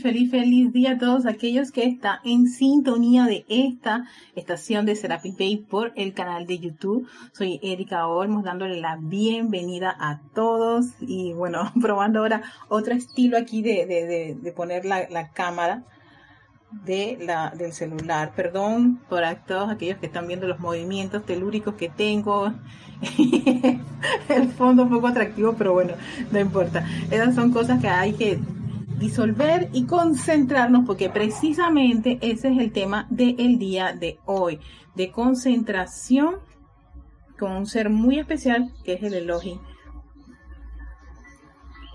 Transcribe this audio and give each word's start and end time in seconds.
feliz, 0.00 0.30
feliz, 0.30 0.72
día 0.72 0.92
a 0.92 0.98
todos 0.98 1.26
aquellos 1.26 1.70
que 1.72 1.84
están 1.84 2.20
en 2.24 2.46
sintonía 2.46 3.26
de 3.26 3.44
esta 3.48 4.06
estación 4.34 4.86
de 4.86 4.96
Serapis 4.96 5.36
Bay 5.36 5.58
por 5.58 5.92
el 5.94 6.14
canal 6.14 6.46
de 6.46 6.58
YouTube. 6.58 7.06
Soy 7.32 7.60
Erika 7.62 8.06
Olmos 8.06 8.44
dándole 8.44 8.80
la 8.80 8.96
bienvenida 8.96 9.94
a 9.98 10.20
todos 10.34 10.86
y 11.00 11.34
bueno, 11.34 11.70
probando 11.80 12.20
ahora 12.20 12.42
otro 12.68 12.94
estilo 12.94 13.36
aquí 13.36 13.62
de, 13.62 13.84
de, 13.86 14.36
de, 14.40 14.52
poner 14.52 14.86
la, 14.86 15.08
la 15.10 15.28
cámara 15.32 15.84
de 16.70 17.18
la, 17.20 17.50
del 17.50 17.72
celular. 17.72 18.32
Perdón 18.34 19.00
por 19.08 19.22
todos 19.46 19.70
aquellos 19.70 19.98
que 19.98 20.06
están 20.06 20.26
viendo 20.26 20.48
los 20.48 20.60
movimientos 20.60 21.26
telúricos 21.26 21.74
que 21.74 21.90
tengo. 21.90 22.54
el 24.28 24.48
fondo 24.50 24.84
un 24.84 24.90
poco 24.90 25.08
atractivo, 25.08 25.54
pero 25.56 25.72
bueno, 25.74 25.94
no 26.30 26.38
importa. 26.38 26.86
Esas 27.10 27.34
son 27.34 27.50
cosas 27.50 27.80
que 27.80 27.88
hay 27.88 28.12
que 28.12 28.38
disolver 29.00 29.70
y 29.72 29.86
concentrarnos 29.86 30.84
porque 30.86 31.08
precisamente 31.08 32.18
ese 32.20 32.52
es 32.52 32.58
el 32.58 32.70
tema 32.70 33.06
del 33.10 33.58
día 33.58 33.92
de 33.94 34.20
hoy, 34.26 34.60
de 34.94 35.10
concentración 35.10 36.36
con 37.38 37.52
un 37.52 37.66
ser 37.66 37.88
muy 37.88 38.18
especial 38.18 38.70
que 38.84 38.92
es 38.92 39.02
el 39.02 39.14
Elohim. 39.14 39.58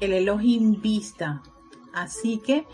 El 0.01 0.13
Elohim 0.13 0.81
Vista. 0.81 1.41
Así 1.93 2.39
que 2.39 2.65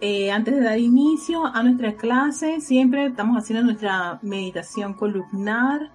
eh, 0.00 0.32
antes 0.32 0.54
de 0.54 0.60
dar 0.60 0.78
inicio 0.78 1.46
a 1.46 1.62
nuestra 1.62 1.94
clase, 1.94 2.60
siempre 2.60 3.06
estamos 3.06 3.38
haciendo 3.38 3.64
nuestra 3.64 4.18
meditación 4.22 4.94
columnar. 4.94 5.92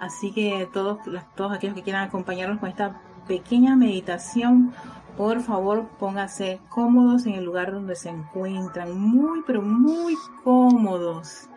Así 0.00 0.32
que 0.32 0.68
todos, 0.72 0.98
todos 1.36 1.52
aquellos 1.52 1.76
que 1.76 1.82
quieran 1.82 2.08
acompañarnos 2.08 2.58
con 2.58 2.68
esta 2.68 3.00
pequeña 3.28 3.76
meditación, 3.76 4.74
por 5.16 5.40
favor 5.40 5.88
pónganse 5.98 6.60
cómodos 6.68 7.26
en 7.26 7.34
el 7.34 7.44
lugar 7.44 7.72
donde 7.72 7.96
se 7.96 8.10
encuentran, 8.10 8.98
muy, 8.98 9.42
pero 9.46 9.62
muy 9.62 10.16
cómodos, 10.42 11.48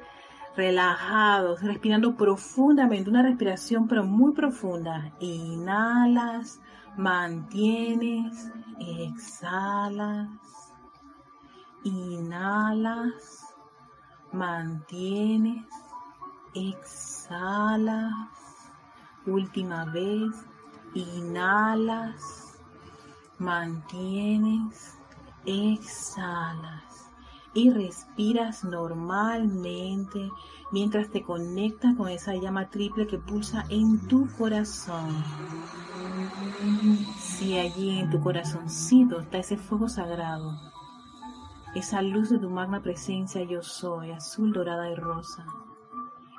relajados, 0.56 1.62
respirando 1.62 2.16
profundamente, 2.16 3.10
una 3.10 3.24
respiración 3.24 3.88
pero 3.88 4.04
muy 4.04 4.34
profunda. 4.34 5.12
Inhalas, 5.20 6.62
mantienes, 6.98 8.52
exhalas 8.80 10.30
Inhalas, 11.88 13.56
mantienes, 14.34 15.64
exhalas. 16.54 18.12
Última 19.26 19.86
vez, 19.86 20.34
inhalas, 20.94 22.47
mantienes, 23.40 24.98
exhalas 25.46 27.08
y 27.54 27.72
respiras 27.72 28.64
normalmente 28.64 30.30
mientras 30.72 31.10
te 31.10 31.24
conectas 31.24 31.96
con 31.96 32.10
esa 32.10 32.36
llama 32.36 32.70
triple 32.70 33.08
que 33.08 33.18
pulsa 33.18 33.66
en 33.70 34.08
tu 34.08 34.28
corazón. 34.38 35.24
Si 37.18 37.58
allí 37.58 38.00
en 38.00 38.10
tu 38.10 38.20
corazoncito 38.20 39.20
está 39.20 39.40
ese 39.40 39.58
fuego 39.58 39.90
sagrado, 39.90 40.56
esa 41.74 42.02
luz 42.02 42.30
de 42.30 42.40
tu 42.40 42.50
magna 42.50 42.82
presencia 42.82 43.44
yo 43.44 43.62
soy, 43.62 44.12
azul, 44.12 44.54
dorada 44.54 44.90
y 44.90 44.96
rosa. 44.96 45.46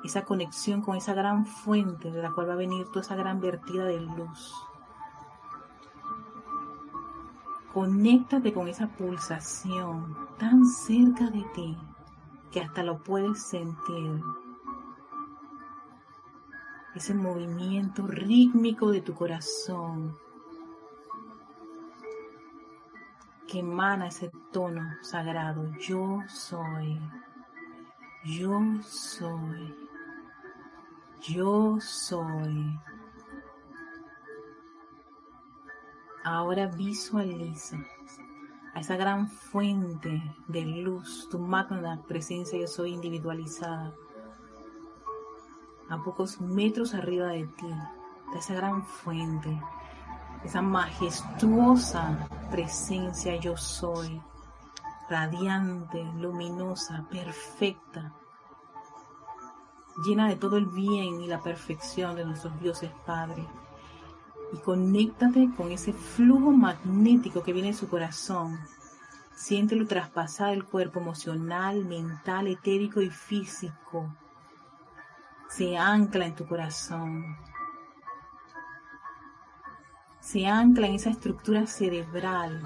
Esa 0.05 0.25
conexión 0.25 0.83
con 0.83 0.97
esa 0.97 1.15
gran 1.15 1.47
fuente 1.47 2.11
de 2.11 2.23
la 2.23 2.31
cual 2.31 2.49
va 2.49 2.53
a 2.53 2.57
venir 2.57 2.87
toda 2.87 3.01
esa 3.01 3.17
gran 3.17 3.41
vertida 3.41 3.85
de 3.85 4.01
luz. 4.01 4.55
Conéctate 7.73 8.53
con 8.53 8.69
esa 8.69 8.89
pulsación 8.89 10.17
tan 10.39 10.65
cerca 10.65 11.31
de 11.31 11.45
ti 11.55 11.77
que 12.51 12.61
hasta 12.61 12.83
lo 12.83 12.99
puedes 13.03 13.43
sentir. 13.43 14.21
Ese 16.95 17.15
movimiento 17.15 18.07
rítmico 18.07 18.91
de 18.91 19.03
tu 19.03 19.15
corazón 19.15 20.17
que 23.49 23.61
emana 23.61 24.09
ese 24.09 24.31
tono 24.53 24.83
sagrado. 25.03 25.71
Yo 25.79 26.21
soy, 26.29 27.01
yo 28.25 28.61
soy, 28.83 29.75
yo 31.21 31.79
soy. 31.81 32.79
Ahora 36.31 36.67
visualiza 36.67 37.79
a 38.75 38.81
esa 38.81 38.97
gran 38.97 39.29
fuente 39.29 40.23
de 40.47 40.61
luz, 40.61 41.27
tu 41.31 41.39
magna 41.39 42.03
presencia 42.07 42.61
yo 42.61 42.67
soy 42.67 42.93
individualizada, 42.93 43.95
a 45.89 46.03
pocos 46.05 46.39
metros 46.39 46.93
arriba 46.93 47.29
de 47.29 47.47
ti, 47.47 47.67
de 48.33 48.39
esa 48.39 48.53
gran 48.53 48.85
fuente 48.85 49.59
esa 50.45 50.61
majestuosa 50.61 52.29
presencia 52.51 53.37
yo 53.37 53.57
soy, 53.57 54.21
radiante, 55.09 56.05
luminosa, 56.19 57.07
perfecta, 57.11 58.13
llena 60.05 60.29
de 60.29 60.37
todo 60.37 60.59
el 60.59 60.67
bien 60.67 61.23
y 61.23 61.27
la 61.27 61.41
perfección 61.41 62.17
de 62.17 62.27
nuestros 62.27 62.61
dioses 62.61 62.91
Padre. 63.07 63.47
Y 64.53 64.59
conéctate 64.59 65.51
con 65.57 65.71
ese 65.73 65.93
flujo 65.93 66.51
magnético 66.51 67.43
que 67.43 67.53
viene 67.53 67.69
de 67.69 67.75
su 67.75 67.89
corazón. 67.89 68.59
Siéntelo 69.35 69.87
traspasar 69.87 70.53
el 70.53 70.65
cuerpo 70.65 71.01
emocional, 71.01 71.85
mental, 71.85 72.49
etérico 72.49 73.01
y 73.01 73.11
físico. 73.11 74.15
Se 75.49 75.77
ancla 75.77 76.27
en 76.27 76.35
tu 76.35 76.47
corazón 76.47 77.37
se 80.29 80.47
ancla 80.47 80.87
en 80.87 80.97
esa 80.97 81.09
estructura 81.09 81.67
cerebral 81.67 82.61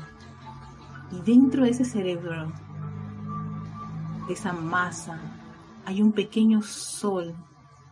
y 1.12 1.20
dentro 1.20 1.62
de 1.62 1.70
ese 1.70 1.84
cerebro, 1.84 2.53
de 4.26 4.34
esa 4.34 4.53
masa, 4.53 5.20
hay 5.84 6.03
un 6.03 6.10
pequeño 6.10 6.60
sol 6.62 7.32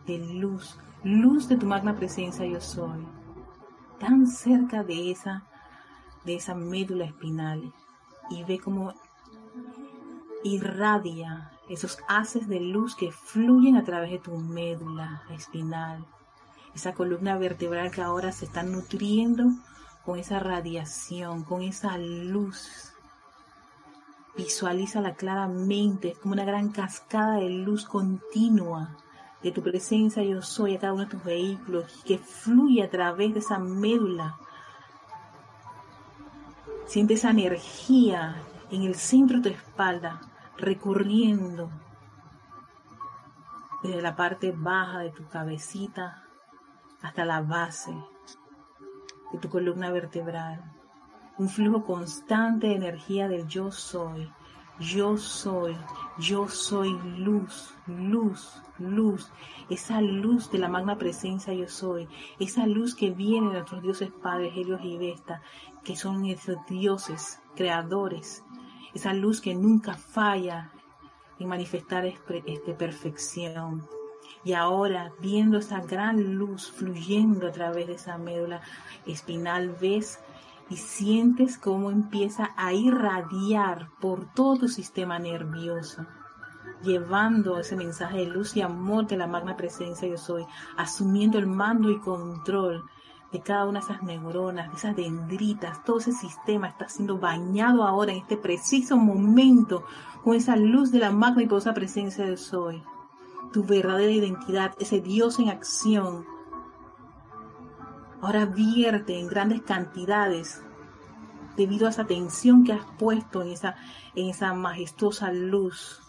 de 0.05 0.17
luz, 0.17 0.77
luz 1.05 1.47
de 1.47 1.55
tu 1.55 1.65
magna 1.65 1.95
presencia 1.95 2.45
yo 2.45 2.59
soy, 2.59 2.99
tan 4.01 4.25
cerca 4.25 4.83
de 4.83 5.11
esa, 5.11 5.43
de 6.25 6.35
esa 6.35 6.55
médula 6.55 7.05
espinal 7.05 7.71
y 8.31 8.43
ve 8.43 8.59
cómo 8.59 8.95
irradia 10.43 11.51
esos 11.69 11.99
haces 12.07 12.47
de 12.47 12.59
luz 12.59 12.95
que 12.95 13.11
fluyen 13.11 13.77
a 13.77 13.83
través 13.83 14.09
de 14.09 14.17
tu 14.19 14.35
médula 14.37 15.23
espinal. 15.29 16.03
Esa 16.73 16.93
columna 16.93 17.37
vertebral 17.37 17.91
que 17.91 18.01
ahora 18.01 18.31
se 18.31 18.45
está 18.45 18.63
nutriendo 18.63 19.51
con 20.03 20.17
esa 20.17 20.39
radiación, 20.39 21.43
con 21.43 21.61
esa 21.61 21.97
luz. 21.99 22.93
Visualízala 24.35 25.13
claramente, 25.13 26.09
es 26.09 26.17
como 26.17 26.33
una 26.33 26.45
gran 26.45 26.69
cascada 26.69 27.35
de 27.35 27.49
luz 27.49 27.85
continua 27.85 28.97
de 29.43 29.51
tu 29.51 29.61
presencia 29.61 30.23
yo 30.23 30.41
soy 30.41 30.75
a 30.75 30.79
cada 30.79 30.93
uno 30.93 31.03
de 31.05 31.09
tus 31.09 31.23
vehículos 31.23 32.03
que 32.05 32.17
fluye 32.17 32.83
a 32.83 32.89
través 32.89 33.33
de 33.33 33.39
esa 33.39 33.57
médula. 33.57 34.37
Siente 36.85 37.15
esa 37.15 37.31
energía 37.31 38.43
en 38.69 38.83
el 38.83 38.95
centro 38.95 39.37
de 39.37 39.49
tu 39.49 39.55
espalda 39.55 40.21
recorriendo 40.57 41.71
desde 43.81 44.01
la 44.01 44.15
parte 44.15 44.53
baja 44.55 44.99
de 44.99 45.09
tu 45.09 45.27
cabecita 45.27 46.23
hasta 47.01 47.25
la 47.25 47.41
base 47.41 47.93
de 49.31 49.39
tu 49.39 49.49
columna 49.49 49.91
vertebral. 49.91 50.61
Un 51.37 51.49
flujo 51.49 51.83
constante 51.83 52.67
de 52.67 52.75
energía 52.75 53.27
del 53.27 53.47
yo 53.47 53.71
soy. 53.71 54.31
Yo 54.79 55.17
soy, 55.17 55.77
yo 56.17 56.47
soy 56.47 56.97
luz, 57.17 57.75
luz, 57.85 58.61
luz. 58.79 59.31
Esa 59.69 60.01
luz 60.01 60.49
de 60.51 60.57
la 60.57 60.69
magna 60.69 60.97
presencia 60.97 61.53
yo 61.53 61.67
soy. 61.67 62.07
Esa 62.39 62.65
luz 62.65 62.95
que 62.95 63.11
viene 63.11 63.47
de 63.47 63.53
nuestros 63.53 63.83
dioses 63.83 64.11
padres, 64.11 64.53
Helios 64.55 64.81
y 64.83 64.97
Vesta, 64.97 65.41
que 65.83 65.95
son 65.95 66.25
esos 66.25 66.57
dioses 66.67 67.39
creadores. 67.55 68.43
Esa 68.93 69.13
luz 69.13 69.39
que 69.39 69.53
nunca 69.53 69.93
falla 69.93 70.71
en 71.39 71.47
manifestar 71.47 72.05
este 72.05 72.73
perfección. 72.73 73.87
Y 74.43 74.53
ahora, 74.53 75.11
viendo 75.19 75.59
esa 75.59 75.81
gran 75.81 76.35
luz 76.35 76.71
fluyendo 76.71 77.47
a 77.47 77.51
través 77.51 77.87
de 77.87 77.93
esa 77.93 78.17
médula 78.17 78.61
espinal, 79.05 79.75
ves 79.79 80.19
y 80.71 80.77
sientes 80.77 81.57
cómo 81.57 81.91
empieza 81.91 82.51
a 82.55 82.71
irradiar 82.71 83.89
por 83.99 84.33
todo 84.33 84.59
tu 84.59 84.67
sistema 84.69 85.19
nervioso, 85.19 86.05
llevando 86.81 87.59
ese 87.59 87.75
mensaje 87.75 88.19
de 88.19 88.27
luz 88.27 88.55
y 88.55 88.61
amor 88.61 89.05
de 89.05 89.17
la 89.17 89.27
magna 89.27 89.57
presencia 89.57 90.07
yo 90.07 90.17
soy, 90.17 90.45
asumiendo 90.77 91.37
el 91.37 91.45
mando 91.45 91.91
y 91.91 91.99
control 91.99 92.85
de 93.33 93.41
cada 93.41 93.65
una 93.65 93.79
de 93.79 93.85
esas 93.85 94.03
neuronas, 94.03 94.69
de 94.69 94.77
esas 94.77 94.95
dendritas, 94.95 95.83
todo 95.83 95.99
ese 95.99 96.13
sistema 96.13 96.69
está 96.69 96.87
siendo 96.87 97.17
bañado 97.17 97.83
ahora 97.83 98.13
en 98.13 98.19
este 98.19 98.37
preciso 98.37 98.95
momento 98.95 99.83
con 100.23 100.35
esa 100.35 100.55
luz 100.55 100.91
de 100.93 100.99
la 100.99 101.11
magna 101.11 101.43
y 101.43 101.47
poderosa 101.47 101.73
presencia 101.73 102.25
del 102.25 102.37
Soy. 102.37 102.81
Tu 103.51 103.65
verdadera 103.65 104.11
identidad, 104.11 104.73
ese 104.79 105.01
Dios 105.01 105.37
en 105.39 105.49
acción, 105.49 106.25
ahora 108.21 108.45
vierte 108.45 109.19
en 109.19 109.27
grandes 109.27 109.61
cantidades 109.61 110.61
debido 111.55 111.87
a 111.87 111.89
esa 111.89 112.05
tensión 112.05 112.63
que 112.63 112.73
has 112.73 112.85
puesto 112.97 113.41
en 113.41 113.49
esa, 113.49 113.75
en 114.15 114.29
esa 114.29 114.53
majestuosa 114.53 115.31
luz, 115.31 115.99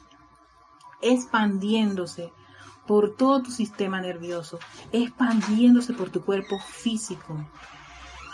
expandiéndose 1.00 2.32
por 2.87 3.17
todo 3.17 3.43
tu 3.43 3.50
sistema 3.50 4.00
nervioso, 4.00 4.59
expandiéndose 4.93 5.93
por 5.94 6.11
tu 6.11 6.23
cuerpo 6.23 6.59
físico, 6.59 7.44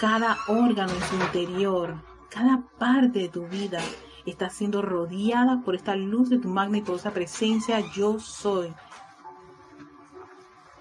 cada 0.00 0.36
órgano 0.48 0.92
en 0.92 1.02
su 1.02 1.14
interior, 1.16 2.02
cada 2.30 2.62
parte 2.78 3.20
de 3.20 3.28
tu 3.28 3.46
vida 3.46 3.80
está 4.26 4.50
siendo 4.50 4.82
rodeada 4.82 5.62
por 5.62 5.74
esta 5.74 5.96
luz 5.96 6.28
de 6.28 6.38
tu 6.38 6.48
magna 6.48 6.78
y 6.78 6.82
poderosa 6.82 7.12
presencia, 7.12 7.80
yo 7.94 8.18
soy. 8.18 8.74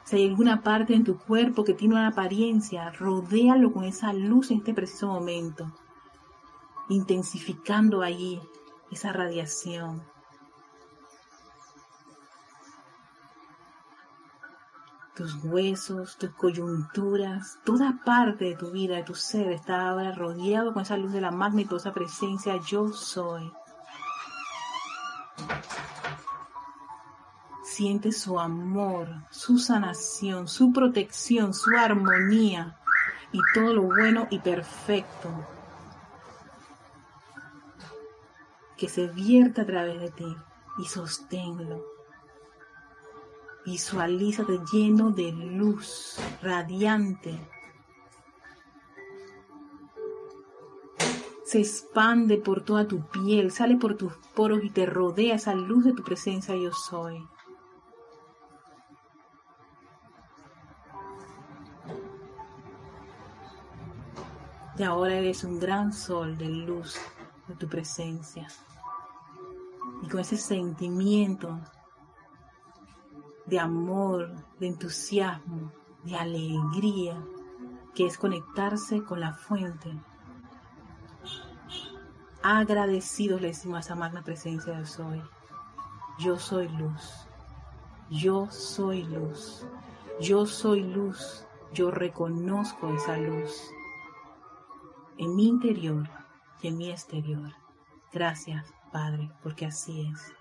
Si 0.07 0.15
hay 0.15 0.29
alguna 0.29 0.61
parte 0.63 0.93
en 0.93 1.03
tu 1.03 1.17
cuerpo 1.17 1.65
que 1.65 1.73
tiene 1.73 1.95
una 1.95 2.07
apariencia, 2.07 2.91
rodéalo 2.91 3.73
con 3.73 3.83
esa 3.83 4.13
luz 4.13 4.51
en 4.51 4.59
este 4.59 4.73
preciso 4.73 5.07
momento, 5.07 5.69
intensificando 6.87 8.01
allí 8.01 8.39
esa 8.89 9.11
radiación. 9.11 10.01
tus 15.13 15.43
huesos, 15.43 16.15
tus 16.17 16.29
coyunturas, 16.29 17.57
toda 17.65 17.99
parte 18.05 18.45
de 18.45 18.55
tu 18.55 18.69
vida, 18.69 18.97
de 18.97 19.03
tu 19.03 19.15
ser, 19.15 19.51
está 19.51 19.89
ahora 19.89 20.11
rodeado 20.11 20.73
con 20.73 20.83
esa 20.83 20.95
luz 20.95 21.11
de 21.11 21.21
la 21.21 21.31
magnitudosa 21.31 21.91
presencia 21.91 22.57
yo 22.57 22.89
soy. 22.89 23.51
Siente 27.77 28.11
su 28.11 28.39
amor, 28.39 29.07
su 29.29 29.59
sanación, 29.59 30.47
su 30.47 30.73
protección, 30.73 31.53
su 31.53 31.69
armonía 31.77 32.79
y 33.31 33.39
todo 33.53 33.71
lo 33.71 33.83
bueno 33.83 34.27
y 34.31 34.39
perfecto 34.39 35.29
que 38.77 38.89
se 38.89 39.05
vierta 39.05 39.61
a 39.61 39.67
través 39.67 39.99
de 39.99 40.09
ti 40.09 40.35
y 40.79 40.85
sosténlo 40.85 41.85
Visualízate 43.63 44.59
lleno 44.73 45.11
de 45.11 45.31
luz 45.31 46.17
radiante. 46.41 47.39
Se 51.45 51.59
expande 51.59 52.37
por 52.37 52.63
toda 52.63 52.87
tu 52.87 53.07
piel, 53.07 53.51
sale 53.51 53.75
por 53.75 53.95
tus 53.95 54.13
poros 54.33 54.63
y 54.63 54.71
te 54.71 54.87
rodea 54.87 55.35
esa 55.35 55.53
luz 55.53 55.83
de 55.83 55.93
tu 55.93 56.03
presencia 56.03 56.55
yo 56.55 56.73
soy. 56.73 57.23
Y 64.77 64.83
ahora 64.83 65.15
eres 65.15 65.43
un 65.43 65.59
gran 65.59 65.91
sol 65.91 66.37
de 66.37 66.49
luz 66.49 66.99
de 67.47 67.55
tu 67.55 67.67
presencia. 67.67 68.47
Y 70.03 70.07
con 70.07 70.19
ese 70.19 70.37
sentimiento 70.37 71.59
de 73.47 73.59
amor, 73.59 74.35
de 74.59 74.67
entusiasmo, 74.67 75.71
de 76.03 76.15
alegría, 76.15 77.19
que 77.95 78.05
es 78.05 78.19
conectarse 78.19 79.03
con 79.03 79.19
la 79.19 79.33
fuente. 79.33 79.91
Agradecidos 82.43 83.41
le 83.41 83.47
decimos 83.47 83.77
a 83.77 83.79
esa 83.79 83.95
magna 83.95 84.21
presencia 84.21 84.73
del 84.73 84.85
soy. 84.85 85.23
Yo 86.19 86.37
soy 86.37 86.67
luz. 86.67 87.27
Yo 88.11 88.47
soy 88.51 89.03
luz. 89.05 89.65
Yo 90.21 90.45
soy 90.45 90.83
luz. 90.83 91.47
Yo 91.73 91.89
reconozco 91.89 92.89
esa 92.89 93.17
luz 93.17 93.71
en 95.17 95.35
mi 95.35 95.47
interior 95.47 96.09
y 96.61 96.67
en 96.67 96.77
mi 96.77 96.89
exterior. 96.89 97.53
Gracias, 98.13 98.65
Padre, 98.91 99.29
porque 99.43 99.65
así 99.65 100.09
es 100.11 100.37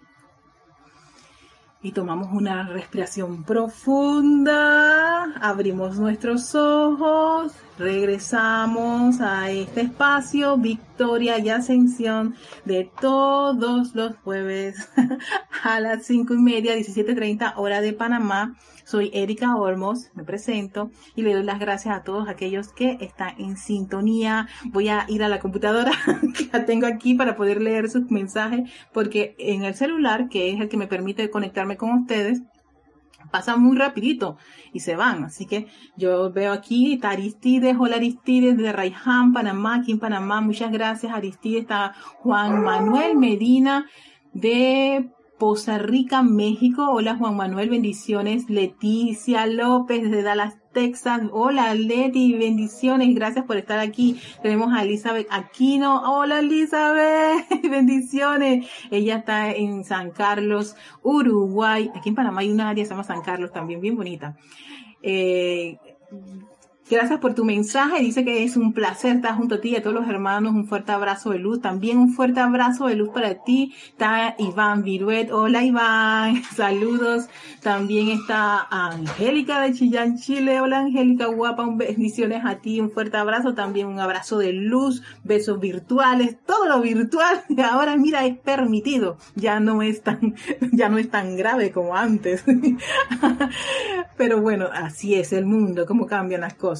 y 1.86 1.92
tomamos 1.92 2.32
una 2.32 2.66
respiración 2.68 3.44
profunda, 3.44 5.24
abrimos 5.40 5.96
nuestros 5.98 6.52
ojos, 6.54 7.52
regresamos 7.78 9.20
a 9.20 9.50
este 9.50 9.82
espacio, 9.82 10.56
victoria 10.56 11.38
y 11.38 11.50
ascensión 11.50 12.34
de 12.64 12.90
todos 13.00 13.94
los 13.94 14.16
jueves 14.18 14.88
a 15.62 15.80
las 15.80 16.06
cinco 16.06 16.34
y 16.34 16.38
media, 16.38 16.76
17.30 16.76 17.54
hora 17.56 17.80
de 17.80 17.92
Panamá. 17.92 18.56
Soy 18.84 19.10
Erika 19.12 19.56
Olmos, 19.56 20.10
me 20.14 20.22
presento 20.22 20.92
y 21.16 21.22
le 21.22 21.34
doy 21.34 21.42
las 21.42 21.58
gracias 21.58 21.96
a 21.96 22.04
todos 22.04 22.28
aquellos 22.28 22.68
que 22.68 22.98
están 23.00 23.34
en 23.40 23.56
sintonía. 23.56 24.46
Voy 24.66 24.88
a 24.88 25.06
ir 25.08 25.24
a 25.24 25.28
la 25.28 25.40
computadora 25.40 25.90
que 26.36 26.48
la 26.52 26.64
tengo 26.66 26.86
aquí 26.86 27.14
para 27.14 27.36
poder 27.36 27.60
leer 27.60 27.90
sus 27.90 28.08
mensajes 28.12 28.70
porque 28.92 29.34
en 29.38 29.64
el 29.64 29.74
celular, 29.74 30.28
que 30.28 30.52
es 30.52 30.60
el 30.60 30.68
que 30.68 30.76
me 30.76 30.86
permite 30.86 31.28
conectarme 31.30 31.76
con 31.76 31.90
ustedes, 31.98 32.42
pasa 33.30 33.56
muy 33.56 33.76
rapidito 33.76 34.36
y 34.72 34.80
se 34.80 34.96
van. 34.96 35.24
Así 35.24 35.46
que 35.46 35.66
yo 35.96 36.32
veo 36.32 36.52
aquí 36.52 36.98
Aristides, 37.02 37.76
hola 37.78 37.96
Aristides 37.96 38.56
de 38.56 38.72
Raiján, 38.72 39.32
Panamá, 39.32 39.76
aquí 39.76 39.92
en 39.92 39.98
Panamá. 39.98 40.40
Muchas 40.40 40.72
gracias 40.72 41.12
Aristides. 41.12 41.62
Está 41.62 41.94
Juan 42.18 42.62
Manuel 42.62 43.16
Medina 43.16 43.86
de 44.32 45.10
Poza 45.38 45.76
Rica, 45.76 46.22
México. 46.22 46.88
Hola 46.90 47.16
Juan 47.16 47.36
Manuel, 47.36 47.68
bendiciones. 47.68 48.48
Leticia 48.48 49.46
López 49.46 50.02
desde 50.02 50.22
Dallas, 50.22 50.56
Texas. 50.72 51.20
Hola 51.30 51.74
Leti, 51.74 52.32
bendiciones. 52.32 53.14
Gracias 53.14 53.44
por 53.44 53.58
estar 53.58 53.78
aquí. 53.78 54.18
Tenemos 54.42 54.72
a 54.72 54.82
Elizabeth 54.82 55.26
Aquino. 55.30 56.00
Hola 56.10 56.38
Elizabeth, 56.38 57.46
bendiciones. 57.70 58.66
Ella 58.90 59.16
está 59.16 59.52
en 59.52 59.84
San 59.84 60.10
Carlos, 60.10 60.74
Uruguay. 61.02 61.90
Aquí 61.94 62.08
en 62.08 62.14
Panamá 62.14 62.40
hay 62.40 62.50
una 62.50 62.70
área 62.70 62.82
que 62.82 62.86
se 62.86 62.94
llama 62.94 63.04
San 63.04 63.20
Carlos 63.20 63.52
también, 63.52 63.82
bien 63.82 63.94
bonita. 63.94 64.38
Eh, 65.02 65.76
Gracias 66.88 67.18
por 67.18 67.34
tu 67.34 67.44
mensaje. 67.44 68.00
Dice 68.00 68.24
que 68.24 68.44
es 68.44 68.56
un 68.56 68.72
placer 68.72 69.16
estar 69.16 69.34
junto 69.36 69.56
a 69.56 69.60
ti 69.60 69.70
y 69.70 69.76
a 69.76 69.82
todos 69.82 69.96
los 69.96 70.08
hermanos. 70.08 70.54
Un 70.54 70.68
fuerte 70.68 70.92
abrazo 70.92 71.30
de 71.30 71.40
luz. 71.40 71.60
También 71.60 71.98
un 71.98 72.12
fuerte 72.12 72.38
abrazo 72.38 72.86
de 72.86 72.94
luz 72.94 73.08
para 73.08 73.42
ti. 73.42 73.74
Está 73.88 74.36
Iván 74.38 74.84
Viruet. 74.84 75.32
Hola 75.32 75.64
Iván. 75.64 76.44
Saludos. 76.54 77.28
También 77.60 78.10
está 78.10 78.68
Angélica 78.70 79.62
de 79.62 79.72
Chillán, 79.72 80.16
Chile. 80.16 80.60
Hola 80.60 80.78
Angélica, 80.78 81.26
guapa. 81.26 81.66
Bendiciones 81.68 82.44
a 82.44 82.60
ti. 82.60 82.78
Un 82.78 82.92
fuerte 82.92 83.16
abrazo. 83.16 83.54
También 83.54 83.88
un 83.88 83.98
abrazo 83.98 84.38
de 84.38 84.52
luz. 84.52 85.02
Besos 85.24 85.58
virtuales. 85.58 86.36
Todo 86.46 86.68
lo 86.68 86.80
virtual. 86.80 87.42
Ahora 87.68 87.96
mira, 87.96 88.24
es 88.26 88.38
permitido. 88.38 89.16
Ya 89.34 89.58
no 89.58 89.82
es 89.82 90.02
tan, 90.02 90.36
ya 90.72 90.88
no 90.88 90.98
es 90.98 91.10
tan 91.10 91.36
grave 91.36 91.72
como 91.72 91.96
antes. 91.96 92.44
Pero 94.16 94.40
bueno, 94.40 94.68
así 94.72 95.16
es 95.16 95.32
el 95.32 95.46
mundo, 95.46 95.84
cómo 95.84 96.06
cambian 96.06 96.42
las 96.42 96.54
cosas. 96.54 96.75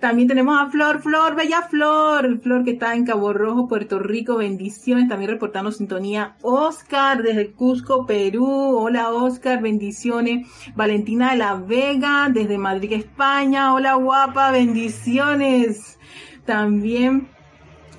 También 0.00 0.28
tenemos 0.28 0.60
a 0.60 0.70
Flor, 0.70 1.00
Flor, 1.00 1.34
bella 1.34 1.62
Flor, 1.62 2.40
Flor 2.40 2.64
que 2.64 2.72
está 2.72 2.94
en 2.94 3.04
Cabo 3.04 3.32
Rojo, 3.32 3.68
Puerto 3.68 3.98
Rico, 3.98 4.36
bendiciones, 4.36 5.08
también 5.08 5.30
reportando 5.30 5.72
sintonía. 5.72 6.36
Oscar 6.42 7.22
desde 7.22 7.52
Cusco, 7.52 8.06
Perú, 8.06 8.46
hola 8.46 9.10
Oscar, 9.10 9.62
bendiciones. 9.62 10.46
Valentina 10.74 11.32
de 11.32 11.38
la 11.38 11.54
Vega 11.54 12.28
desde 12.32 12.58
Madrid, 12.58 12.92
España, 12.92 13.74
hola 13.74 13.94
guapa, 13.94 14.50
bendiciones. 14.50 15.98
También 16.44 17.28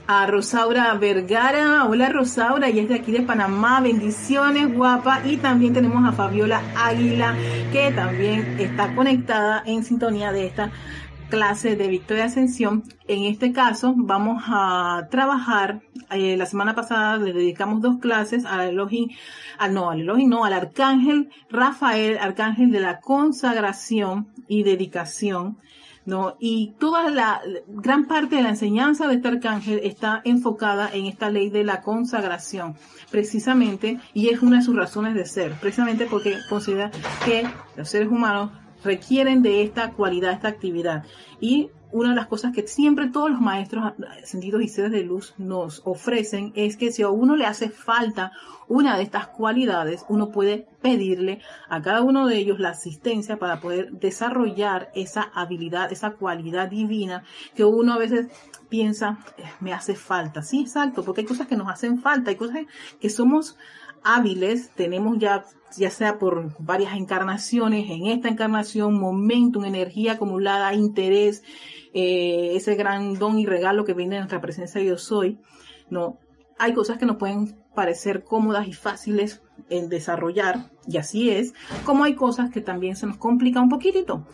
a 0.08 0.26
Rosaura 0.26 0.94
Vergara. 0.96 1.86
Hola 1.86 2.10
Rosaura, 2.10 2.70
y 2.70 2.80
es 2.80 2.90
de 2.90 2.96
aquí 2.96 3.12
de 3.12 3.22
Panamá. 3.22 3.80
Bendiciones, 3.82 4.74
guapa. 4.74 5.22
Y 5.26 5.38
también 5.38 5.74
tenemos 5.74 6.08
a 6.08 6.12
Fabiola 6.12 6.62
Águila, 6.76 7.36
que 7.72 7.92
también 7.92 8.60
está 8.60 8.94
conectada 8.96 9.64
en 9.66 9.84
sintonía 9.84 10.32
de 10.32 10.48
esta 10.48 10.72
clase 11.34 11.76
de 11.76 11.88
Victoria 11.88 12.26
Ascensión. 12.26 12.84
En 13.08 13.24
este 13.24 13.54
caso 13.54 13.96
vamos 13.98 14.44
a 14.46 15.08
trabajar, 15.10 15.82
eh, 16.12 16.38
la 16.38 16.46
semana 16.46 16.76
pasada 16.76 17.18
le 17.18 17.34
dedicamos 17.34 17.82
dos 17.82 17.98
clases 17.98 18.46
al 18.46 18.70
Elohim, 18.70 19.10
al 19.58 19.74
no, 19.74 19.90
al 19.90 20.02
Elohim 20.02 20.30
no, 20.30 20.46
al 20.46 20.54
Arcángel 20.54 21.32
Rafael, 21.50 22.20
Arcángel 22.20 22.70
de 22.70 22.82
la 22.82 23.00
consagración 23.00 24.28
y 24.48 24.62
dedicación. 24.62 25.58
¿no? 26.06 26.36
Y 26.40 26.76
toda 26.80 27.10
la 27.10 27.42
gran 27.68 28.06
parte 28.06 28.36
de 28.36 28.44
la 28.44 28.50
enseñanza 28.50 29.08
de 29.08 29.16
este 29.16 29.30
arcángel 29.30 29.80
está 29.84 30.22
enfocada 30.26 30.90
en 30.94 31.08
esta 31.08 31.32
ley 31.32 31.50
de 31.50 31.64
la 31.64 31.82
consagración, 31.82 32.76
precisamente, 33.10 34.00
y 34.14 34.28
es 34.30 34.42
una 34.42 34.58
de 34.58 34.64
sus 34.64 34.76
razones 34.76 35.16
de 35.16 35.26
ser, 35.26 35.54
precisamente 35.54 36.06
porque 36.06 36.36
considera 36.50 36.92
que 37.26 37.48
los 37.76 37.90
seres 37.90 38.10
humanos 38.10 38.52
requieren 38.84 39.42
de 39.42 39.64
esta 39.64 39.92
cualidad, 39.92 40.32
esta 40.32 40.48
actividad. 40.48 41.04
Y 41.40 41.70
una 41.94 42.10
de 42.10 42.16
las 42.16 42.28
cosas 42.28 42.54
que 42.54 42.68
siempre 42.68 43.10
todos 43.10 43.30
los 43.30 43.40
maestros 43.40 43.94
sentidos 44.24 44.64
y 44.64 44.68
seres 44.68 44.92
de 44.92 45.04
luz 45.04 45.36
nos 45.38 45.84
ofrecen 45.86 46.52
es 46.56 46.76
que 46.76 46.92
si 46.92 47.04
a 47.04 47.10
uno 47.10 47.36
le 47.36 47.46
hace 47.46 47.70
falta 47.70 48.32
una 48.68 48.98
de 48.98 49.04
estas 49.04 49.28
cualidades, 49.28 50.04
uno 50.10 50.30
puede 50.32 50.68
pedirle 50.82 51.40
a 51.70 51.82
cada 51.84 52.02
uno 52.02 52.28
de 52.28 52.38
ellos 52.38 52.60
la 52.60 52.70
asistencia 52.70 53.38
para 53.38 53.60
poder 53.60 53.92
desarrollar 53.92 54.90
esa 54.96 55.22
habilidad, 55.22 55.92
esa 55.92 56.12
cualidad 56.12 56.70
divina 56.70 57.24
que 57.56 57.64
uno 57.64 57.94
a 57.94 58.00
veces 58.00 58.28
piensa, 58.70 59.20
eh, 59.38 59.44
me 59.60 59.72
hace 59.72 59.94
falta. 59.94 60.42
Sí, 60.42 60.62
exacto, 60.62 61.04
porque 61.04 61.22
hay 61.22 61.28
cosas 61.28 61.46
que 61.46 61.56
nos 61.56 61.70
hacen 61.70 62.02
falta, 62.02 62.32
hay 62.32 62.38
cosas 62.38 62.62
que 63.00 63.10
somos 63.12 63.56
hábiles, 64.04 64.70
tenemos 64.76 65.18
ya, 65.20 65.46
ya 65.78 65.90
sea 65.90 66.20
por 66.20 66.54
varias 66.60 66.96
encarnaciones, 66.96 67.90
en 67.90 68.08
esta 68.08 68.30
encarnación, 68.30 69.00
momentum, 69.00 69.66
energía 69.66 70.14
acumulada, 70.14 70.74
interés, 70.74 71.44
eh, 71.94 72.52
ese 72.56 72.76
gran 72.76 73.16
don 73.16 73.40
y 73.40 73.46
regalo 73.46 73.86
que 73.86 73.94
viene 73.94 74.16
de 74.16 74.22
nuestra 74.22 74.42
presencia 74.42 74.82
yo 74.82 74.98
soy, 74.98 75.40
¿no? 75.90 76.18
Hay 76.60 76.74
cosas 76.74 76.98
que 76.98 77.06
nos 77.06 77.18
pueden 77.18 77.56
parecer 77.76 78.24
cómodas 78.24 78.68
y 78.68 78.74
fáciles 78.74 79.42
en 79.70 79.90
desarrollar, 79.90 80.72
y 80.88 80.98
así 80.98 81.30
es, 81.30 81.54
como 81.86 82.04
hay 82.04 82.16
cosas 82.16 82.52
que 82.52 82.62
también 82.62 82.96
se 82.96 83.08
nos 83.08 83.18
complica 83.18 83.62
un 83.62 83.70
poquitito. 83.70 84.26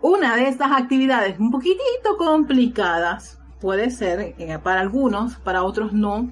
Una 0.00 0.36
de 0.36 0.48
estas 0.48 0.72
actividades 0.72 1.38
un 1.38 1.50
poquitito 1.50 2.16
complicadas 2.18 3.35
puede 3.60 3.90
ser 3.90 4.34
eh, 4.38 4.58
para 4.62 4.80
algunos, 4.80 5.36
para 5.36 5.62
otros 5.62 5.92
no, 5.92 6.30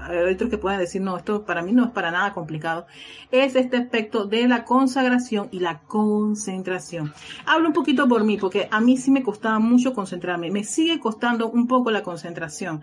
hay 0.00 0.32
otros 0.34 0.50
que 0.50 0.58
pueden 0.58 0.80
decir, 0.80 1.00
no, 1.00 1.16
esto 1.16 1.44
para 1.44 1.62
mí 1.62 1.72
no 1.72 1.84
es 1.84 1.90
para 1.90 2.10
nada 2.10 2.32
complicado, 2.32 2.86
es 3.30 3.54
este 3.54 3.76
aspecto 3.76 4.26
de 4.26 4.48
la 4.48 4.64
consagración 4.64 5.48
y 5.52 5.60
la 5.60 5.80
concentración. 5.80 7.12
Hablo 7.46 7.68
un 7.68 7.74
poquito 7.74 8.08
por 8.08 8.24
mí, 8.24 8.36
porque 8.36 8.68
a 8.70 8.80
mí 8.80 8.96
sí 8.96 9.10
me 9.10 9.22
costaba 9.22 9.58
mucho 9.58 9.94
concentrarme, 9.94 10.50
me 10.50 10.64
sigue 10.64 10.98
costando 10.98 11.50
un 11.50 11.66
poco 11.68 11.90
la 11.90 12.02
concentración. 12.02 12.82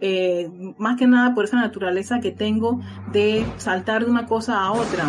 Eh, 0.00 0.48
más 0.78 0.96
que 0.96 1.08
nada 1.08 1.34
por 1.34 1.44
esa 1.44 1.56
naturaleza 1.56 2.20
que 2.20 2.30
tengo 2.30 2.80
de 3.12 3.44
saltar 3.56 4.04
de 4.04 4.10
una 4.10 4.26
cosa 4.26 4.60
a 4.60 4.72
otra, 4.72 5.04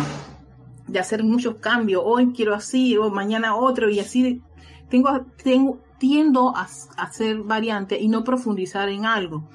de 0.86 0.98
hacer 0.98 1.22
muchos 1.22 1.56
cambios, 1.56 2.02
hoy 2.04 2.32
quiero 2.32 2.54
así, 2.54 2.96
o 2.96 3.10
mañana 3.10 3.54
otro, 3.54 3.88
y 3.88 4.00
así 4.00 4.42
tengo, 4.88 5.26
tengo, 5.42 5.78
tiendo 6.00 6.56
a, 6.56 6.66
hacer 6.96 7.42
variante 7.42 8.00
y 8.00 8.08
no 8.08 8.24
profundizar 8.24 8.88
en 8.88 9.04
algo. 9.04 9.48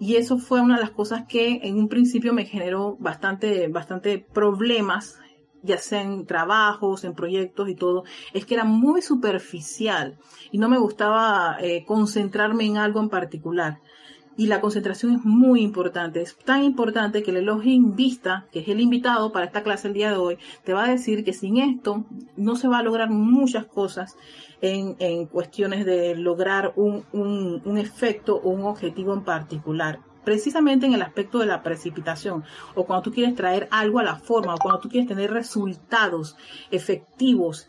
Y 0.00 0.16
eso 0.16 0.38
fue 0.38 0.60
una 0.60 0.76
de 0.76 0.80
las 0.80 0.90
cosas 0.92 1.24
que 1.28 1.60
en 1.62 1.76
un 1.76 1.88
principio 1.88 2.32
me 2.32 2.46
generó 2.46 2.96
bastante, 2.98 3.68
bastante 3.68 4.18
problemas, 4.18 5.18
ya 5.62 5.78
sea 5.78 6.02
en 6.02 6.24
trabajos, 6.24 7.04
en 7.04 7.14
proyectos 7.14 7.68
y 7.68 7.74
todo, 7.74 8.04
es 8.32 8.46
que 8.46 8.54
era 8.54 8.64
muy 8.64 9.02
superficial 9.02 10.18
y 10.50 10.58
no 10.58 10.68
me 10.68 10.78
gustaba 10.78 11.56
eh, 11.60 11.84
concentrarme 11.84 12.64
en 12.64 12.78
algo 12.78 13.00
en 13.00 13.10
particular. 13.10 13.80
Y 14.36 14.46
la 14.46 14.60
concentración 14.60 15.14
es 15.14 15.24
muy 15.24 15.60
importante, 15.60 16.22
es 16.22 16.36
tan 16.36 16.64
importante 16.64 17.22
que 17.22 17.30
el 17.30 17.38
Elohim 17.38 17.94
Vista, 17.94 18.46
que 18.50 18.60
es 18.60 18.68
el 18.68 18.80
invitado 18.80 19.30
para 19.30 19.46
esta 19.46 19.62
clase 19.62 19.88
el 19.88 19.94
día 19.94 20.10
de 20.10 20.16
hoy, 20.16 20.38
te 20.64 20.72
va 20.72 20.84
a 20.84 20.90
decir 20.90 21.22
que 21.22 21.34
sin 21.34 21.58
esto 21.58 22.04
no 22.36 22.56
se 22.56 22.68
va 22.68 22.78
a 22.78 22.82
lograr 22.82 23.10
muchas 23.10 23.66
cosas 23.66 24.16
en, 24.62 25.26
cuestiones 25.26 25.84
de 25.84 26.14
lograr 26.14 26.72
un, 26.76 27.04
un, 27.12 27.78
efecto 27.78 28.36
o 28.36 28.50
un 28.50 28.64
objetivo 28.64 29.12
en 29.12 29.22
particular. 29.22 30.00
Precisamente 30.24 30.86
en 30.86 30.94
el 30.94 31.02
aspecto 31.02 31.40
de 31.40 31.46
la 31.46 31.62
precipitación, 31.62 32.44
o 32.74 32.84
cuando 32.86 33.02
tú 33.02 33.12
quieres 33.12 33.34
traer 33.34 33.68
algo 33.72 33.98
a 33.98 34.04
la 34.04 34.16
forma, 34.16 34.54
o 34.54 34.58
cuando 34.58 34.80
tú 34.80 34.88
quieres 34.88 35.08
tener 35.08 35.32
resultados 35.32 36.36
efectivos, 36.70 37.68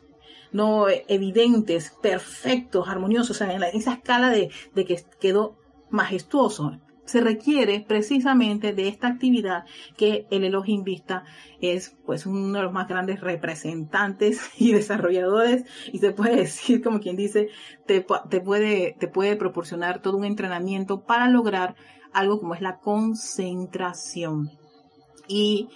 no 0.51 0.87
evidentes, 0.87 1.97
perfectos, 2.01 2.87
armoniosos, 2.87 3.31
o 3.31 3.33
sea, 3.33 3.51
en, 3.51 3.63
esa 3.63 3.93
escala 3.93 4.29
de, 4.29 4.51
de, 4.75 4.85
que 4.85 5.03
quedó 5.19 5.55
majestuoso. 5.93 6.79
Se 7.05 7.21
requiere 7.21 7.83
precisamente 7.85 8.73
de 8.73 8.87
esta 8.87 9.07
actividad 9.07 9.65
que 9.97 10.25
el 10.31 10.45
Elohim 10.45 10.83
Vista 10.83 11.25
es 11.61 11.95
pues 12.05 12.25
uno 12.25 12.57
de 12.57 12.63
los 12.63 12.73
más 12.73 12.87
grandes 12.87 13.19
representantes 13.19 14.51
y 14.57 14.71
desarrolladores 14.73 15.65
y 15.91 15.99
se 15.99 16.11
puede 16.11 16.35
decir 16.43 16.81
como 16.81 16.99
quien 16.99 17.15
dice 17.15 17.49
te, 17.85 18.01
puede 18.01 18.95
te 18.99 19.07
puede 19.07 19.35
proporcionar 19.35 20.01
todo 20.01 20.17
un 20.17 20.25
entrenamiento 20.25 21.01
para 21.01 21.27
lograr 21.29 21.75
algo 22.13 22.39
como 22.39 22.55
es 22.55 22.61
la 22.61 22.79
concentración. 22.79 24.51
Y 25.27 25.69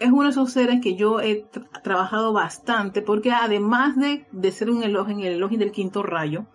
es 0.00 0.10
uno 0.10 0.24
de 0.24 0.30
esos 0.30 0.52
seres 0.52 0.80
que 0.80 0.96
yo 0.96 1.20
he 1.20 1.46
trabajado 1.82 2.32
bastante 2.32 3.02
porque 3.02 3.30
además 3.30 3.96
de, 3.96 4.26
de 4.32 4.52
ser 4.52 4.70
un 4.70 4.82
Elohim, 4.82 5.20
el 5.20 5.34
Elohim 5.34 5.58
del 5.58 5.72
quinto 5.72 6.02
rayo, 6.02 6.46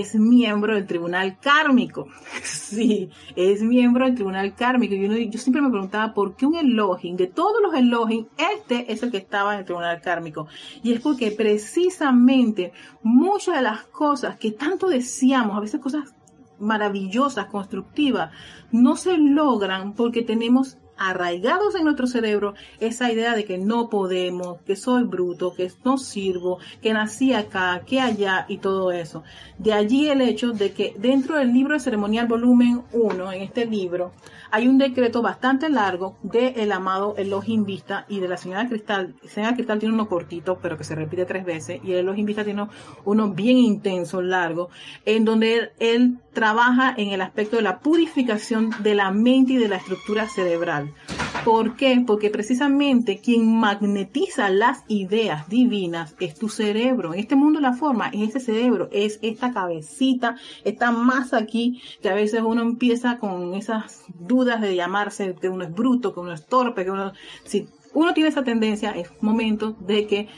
es 0.00 0.16
miembro 0.16 0.74
del 0.74 0.86
tribunal 0.86 1.38
kármico. 1.38 2.08
Sí, 2.42 3.08
es 3.36 3.62
miembro 3.62 4.04
del 4.04 4.16
tribunal 4.16 4.52
kármico. 4.56 4.94
Yo 4.94 5.38
siempre 5.38 5.62
me 5.62 5.70
preguntaba 5.70 6.12
por 6.12 6.34
qué 6.34 6.44
un 6.44 6.56
Elohim, 6.56 7.16
de 7.16 7.28
todos 7.28 7.62
los 7.62 7.72
Elohim, 7.72 8.26
este 8.36 8.92
es 8.92 9.04
el 9.04 9.12
que 9.12 9.18
estaba 9.18 9.54
en 9.54 9.60
el 9.60 9.64
tribunal 9.64 10.00
kármico. 10.00 10.48
Y 10.82 10.92
es 10.92 11.00
porque 11.00 11.30
precisamente 11.30 12.72
muchas 13.04 13.54
de 13.54 13.62
las 13.62 13.84
cosas 13.84 14.36
que 14.36 14.50
tanto 14.50 14.88
deseamos, 14.88 15.56
a 15.56 15.60
veces 15.60 15.80
cosas 15.80 16.14
maravillosas, 16.58 17.46
constructivas, 17.46 18.32
no 18.72 18.96
se 18.96 19.16
logran 19.16 19.94
porque 19.94 20.22
tenemos 20.22 20.78
arraigados 20.96 21.74
en 21.74 21.84
nuestro 21.84 22.06
cerebro 22.06 22.54
esa 22.80 23.10
idea 23.10 23.34
de 23.34 23.44
que 23.44 23.58
no 23.58 23.88
podemos, 23.88 24.58
que 24.62 24.76
soy 24.76 25.04
bruto, 25.04 25.54
que 25.54 25.70
no 25.84 25.98
sirvo, 25.98 26.58
que 26.82 26.92
nací 26.92 27.32
acá, 27.32 27.82
que 27.86 28.00
allá 28.00 28.46
y 28.48 28.58
todo 28.58 28.92
eso. 28.92 29.22
De 29.58 29.72
allí 29.72 30.08
el 30.08 30.20
hecho 30.20 30.52
de 30.52 30.72
que 30.72 30.94
dentro 30.98 31.36
del 31.36 31.52
libro 31.52 31.74
de 31.74 31.80
ceremonial 31.80 32.26
volumen 32.26 32.82
1, 32.92 33.32
en 33.32 33.42
este 33.42 33.66
libro, 33.66 34.12
hay 34.54 34.68
un 34.68 34.78
decreto 34.78 35.20
bastante 35.20 35.68
largo 35.68 36.16
del 36.22 36.52
el 36.56 36.70
amado 36.70 37.16
Elohim 37.16 37.64
Vista 37.64 38.06
y 38.08 38.20
de 38.20 38.28
la 38.28 38.36
señora 38.36 38.68
Cristal. 38.68 39.16
Señora 39.26 39.54
Cristal 39.56 39.80
tiene 39.80 39.96
uno 39.96 40.08
cortito, 40.08 40.60
pero 40.62 40.78
que 40.78 40.84
se 40.84 40.94
repite 40.94 41.24
tres 41.24 41.44
veces, 41.44 41.80
y 41.82 41.90
el 41.90 41.98
Elohim 41.98 42.24
Vista 42.24 42.44
tiene 42.44 42.68
uno 43.04 43.30
bien 43.30 43.58
intenso, 43.58 44.22
largo, 44.22 44.70
en 45.06 45.24
donde 45.24 45.72
él 45.80 46.18
trabaja 46.32 46.94
en 46.96 47.08
el 47.08 47.20
aspecto 47.20 47.56
de 47.56 47.62
la 47.62 47.80
purificación 47.80 48.70
de 48.78 48.94
la 48.94 49.10
mente 49.10 49.54
y 49.54 49.56
de 49.56 49.66
la 49.66 49.74
estructura 49.74 50.28
cerebral. 50.28 50.94
¿Por 51.42 51.76
qué? 51.76 52.02
Porque 52.06 52.30
precisamente 52.30 53.18
quien 53.18 53.58
magnetiza 53.58 54.48
las 54.50 54.84
ideas 54.88 55.48
divinas 55.48 56.14
es 56.20 56.34
tu 56.34 56.48
cerebro. 56.48 57.12
En 57.12 57.20
este 57.20 57.36
mundo 57.36 57.60
la 57.60 57.72
forma 57.72 58.08
es 58.08 58.30
ese 58.30 58.40
cerebro, 58.40 58.88
es 58.92 59.18
esta 59.22 59.52
cabecita, 59.52 60.36
esta 60.64 60.90
masa 60.90 61.38
aquí 61.38 61.82
que 62.00 62.08
a 62.08 62.14
veces 62.14 62.42
uno 62.42 62.62
empieza 62.62 63.18
con 63.18 63.54
esas 63.54 64.04
dudas 64.18 64.60
de 64.60 64.74
llamarse 64.74 65.34
que 65.34 65.48
uno 65.48 65.64
es 65.64 65.74
bruto, 65.74 66.14
que 66.14 66.20
uno 66.20 66.32
es 66.32 66.46
torpe, 66.46 66.84
que 66.84 66.90
uno... 66.90 67.12
Si 67.44 67.68
uno 67.92 68.12
tiene 68.12 68.28
esa 68.28 68.44
tendencia, 68.44 68.90
es 68.90 69.10
momento 69.20 69.76
de 69.80 70.06
que 70.06 70.28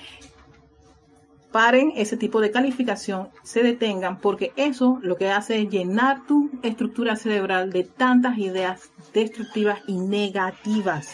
paren 1.57 1.95
ese 1.97 2.19
tipo 2.19 2.43
de 2.43 2.51
calificación, 2.51 3.31
se 3.43 3.63
detengan, 3.63 4.21
porque 4.21 4.53
eso 4.57 4.99
lo 5.01 5.17
que 5.17 5.31
hace 5.31 5.63
es 5.63 5.71
llenar 5.71 6.27
tu 6.27 6.51
estructura 6.63 7.17
cerebral 7.17 7.73
de 7.73 7.85
tantas 7.85 8.37
ideas 8.37 8.91
destructivas 9.15 9.81
y 9.87 9.97
negativas. 9.97 11.09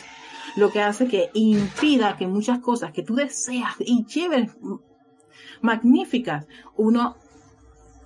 Lo 0.57 0.73
que 0.73 0.83
hace 0.83 1.07
que 1.07 1.31
impida 1.35 2.17
que 2.17 2.27
muchas 2.27 2.59
cosas 2.59 2.91
que 2.91 3.05
tú 3.05 3.15
deseas 3.15 3.77
y 3.79 4.05
lleves 4.05 4.51
magníficas, 5.61 6.49
uno 6.77 7.15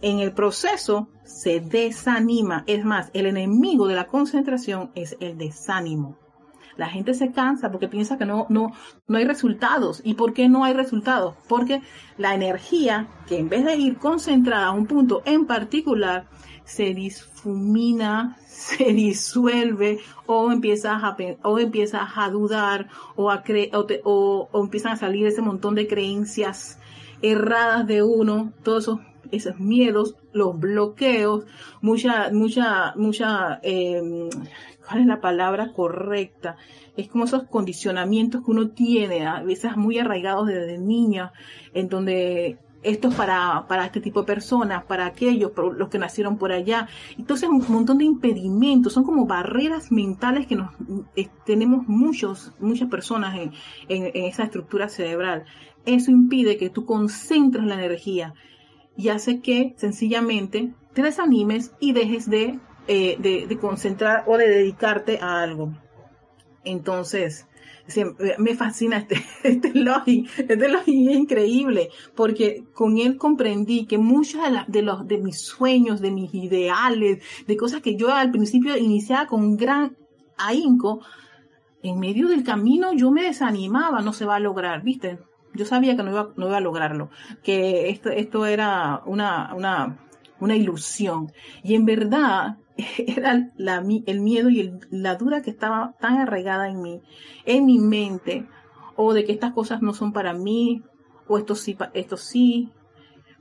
en 0.03 0.19
el 0.19 0.33
proceso 0.33 1.09
se 1.25 1.61
desanima. 1.61 2.65
Es 2.67 2.85
más, 2.85 3.09
el 3.15 3.25
enemigo 3.25 3.89
de 3.89 3.95
la 3.95 4.09
concentración 4.09 4.91
es 4.95 5.17
el 5.21 5.39
desánimo. 5.39 6.19
La 6.77 6.89
gente 6.89 7.15
se 7.15 7.33
cansa 7.33 7.71
porque 7.71 7.89
piensa 7.89 8.19
que 8.19 8.27
no, 8.27 8.47
no, 8.49 8.73
no 9.09 9.19
hay 9.19 9.25
resultados. 9.25 10.01
¿Y 10.05 10.15
por 10.15 10.33
qué 10.35 10.49
no 10.49 10.65
hay 10.65 10.75
resultados? 10.75 11.35
Porque 11.49 11.83
la 12.19 12.35
energía, 12.35 13.09
que 13.27 13.39
en 13.39 13.49
vez 13.49 13.65
de 13.65 13.77
ir 13.77 13.97
concentrada 13.97 14.67
a 14.67 14.73
un 14.73 14.87
punto 14.87 15.23
en 15.25 15.47
particular, 15.47 16.27
se 16.67 16.93
difumina, 16.93 18.37
se 18.47 18.93
disuelve 18.93 20.01
o 20.27 20.53
empiezas 20.53 21.03
a, 21.03 21.17
o 21.43 21.59
empiezas 21.59 22.11
a 22.17 22.29
dudar 22.29 22.89
o, 23.15 23.31
a 23.31 23.43
o, 24.05 24.49
o, 24.53 24.63
empiezan 24.63 24.93
a 24.93 24.97
salir 24.97 25.27
ese 25.27 25.41
montón 25.41 25.75
de 25.75 25.87
creencias 25.87 26.79
erradas 27.23 27.87
de 27.87 28.03
uno, 28.03 28.53
todos 28.63 28.85
esos, 28.85 29.01
esos 29.31 29.59
miedos, 29.59 30.17
los 30.33 30.59
bloqueos, 30.59 31.45
mucha, 31.81 32.31
mucha, 32.31 32.93
mucha, 32.97 33.59
eh, 33.63 34.29
¿cuál 34.87 35.01
es 35.01 35.07
la 35.07 35.21
palabra 35.21 35.73
correcta? 35.73 36.57
Es 36.97 37.09
como 37.09 37.25
esos 37.25 37.45
condicionamientos 37.45 38.45
que 38.45 38.51
uno 38.51 38.71
tiene, 38.71 39.27
a 39.27 39.43
veces 39.43 39.77
muy 39.77 39.99
arraigados 39.99 40.47
desde 40.47 40.79
niña, 40.79 41.33
en 41.75 41.89
donde 41.89 42.59
esto 42.83 43.09
es 43.09 43.15
para, 43.15 43.67
para 43.69 43.85
este 43.87 44.01
tipo 44.01 44.21
de 44.21 44.27
personas, 44.27 44.85
para 44.85 45.07
aquellos, 45.07 45.51
los 45.77 45.89
que 45.89 45.99
nacieron 45.99 46.39
por 46.39 46.53
allá. 46.53 46.89
Entonces, 47.19 47.49
un 47.49 47.65
montón 47.69 47.99
de 47.99 48.05
impedimentos, 48.05 48.93
son 48.93 49.05
como 49.05 49.27
barreras 49.27 49.91
mentales 49.91 50.47
que 50.47 50.57
tenemos 51.45 51.89
muchos, 51.89 52.53
muchas 52.61 52.89
personas 52.89 53.37
en, 53.37 53.53
en, 53.89 54.25
esa 54.27 54.45
estructura 54.45 54.89
cerebral. 54.89 55.45
eso 55.85 56.11
impide 56.11 56.57
que 56.57 56.71
tú 56.71 56.85
concentres 56.85 57.65
la 57.65 57.75
energía 57.75 58.35
y 58.97 59.09
hace 59.09 59.41
que 59.41 59.75
sencillamente 59.77 60.73
te 60.95 61.03
desanimes 61.03 61.75
y 61.81 61.93
dejes 61.93 62.31
de, 62.31 62.59
eh, 62.89 63.17
de, 63.19 63.59
concentrar 63.59 64.25
o 64.27 64.37
de 64.37 64.49
dedicarte 64.49 65.19
a 65.21 65.43
algo. 65.43 65.73
Entonces, 66.65 67.47
me 68.39 68.55
fascina 68.55 68.99
este, 68.99 69.25
este 69.45 69.73
login, 69.75 70.29
este 70.37 70.69
login 70.69 71.11
es 71.11 71.17
increíble, 71.17 71.91
porque 72.15 72.65
con 72.73 72.99
él 72.99 73.17
comprendí 73.17 73.87
que 73.87 73.99
muchos 73.99 74.41
de, 74.69 74.83
los, 74.83 75.07
de 75.07 75.19
mis 75.19 75.41
sueños, 75.41 76.01
de 76.01 76.11
mis 76.11 76.35
ideales, 76.35 77.23
de 77.47 77.57
cosas 77.57 77.83
que 77.83 77.97
yo 77.97 78.13
al 78.13 78.31
principio 78.31 78.77
iniciaba 78.77 79.27
con 79.27 79.57
gran 79.57 79.97
ahínco, 80.37 81.01
en 81.83 81.99
medio 81.99 82.29
del 82.29 82.43
camino 82.43 82.93
yo 82.93 83.11
me 83.11 83.23
desanimaba, 83.23 84.01
no 84.01 84.13
se 84.13 84.25
va 84.25 84.37
a 84.37 84.41
lograr, 84.41 84.83
¿viste? 84.83 85.19
Yo 85.55 85.65
sabía 85.65 85.97
que 85.97 86.03
no 86.03 86.11
iba, 86.11 86.33
no 86.37 86.49
iba 86.49 86.59
a 86.59 86.61
lograrlo, 86.61 87.11
que 87.43 87.89
esto, 87.89 88.11
esto 88.11 88.47
era 88.47 89.03
una, 89.07 89.55
una, 89.55 89.99
una 90.41 90.57
ilusión. 90.57 91.33
Y 91.63 91.75
en 91.75 91.85
verdad 91.85 92.59
era 92.99 93.51
la, 93.57 93.85
el 94.07 94.21
miedo 94.21 94.51
y 94.51 94.73
la 94.91 95.17
duda 95.17 95.43
que 95.43 95.51
estaba 95.51 95.95
tan 96.01 96.19
arraigada 96.19 96.69
en 96.69 96.83
mí, 96.83 97.01
en 97.45 97.67
mi 97.67 97.79
mente, 97.79 98.47
o 98.97 99.13
de 99.13 99.25
que 99.25 99.33
estas 99.33 99.53
cosas 99.53 99.83
no 99.83 99.95
son 99.95 100.13
para 100.13 100.33
mí, 100.33 100.83
o 101.29 101.39
esto 101.39 101.55
sí, 101.55 101.77
esto 101.95 102.17
sí. 102.17 102.71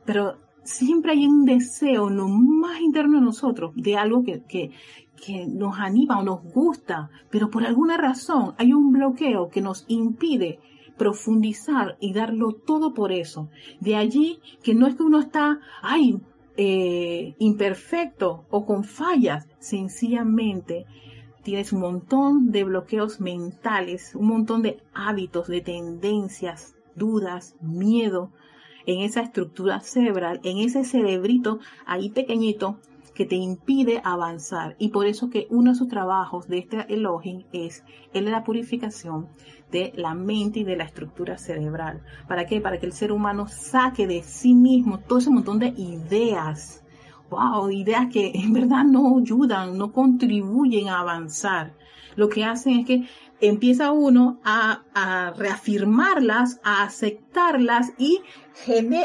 Pero 0.06 0.38
siempre 0.64 1.14
hay 1.14 1.26
un 1.26 1.46
deseo, 1.46 2.10
lo 2.10 2.28
más 2.28 2.82
interno 2.82 3.20
de 3.20 3.26
nosotros, 3.26 3.72
de 3.76 3.98
algo 3.98 4.24
que, 4.24 4.44
que, 4.44 4.72
que 5.16 5.46
nos 5.48 5.80
anima 5.80 6.20
o 6.20 6.24
nos 6.24 6.44
gusta, 6.44 7.10
pero 7.30 7.50
por 7.50 7.66
alguna 7.66 7.98
razón 7.98 8.54
hay 8.58 8.74
un 8.74 8.92
bloqueo 8.92 9.50
que 9.50 9.62
nos 9.62 9.86
impide 9.88 10.60
profundizar 10.98 11.98
y 12.00 12.14
darlo 12.14 12.54
todo 12.54 12.94
por 12.94 13.12
eso. 13.12 13.50
De 13.80 13.96
allí 13.96 14.40
que 14.64 14.74
no 14.74 14.88
es 14.88 14.96
que 14.96 15.04
uno 15.04 15.20
está, 15.20 15.60
ay, 15.82 16.20
eh, 16.58 17.36
imperfecto 17.40 18.46
o 18.50 18.66
con 18.66 18.84
fallas, 18.84 19.48
sencillamente 19.60 20.86
tienes 21.44 21.74
un 21.74 21.82
montón 21.82 22.52
de 22.52 22.64
bloqueos 22.64 23.20
mentales, 23.20 24.16
un 24.16 24.28
montón 24.28 24.62
de 24.62 24.82
hábitos, 24.94 25.48
de 25.48 25.62
tendencias, 25.62 26.76
dudas, 26.96 27.56
miedo 27.62 28.32
en 28.86 29.02
esa 29.02 29.22
estructura 29.22 29.80
cerebral, 29.82 30.40
en 30.44 30.58
ese 30.58 30.84
cerebrito 30.84 31.60
ahí 31.86 32.10
pequeñito 32.10 32.80
que 33.16 33.26
te 33.26 33.36
impide 33.36 34.02
avanzar. 34.04 34.76
Y 34.78 34.90
por 34.90 35.08
eso 35.08 35.30
que 35.30 35.48
uno 35.50 35.72
de 35.72 35.78
sus 35.78 35.88
trabajos 35.88 36.48
de 36.48 36.60
este 36.60 36.94
Elohim 36.94 37.46
es 37.52 37.84
el 38.14 38.26
de 38.26 38.32
la 38.32 38.44
purificación 38.44 39.30
de 39.72 39.94
la 39.96 40.14
mente 40.14 40.60
y 40.60 40.64
de 40.64 40.76
la 40.76 40.84
estructura 40.84 41.38
cerebral. 41.38 42.04
¿Para 42.28 42.46
qué? 42.46 42.62
Para 42.62 42.78
que 42.80 42.86
el 42.86 42.94
ser 42.94 43.12
humano 43.12 43.48
saque 43.48 44.06
de 44.06 44.22
sí 44.22 44.54
mismo 44.54 45.00
todo 45.00 45.20
ese 45.20 45.32
montón 45.32 45.60
de 45.60 45.70
ideas. 45.70 46.84
Wow, 47.30 47.72
ideas 47.72 48.08
que 48.12 48.32
en 48.36 48.54
verdad 48.54 48.84
no 48.84 49.18
ayudan, 49.18 49.78
no 49.78 49.92
contribuyen 49.92 50.90
a 50.90 51.00
avanzar. 51.00 51.74
Lo 52.16 52.30
que 52.30 52.46
hacen 52.46 52.80
es 52.80 52.86
que 52.86 53.08
empieza 53.42 53.92
uno 53.92 54.40
a, 54.44 55.34
reafirmarlas, 55.38 56.60
a 56.64 56.84
aceptarlas 56.84 57.94
y, 57.98 58.22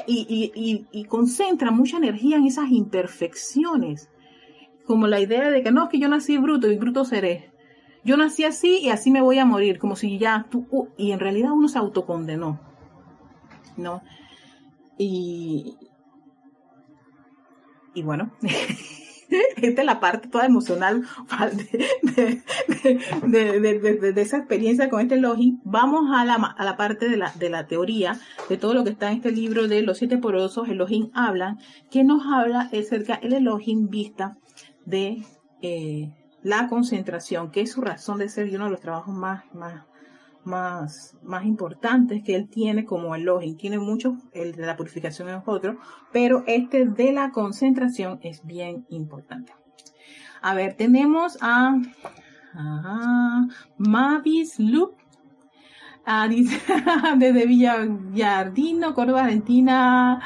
y, 0.07 0.87
y, 0.93 1.05
concentra 1.05 1.71
mucha 1.71 1.97
energía 1.97 2.37
en 2.37 2.47
esas 2.47 2.71
imperfecciones. 2.71 4.09
Como 4.87 5.07
la 5.07 5.21
idea 5.21 5.51
de 5.51 5.63
que 5.63 5.73
no, 5.73 5.85
es 5.85 5.91
que 5.91 5.99
yo 5.99 6.09
nací 6.09 6.39
bruto 6.39 6.71
y 6.71 6.77
bruto 6.77 7.05
seré. 7.05 7.53
Yo 8.05 8.17
nací 8.17 8.45
así 8.45 8.79
y 8.79 8.89
así 8.89 9.11
me 9.11 9.21
voy 9.21 9.39
a 9.39 9.45
morir, 9.45 9.79
como 9.79 9.95
si 9.95 10.19
ya 10.19 10.47
tú, 10.51 10.89
y 10.97 11.13
en 11.13 11.21
realidad 11.21 11.53
uno 11.53 11.69
se 11.69 11.79
autocondenó, 11.79 12.59
¿no? 13.77 14.03
Y, 14.97 15.77
y 17.95 18.03
bueno, 18.03 18.33
esta 19.57 19.83
es 19.83 19.87
la 19.87 20.01
parte 20.01 20.29
toda 20.29 20.47
emocional 20.47 21.05
de, 22.03 22.43
esa 24.17 24.39
experiencia 24.39 24.89
con 24.89 25.01
este 25.01 25.15
Elohim. 25.15 25.61
Vamos 25.65 26.11
a 26.15 26.25
la, 26.25 26.35
a 26.35 26.65
la 26.65 26.77
parte 26.77 27.09
de 27.09 27.17
la, 27.17 27.33
de 27.33 27.51
la 27.51 27.67
teoría, 27.67 28.19
de 28.49 28.57
todo 28.57 28.75
lo 28.75 28.85
que 28.85 28.91
está 28.91 29.11
en 29.11 29.17
este 29.17 29.33
libro 29.33 29.69
de 29.69 29.83
los 29.83 29.99
siete 29.99 30.19
porosos, 30.19 30.69
Elohim 30.69 31.11
hablan, 31.15 31.59
que 31.91 32.05
nos 32.05 32.23
habla 32.27 32.71
acerca 32.73 33.15
el 33.15 33.33
Elohim 33.33 33.89
vista 33.89 34.37
de 34.85 35.25
eh, 35.63 36.13
la 36.43 36.69
concentración, 36.69 37.51
que 37.51 37.63
es 37.63 37.73
su 37.73 37.81
razón 37.81 38.19
de 38.19 38.29
ser 38.29 38.49
y 38.49 38.57
uno 38.57 38.67
de 38.67 38.73
los 38.73 38.81
trabajos 38.81 39.15
más, 39.15 39.45
más, 39.55 39.85
más, 40.45 41.17
más 41.23 41.45
importantes 41.45 42.23
que 42.25 42.35
él 42.35 42.49
tiene 42.49 42.85
como 42.85 43.15
Elohim. 43.15 43.57
Tiene 43.57 43.79
muchos, 43.79 44.15
el 44.33 44.53
de 44.53 44.67
la 44.67 44.77
purificación 44.77 45.29
es 45.29 45.43
otro, 45.47 45.79
pero 46.13 46.45
este 46.47 46.87
de 46.87 47.13
la 47.13 47.31
concentración 47.31 48.19
es 48.23 48.45
bien 48.45 48.87
importante. 48.89 49.53
A 50.43 50.55
ver, 50.55 50.75
tenemos 50.75 51.39
a, 51.41 51.77
Mavis 53.79 54.59
Loop, 54.59 54.97
desde 57.19 57.47
Villardino, 57.47 58.95
Córdoba, 58.95 59.25
Argentina. 59.25 60.21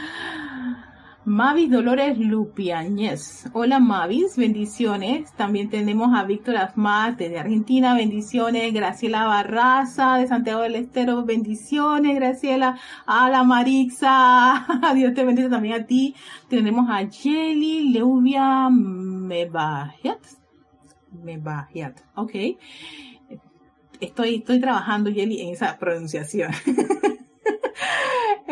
Mavis 1.27 1.71
Dolores 1.71 2.19
Lupiañez. 2.19 3.47
Hola 3.55 3.81
Mavis, 3.81 4.37
bendiciones. 4.37 5.33
También 5.33 5.71
tenemos 5.71 6.15
a 6.15 6.25
Víctor 6.25 6.59
Asmate 6.59 7.31
de 7.31 7.39
Argentina, 7.39 7.95
bendiciones. 7.95 8.75
Graciela 8.75 9.25
Barraza 9.25 10.19
de 10.19 10.27
Santiago 10.27 10.61
del 10.61 10.75
Estero, 10.75 11.25
bendiciones. 11.25 12.15
Graciela, 12.17 12.79
a 13.07 13.31
la 13.31 13.43
Marixa, 13.43 14.67
Dios 14.95 15.15
te 15.15 15.25
bendiga 15.25 15.49
también 15.49 15.81
a 15.81 15.87
ti. 15.87 16.15
Tenemos 16.49 16.91
a 16.91 17.09
Jelly 17.09 17.89
Leuvia 17.89 18.69
Mebahiat. 18.69 20.21
Mebahiat, 21.11 22.01
ok. 22.17 22.33
Estoy, 23.99 24.35
estoy 24.35 24.61
trabajando, 24.61 25.11
Jelly, 25.11 25.41
en 25.41 25.55
esa 25.55 25.79
pronunciación. 25.79 26.53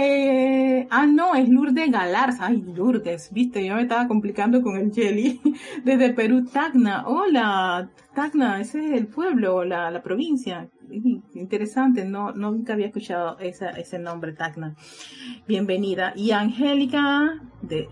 Eh, 0.05 0.89
ah, 0.91 1.07
no, 1.07 1.37
es 1.37 1.49
Lourdes 1.49 1.89
Galarza. 1.93 2.47
Ay, 2.47 2.61
Lourdes, 2.61 3.31
viste, 3.33 3.65
yo 3.65 3.77
me 3.77 3.83
estaba 3.83 4.09
complicando 4.09 4.61
con 4.61 4.77
el 4.77 4.93
jelly. 4.93 5.41
Desde 5.85 6.13
Perú, 6.13 6.45
Tacna. 6.45 7.05
Hola, 7.07 7.89
Tacna, 8.13 8.61
ese 8.61 8.85
es 8.85 8.93
el 8.95 9.07
pueblo, 9.07 9.65
la, 9.65 9.93
la 9.93 10.03
provincia. 10.03 10.69
Interesante, 11.35 12.05
no, 12.05 12.33
nunca 12.33 12.73
había 12.73 12.87
escuchado 12.87 13.39
ese 13.39 13.99
nombre, 14.01 14.33
Tacna. 14.33 14.75
Bienvenida. 15.47 16.13
Y 16.17 16.33
Angélica, 16.33 17.41
de 17.63 17.89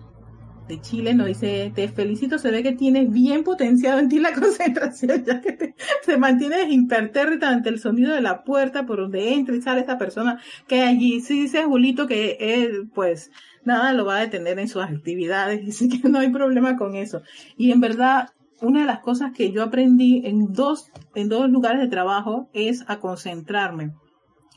de 0.70 0.80
Chile 0.80 1.14
nos 1.14 1.26
dice, 1.26 1.72
te 1.74 1.88
felicito, 1.88 2.38
se 2.38 2.52
ve 2.52 2.62
que 2.62 2.72
tienes 2.72 3.10
bien 3.10 3.42
potenciado 3.42 3.98
en 3.98 4.08
ti 4.08 4.20
la 4.20 4.32
concentración, 4.40 5.24
ya 5.24 5.40
que 5.40 5.52
te, 5.52 5.74
te 6.06 6.16
mantienes 6.16 6.70
impertérrita 6.70 7.48
ante 7.48 7.70
el 7.70 7.80
sonido 7.80 8.14
de 8.14 8.20
la 8.20 8.44
puerta 8.44 8.86
por 8.86 8.98
donde 8.98 9.34
entra 9.34 9.56
y 9.56 9.60
sale 9.60 9.80
esa 9.80 9.98
persona 9.98 10.40
que 10.68 10.82
allí. 10.82 11.20
Sí 11.20 11.42
dice 11.42 11.64
Julito 11.64 12.06
que 12.06 12.36
él, 12.40 12.88
pues, 12.94 13.32
nada 13.64 13.92
lo 13.92 14.04
va 14.04 14.18
a 14.18 14.20
detener 14.20 14.60
en 14.60 14.68
sus 14.68 14.82
actividades, 14.82 15.60
y 15.66 15.72
sí 15.72 15.88
que 15.88 16.08
no 16.08 16.20
hay 16.20 16.30
problema 16.30 16.76
con 16.76 16.94
eso. 16.94 17.22
Y 17.56 17.72
en 17.72 17.80
verdad, 17.80 18.28
una 18.60 18.80
de 18.80 18.86
las 18.86 19.00
cosas 19.00 19.32
que 19.32 19.50
yo 19.50 19.64
aprendí 19.64 20.22
en 20.24 20.52
dos, 20.52 20.92
en 21.16 21.28
dos 21.28 21.50
lugares 21.50 21.80
de 21.80 21.88
trabajo 21.88 22.48
es 22.52 22.84
a 22.86 23.00
concentrarme. 23.00 23.92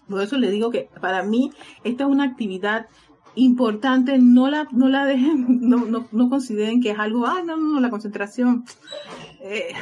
Por 0.07 0.21
eso 0.21 0.37
le 0.37 0.51
digo 0.51 0.69
que 0.69 0.89
para 1.01 1.23
mí 1.23 1.51
esta 1.83 2.03
es 2.03 2.09
una 2.09 2.25
actividad 2.25 2.85
importante, 3.35 4.17
no 4.19 4.49
la, 4.49 4.67
no 4.71 4.89
la 4.89 5.05
dejen, 5.05 5.59
no, 5.69 5.85
no, 5.85 6.07
no 6.11 6.29
consideren 6.29 6.81
que 6.81 6.91
es 6.91 6.99
algo, 6.99 7.25
ah, 7.25 7.41
no, 7.45 7.57
no, 7.57 7.79
la 7.79 7.89
concentración, 7.89 8.65
eh, 9.41 9.73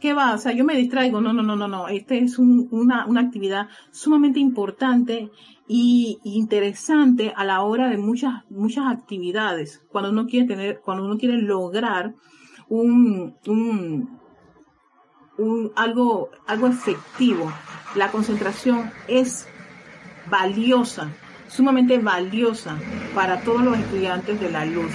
¿qué 0.00 0.12
va? 0.12 0.34
O 0.34 0.38
sea, 0.38 0.52
yo 0.52 0.64
me 0.64 0.76
distraigo, 0.76 1.20
no, 1.20 1.32
no, 1.32 1.42
no, 1.42 1.56
no, 1.56 1.68
no, 1.68 1.88
esta 1.88 2.14
es 2.14 2.38
una, 2.38 3.06
una 3.06 3.20
actividad 3.20 3.68
sumamente 3.90 4.40
importante 4.40 5.30
y 5.66 6.18
interesante 6.24 7.32
a 7.36 7.44
la 7.44 7.62
hora 7.62 7.88
de 7.88 7.98
muchas, 7.98 8.44
muchas 8.50 8.86
actividades, 8.86 9.82
cuando 9.90 10.10
uno 10.10 10.26
quiere 10.26 10.46
tener, 10.46 10.80
cuando 10.80 11.04
uno 11.04 11.18
quiere 11.18 11.38
lograr 11.38 12.14
un, 12.68 13.36
un, 13.46 14.18
un 15.36 15.72
algo, 15.76 16.30
algo 16.46 16.66
efectivo. 16.66 17.52
La 17.96 18.10
concentración 18.10 18.90
es 19.08 19.46
valiosa 20.30 21.10
sumamente 21.48 21.98
valiosa 21.98 22.78
para 23.14 23.40
todos 23.40 23.62
los 23.62 23.78
estudiantes 23.78 24.40
de 24.40 24.50
la 24.50 24.64
luz. 24.64 24.92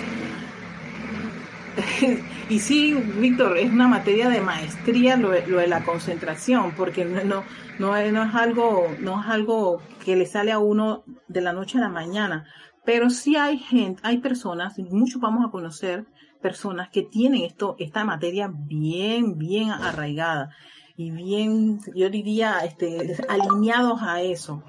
y 2.50 2.60
sí, 2.60 2.94
Víctor, 2.94 3.58
es 3.58 3.72
una 3.72 3.88
materia 3.88 4.30
de 4.30 4.42
maestría 4.42 5.18
lo, 5.18 5.32
de 5.32 5.68
la 5.68 5.84
concentración, 5.84 6.74
porque 6.76 7.06
no, 7.06 7.24
no, 7.24 7.44
no, 7.80 7.98
es, 7.98 8.36
algo, 8.36 8.88
no 9.00 9.22
es 9.22 9.28
algo 9.28 9.82
que 10.04 10.16
le 10.16 10.26
sale 10.26 10.52
a 10.52 10.60
uno 10.60 11.04
de 11.28 11.42
la 11.42 11.54
noche 11.54 11.78
a 11.78 11.82
la 11.82 11.90
mañana, 11.90 12.46
pero 12.86 13.10
sí 13.10 13.36
hay 13.36 13.58
gente, 13.58 14.02
hay 14.04 14.20
personas, 14.20 14.78
muchos 14.78 15.22
vamos 15.22 15.46
a 15.46 15.52
conocer 15.52 16.06
personas 16.42 16.90
que 16.90 17.04
tienen 17.04 17.44
esto, 17.44 17.76
esta 17.80 18.04
materia 18.04 18.52
bien, 18.54 19.38
bien 19.38 19.72
arraigada 19.72 20.52
y 20.96 21.10
bien, 21.10 21.80
yo 21.96 22.10
diría, 22.10 22.60
este, 22.60 23.18
alineados 23.28 24.02
a 24.04 24.22
eso. 24.22 24.64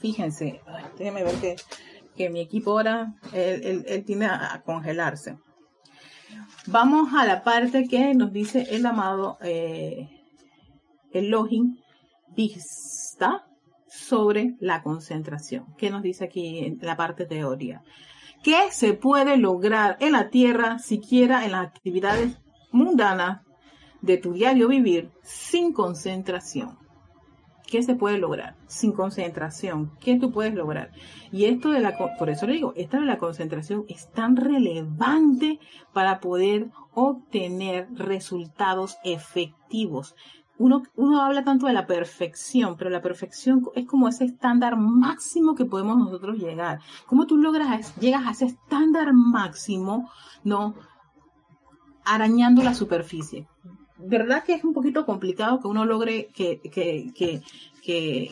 Fíjense, 0.00 0.60
déjenme 0.98 1.22
ver 1.22 1.34
que, 1.36 1.56
que, 2.16 2.30
mi 2.30 2.40
equipo 2.40 2.70
ahora, 2.72 3.14
él, 3.32 3.84
él, 3.86 4.04
tiene 4.04 4.26
a, 4.26 4.62
congelarse. 4.64 5.36
Vamos 6.66 7.12
a 7.14 7.26
la 7.26 7.42
parte 7.42 7.86
que 7.86 8.14
nos 8.14 8.32
dice 8.32 8.66
el 8.70 8.86
amado 8.86 9.36
eh, 9.42 10.08
el 11.12 11.28
login 11.28 11.78
vista 12.34 13.46
sobre 13.88 14.56
la 14.60 14.82
concentración. 14.82 15.66
¿Qué 15.76 15.90
nos 15.90 16.02
dice 16.02 16.24
aquí 16.24 16.60
en 16.60 16.78
la 16.80 16.96
parte 16.96 17.26
teoría? 17.26 17.82
¿Qué 18.42 18.70
se 18.70 18.94
puede 18.94 19.36
lograr 19.36 19.98
en 20.00 20.12
la 20.12 20.30
tierra, 20.30 20.78
siquiera 20.78 21.44
en 21.44 21.52
las 21.52 21.66
actividades 21.66 22.38
mundanas 22.72 23.42
de 24.00 24.16
tu 24.16 24.32
diario 24.32 24.68
vivir, 24.68 25.10
sin 25.22 25.72
concentración? 25.72 26.79
¿Qué 27.70 27.82
se 27.84 27.94
puede 27.94 28.18
lograr 28.18 28.56
sin 28.66 28.92
concentración? 28.92 29.92
¿Qué 30.00 30.18
tú 30.18 30.32
puedes 30.32 30.54
lograr? 30.54 30.90
Y 31.30 31.44
esto 31.44 31.70
de 31.70 31.80
la, 31.80 31.96
por 32.18 32.28
eso 32.28 32.46
le 32.46 32.54
digo, 32.54 32.72
esta 32.76 32.98
de 32.98 33.06
la 33.06 33.18
concentración 33.18 33.84
es 33.88 34.10
tan 34.10 34.36
relevante 34.36 35.60
para 35.92 36.18
poder 36.18 36.70
obtener 36.92 37.86
resultados 37.94 38.98
efectivos 39.04 40.16
uno, 40.60 40.82
uno 40.94 41.22
habla 41.22 41.42
tanto 41.42 41.66
de 41.66 41.72
la 41.72 41.86
perfección, 41.86 42.76
pero 42.76 42.90
la 42.90 43.00
perfección 43.00 43.66
es 43.74 43.86
como 43.86 44.08
ese 44.08 44.26
estándar 44.26 44.76
máximo 44.76 45.54
que 45.54 45.64
podemos 45.64 45.96
nosotros 45.96 46.36
llegar. 46.36 46.80
¿Cómo 47.06 47.26
tú 47.26 47.38
logras, 47.38 47.96
llegas 47.98 48.26
a 48.26 48.32
ese 48.32 48.44
estándar 48.44 49.14
máximo, 49.14 50.10
no? 50.44 50.74
Arañando 52.04 52.62
la 52.62 52.74
superficie. 52.74 53.48
¿Verdad 54.06 54.44
que 54.44 54.54
es 54.54 54.64
un 54.64 54.72
poquito 54.72 55.04
complicado 55.06 55.60
que 55.60 55.68
uno 55.68 55.84
logre 55.84 56.28
que, 56.34 56.60
que, 56.60 57.12
que, 57.14 57.42
que, 57.82 58.30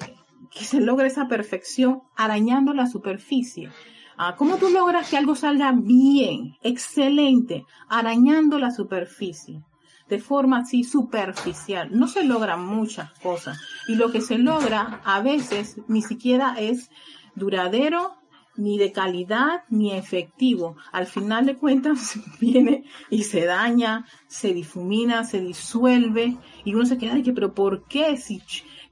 que 0.50 0.64
se 0.64 0.80
logre 0.80 1.08
esa 1.08 1.28
perfección 1.28 2.02
arañando 2.16 2.74
la 2.74 2.86
superficie? 2.86 3.70
Ah, 4.16 4.34
¿Cómo 4.36 4.56
tú 4.56 4.68
logras 4.70 5.08
que 5.08 5.16
algo 5.16 5.36
salga 5.36 5.72
bien, 5.72 6.56
excelente, 6.62 7.64
arañando 7.88 8.58
la 8.58 8.70
superficie? 8.70 9.62
de 10.08 10.18
forma 10.18 10.60
así 10.60 10.84
superficial. 10.84 11.90
No 11.92 12.08
se 12.08 12.24
logran 12.24 12.64
muchas 12.64 13.10
cosas. 13.20 13.60
Y 13.88 13.94
lo 13.94 14.10
que 14.10 14.20
se 14.20 14.38
logra 14.38 15.00
a 15.04 15.20
veces 15.20 15.76
ni 15.86 16.02
siquiera 16.02 16.54
es 16.58 16.90
duradero, 17.34 18.17
ni 18.58 18.76
de 18.76 18.92
calidad, 18.92 19.62
ni 19.70 19.92
efectivo. 19.92 20.76
Al 20.92 21.06
final 21.06 21.46
de 21.46 21.56
cuentas 21.56 22.18
viene 22.40 22.84
y 23.08 23.22
se 23.22 23.46
daña, 23.46 24.04
se 24.26 24.52
difumina, 24.52 25.24
se 25.24 25.40
disuelve 25.40 26.36
y 26.64 26.74
uno 26.74 26.84
se 26.84 26.98
queda 26.98 27.14
de 27.14 27.22
que, 27.22 27.32
pero 27.32 27.54
¿por 27.54 27.86
qué? 27.86 28.16
Si 28.18 28.42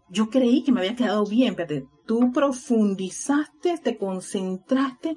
yo 0.08 0.30
creí 0.30 0.62
que 0.62 0.72
me 0.72 0.80
había 0.80 0.96
quedado 0.96 1.26
bien, 1.26 1.54
pero 1.56 1.86
tú 2.06 2.32
profundizaste, 2.32 3.78
te 3.78 3.98
concentraste, 3.98 5.16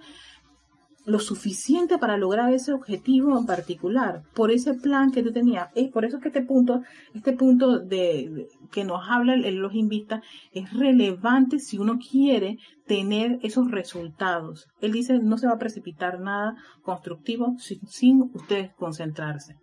lo 1.09 1.19
suficiente 1.19 1.97
para 1.97 2.17
lograr 2.17 2.53
ese 2.53 2.71
objetivo 2.71 3.37
en 3.37 3.45
particular, 3.45 4.21
por 4.35 4.51
ese 4.51 4.75
plan 4.75 5.11
que 5.11 5.23
tú 5.23 5.31
tenías. 5.31 5.69
Es 5.73 5.89
por 5.89 6.05
eso 6.05 6.19
que 6.19 6.27
este 6.27 6.43
punto, 6.43 6.83
este 7.15 7.33
punto 7.33 7.79
de, 7.79 8.47
que 8.71 8.83
nos 8.83 9.09
habla 9.09 9.33
el, 9.33 9.55
los 9.55 9.73
Invista 9.73 10.21
es 10.51 10.71
relevante 10.71 11.59
si 11.59 11.79
uno 11.79 11.97
quiere 11.97 12.59
tener 12.85 13.39
esos 13.41 13.71
resultados. 13.71 14.67
Él 14.81 14.91
dice 14.91 15.19
no 15.19 15.37
se 15.37 15.47
va 15.47 15.53
a 15.53 15.59
precipitar 15.59 16.19
nada 16.19 16.55
constructivo 16.83 17.55
sin, 17.59 18.29
ustedes 18.33 18.71
concentrarse. 18.75 19.55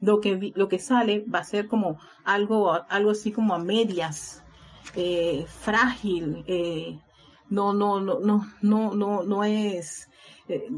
Lo 0.00 0.20
que, 0.20 0.52
lo 0.54 0.68
que 0.68 0.78
sale 0.78 1.24
va 1.24 1.40
a 1.40 1.44
ser 1.44 1.66
como 1.66 1.98
algo, 2.24 2.72
algo 2.88 3.10
así 3.10 3.32
como 3.32 3.54
a 3.54 3.58
medias, 3.58 4.44
eh, 4.94 5.46
frágil, 5.48 6.44
eh, 6.46 6.98
no, 7.48 7.72
no, 7.72 8.00
no, 8.00 8.20
no, 8.20 8.46
no, 8.62 8.94
no, 8.94 9.22
no 9.24 9.44
es 9.44 10.08
eh, 10.48 10.68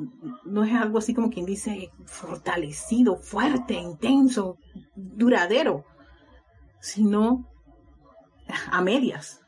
no 0.44 0.64
es 0.64 0.72
algo 0.74 0.98
así 0.98 1.14
como 1.14 1.30
quien 1.30 1.46
dice 1.46 1.90
fortalecido, 2.06 3.16
fuerte, 3.16 3.74
intenso, 3.74 4.56
duradero, 4.94 5.84
sino 6.80 7.46
a 8.70 8.80
medias. 8.80 9.40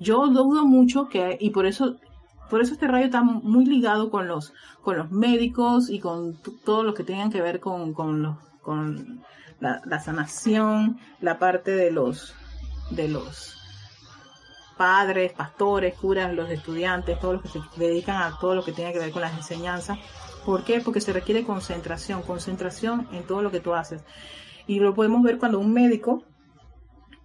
Yo 0.00 0.26
dudo 0.28 0.64
mucho 0.64 1.08
que, 1.08 1.36
y 1.40 1.50
por 1.50 1.66
eso, 1.66 1.96
por 2.50 2.60
eso 2.60 2.72
este 2.72 2.88
rayo 2.88 3.06
está 3.06 3.22
muy 3.22 3.66
ligado 3.66 4.10
con 4.10 4.26
los, 4.26 4.52
con 4.82 4.96
los 4.96 5.10
médicos 5.10 5.90
y 5.90 6.00
con 6.00 6.38
todo 6.64 6.82
lo 6.82 6.94
que 6.94 7.04
tengan 7.04 7.30
que 7.30 7.42
ver 7.42 7.60
con, 7.60 7.94
con, 7.94 8.38
con 8.62 9.22
la, 9.60 9.80
la 9.84 10.00
sanación, 10.00 10.98
la 11.20 11.38
parte 11.38 11.72
de 11.72 11.90
los, 11.90 12.34
de 12.90 13.08
los 13.08 13.57
padres, 14.78 15.32
pastores, 15.32 15.94
curas, 15.94 16.32
los 16.32 16.48
estudiantes, 16.48 17.20
todos 17.20 17.34
los 17.34 17.42
que 17.42 17.48
se 17.48 17.60
dedican 17.76 18.22
a 18.22 18.38
todo 18.38 18.54
lo 18.54 18.64
que 18.64 18.72
tiene 18.72 18.92
que 18.94 19.00
ver 19.00 19.10
con 19.10 19.20
las 19.20 19.36
enseñanzas. 19.36 19.98
¿Por 20.46 20.64
qué? 20.64 20.80
Porque 20.80 21.02
se 21.02 21.12
requiere 21.12 21.44
concentración, 21.44 22.22
concentración 22.22 23.06
en 23.12 23.24
todo 23.24 23.42
lo 23.42 23.50
que 23.50 23.60
tú 23.60 23.74
haces. 23.74 24.02
Y 24.66 24.80
lo 24.80 24.94
podemos 24.94 25.22
ver 25.22 25.38
cuando 25.38 25.58
un 25.58 25.74
médico, 25.74 26.22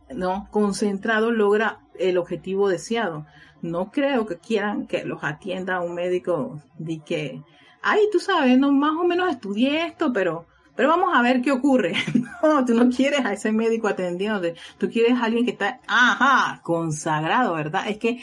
¿no? 0.10 0.50
Concentrado 0.52 1.32
logra 1.32 1.80
el 1.98 2.18
objetivo 2.18 2.68
deseado. 2.68 3.26
No 3.62 3.92
creo 3.92 4.26
que 4.26 4.40
quieran 4.40 4.88
que 4.88 5.06
los 5.06 5.24
atienda 5.24 5.80
un 5.80 5.94
médico 5.94 6.62
de 6.78 7.00
que, 7.06 7.42
ay, 7.82 8.02
tú 8.12 8.20
sabes, 8.20 8.58
no, 8.58 8.72
más 8.72 8.96
o 9.00 9.06
menos 9.06 9.30
estudié 9.30 9.86
esto, 9.86 10.12
pero 10.12 10.48
pero 10.76 10.90
vamos 10.90 11.10
a 11.14 11.22
ver 11.22 11.42
qué 11.42 11.52
ocurre. 11.52 11.94
No, 12.44 12.66
tú 12.66 12.74
no 12.74 12.90
quieres 12.90 13.24
a 13.24 13.32
ese 13.32 13.54
médico 13.54 13.88
atendiéndote. 13.88 14.56
Tú 14.78 14.90
quieres 14.90 15.14
a 15.14 15.24
alguien 15.24 15.46
que 15.46 15.52
está, 15.52 15.80
ajá, 15.88 16.60
consagrado, 16.62 17.54
¿verdad? 17.54 17.88
Es 17.88 18.00
que 18.00 18.22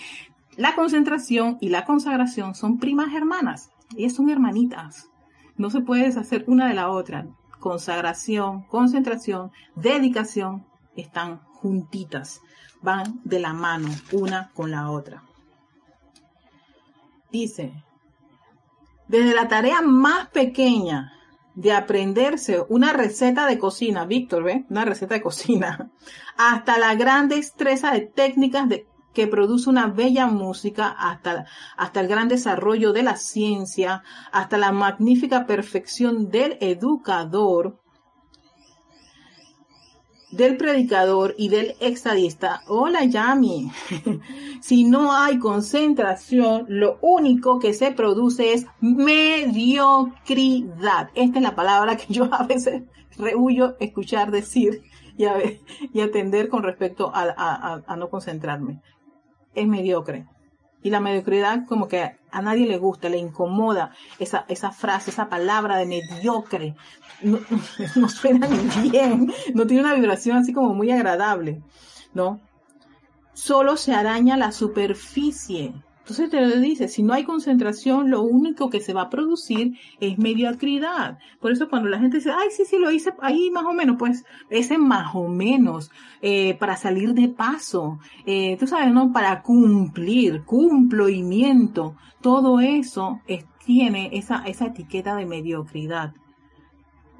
la 0.59 0.75
concentración 0.75 1.57
y 1.63 1.71
la 1.71 1.87
consagración 1.87 2.55
son 2.55 2.79
primas 2.79 3.15
hermanas. 3.15 3.71
Ellas 3.97 4.13
son 4.13 4.29
hermanitas. 4.29 5.09
No 5.57 5.71
se 5.71 5.81
puede 5.81 6.05
deshacer 6.05 6.45
una 6.49 6.69
de 6.69 6.75
la 6.75 6.91
otra. 6.91 7.29
Consagración, 7.61 8.65
concentración, 8.65 9.53
dedicación 9.75 10.67
están 10.97 11.41
juntitas. 11.47 12.43
Van 12.83 13.23
de 13.25 13.41
la 13.41 13.55
mano 13.55 13.89
una 14.13 14.51
con 14.53 14.71
la 14.71 14.91
otra. 14.91 15.23
Dice, 17.33 17.73
desde 19.09 19.35
la 19.35 19.49
tarea 19.49 19.81
más 19.81 20.29
pequeña 20.29 21.15
de 21.55 21.73
aprenderse 21.73 22.65
una 22.69 22.93
receta 22.93 23.47
de 23.47 23.59
cocina, 23.59 24.05
Víctor, 24.05 24.45
¿ve? 24.45 24.65
Una 24.71 24.85
receta 24.85 25.15
de 25.15 25.23
cocina, 25.23 25.91
hasta 26.37 26.79
la 26.79 26.95
gran 26.95 27.29
destreza 27.29 27.93
de 27.93 28.03
técnicas 28.03 28.69
de, 28.69 28.87
que 29.13 29.27
produce 29.27 29.69
una 29.69 29.89
bella 29.89 30.27
música, 30.27 30.89
hasta, 30.89 31.47
hasta 31.77 32.01
el 32.01 32.09
gran 32.09 32.29
desarrollo 32.29 32.93
de 32.93 33.03
la 33.03 33.17
ciencia, 33.17 34.03
hasta 34.33 34.57
la 34.57 34.73
magnífica 34.73 35.47
perfección 35.47 36.31
del 36.31 36.57
educador, 36.61 37.81
del 40.31 40.57
predicador 40.57 41.35
y 41.37 41.49
del 41.49 41.75
exadista. 41.81 42.63
Hola 42.67 43.05
Yami. 43.05 43.71
si 44.61 44.85
no 44.85 45.13
hay 45.13 45.39
concentración, 45.39 46.67
lo 46.69 46.99
único 47.03 47.59
que 47.59 47.75
se 47.75 47.91
produce 47.93 48.53
es 48.53 48.67
mediocridad. 48.81 50.11
Esta 51.15 51.39
es 51.39 51.43
la 51.43 51.55
palabra 51.55 51.97
que 51.97 52.13
yo 52.13 52.33
a 52.33 52.45
veces 52.45 52.83
rehuyo 53.17 53.77
escuchar 53.81 54.31
decir 54.31 54.83
y, 55.17 55.25
y 55.93 56.01
atender 56.01 56.49
con 56.49 56.63
respecto 56.63 57.11
a, 57.13 57.83
a 57.87 57.97
no 57.97 58.09
concentrarme. 58.09 58.81
Es 59.55 59.67
mediocre. 59.67 60.27
Y 60.83 60.91
la 60.91 61.01
mediocridad 61.01 61.67
como 61.67 61.89
que 61.89 62.17
a 62.31 62.43
nadie 62.43 62.67
le 62.67 62.79
gusta, 62.79 63.09
le 63.09 63.19
incomoda 63.19 63.93
esa, 64.19 64.45
esa 64.49 64.71
frase, 64.71 65.11
esa 65.11 65.29
palabra 65.29 65.77
de 65.77 65.87
mediocre. 65.87 66.75
No, 67.23 67.39
no, 67.97 68.09
suena 68.09 68.47
ni 68.49 68.91
bien, 68.91 69.33
no 69.55 69.67
tiene 69.67 69.83
una 69.83 69.95
vibración 69.95 70.39
así 70.39 70.53
como 70.53 70.75
muy 70.75 70.91
agradable, 70.91 71.63
¿no? 72.15 72.41
Solo 73.35 73.77
se 73.77 73.95
araña 73.95 74.37
la 74.37 74.53
superficie 74.53 75.75
entonces 76.11 76.31
te 76.31 76.41
lo 76.41 76.61
dice, 76.61 76.89
si 76.89 77.05
no 77.05 77.13
hay 77.13 77.23
concentración, 77.23 78.11
lo 78.11 78.23
único 78.23 78.69
que 78.69 78.81
se 78.81 78.93
va 78.93 79.03
a 79.03 79.11
producir 79.11 79.79
es 80.01 80.19
mediocridad. 80.19 81.19
Por 81.39 81.53
eso 81.53 81.69
cuando 81.69 81.89
la 81.89 82.01
gente 82.01 82.17
dice, 82.17 82.33
ay, 82.33 82.49
sí, 82.51 82.65
sí, 82.65 82.79
lo 82.79 82.91
hice 82.91 83.15
ahí 83.21 83.49
más 83.53 83.65
o 83.65 83.73
menos, 83.73 83.95
pues 83.97 84.25
ese 84.49 84.77
más 84.77 85.15
o 85.15 85.29
menos, 85.29 85.93
eh, 86.21 86.55
para 86.55 86.77
salir 86.77 87.15
de 87.15 87.29
paso, 87.29 88.01
eh, 88.27 88.57
tú 88.59 88.67
sabes, 88.67 88.93
¿no? 88.93 89.13
Para 89.13 89.43
cumplir, 89.43 90.43
cumplimiento, 90.43 91.95
todo 92.21 92.59
eso 92.59 93.21
tiene 93.65 94.11
esa, 94.13 94.43
esa 94.47 94.67
etiqueta 94.67 95.15
de 95.15 95.27
mediocridad, 95.27 96.13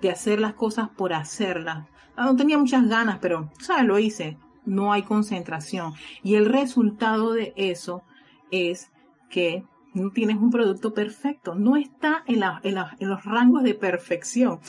de 0.03 0.11
hacer 0.11 0.41
las 0.41 0.55
cosas 0.55 0.89
por 0.89 1.13
hacerlas. 1.13 1.87
Ah, 2.17 2.25
no 2.25 2.35
tenía 2.35 2.59
muchas 2.59 2.89
ganas, 2.89 3.19
pero, 3.21 3.51
¿sabes? 3.61 3.85
Lo 3.85 4.01
hice. 4.01 4.37
No 4.67 4.93
hay 4.93 5.05
concentración. 5.05 5.95
Y 6.23 6.35
el 6.35 6.47
resultado 6.47 7.33
de 7.33 7.55
eso 7.57 8.03
es 8.51 8.91
que 9.29 9.65
no 9.95 10.11
tienes 10.11 10.37
un 10.37 10.51
producto 10.51 10.95
perfecto, 10.95 11.55
no 11.55 11.77
está 11.77 12.25
en, 12.27 12.41
los 13.01 13.25
rangos 13.25 13.63
de 13.63 13.75
perfección. 13.75 14.61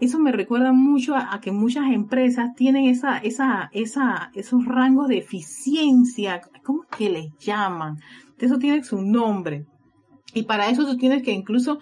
Eso 0.00 0.18
me 0.18 0.32
recuerda 0.32 0.72
mucho 0.72 1.16
a, 1.16 1.40
que 1.40 1.52
muchas 1.52 1.86
empresas 1.90 2.54
tienen 2.54 2.86
esos 2.86 4.64
rangos 4.66 5.08
de 5.08 5.18
eficiencia, 5.18 6.42
¿cómo 6.62 6.82
que 6.96 7.08
les 7.08 7.38
llaman? 7.38 7.98
eso 8.38 8.58
tiene 8.58 8.84
su 8.84 9.00
nombre. 9.00 9.66
Y 10.34 10.42
para 10.42 10.68
eso 10.68 10.84
tú 10.84 10.98
tienes 10.98 11.22
que 11.22 11.32
incluso 11.32 11.78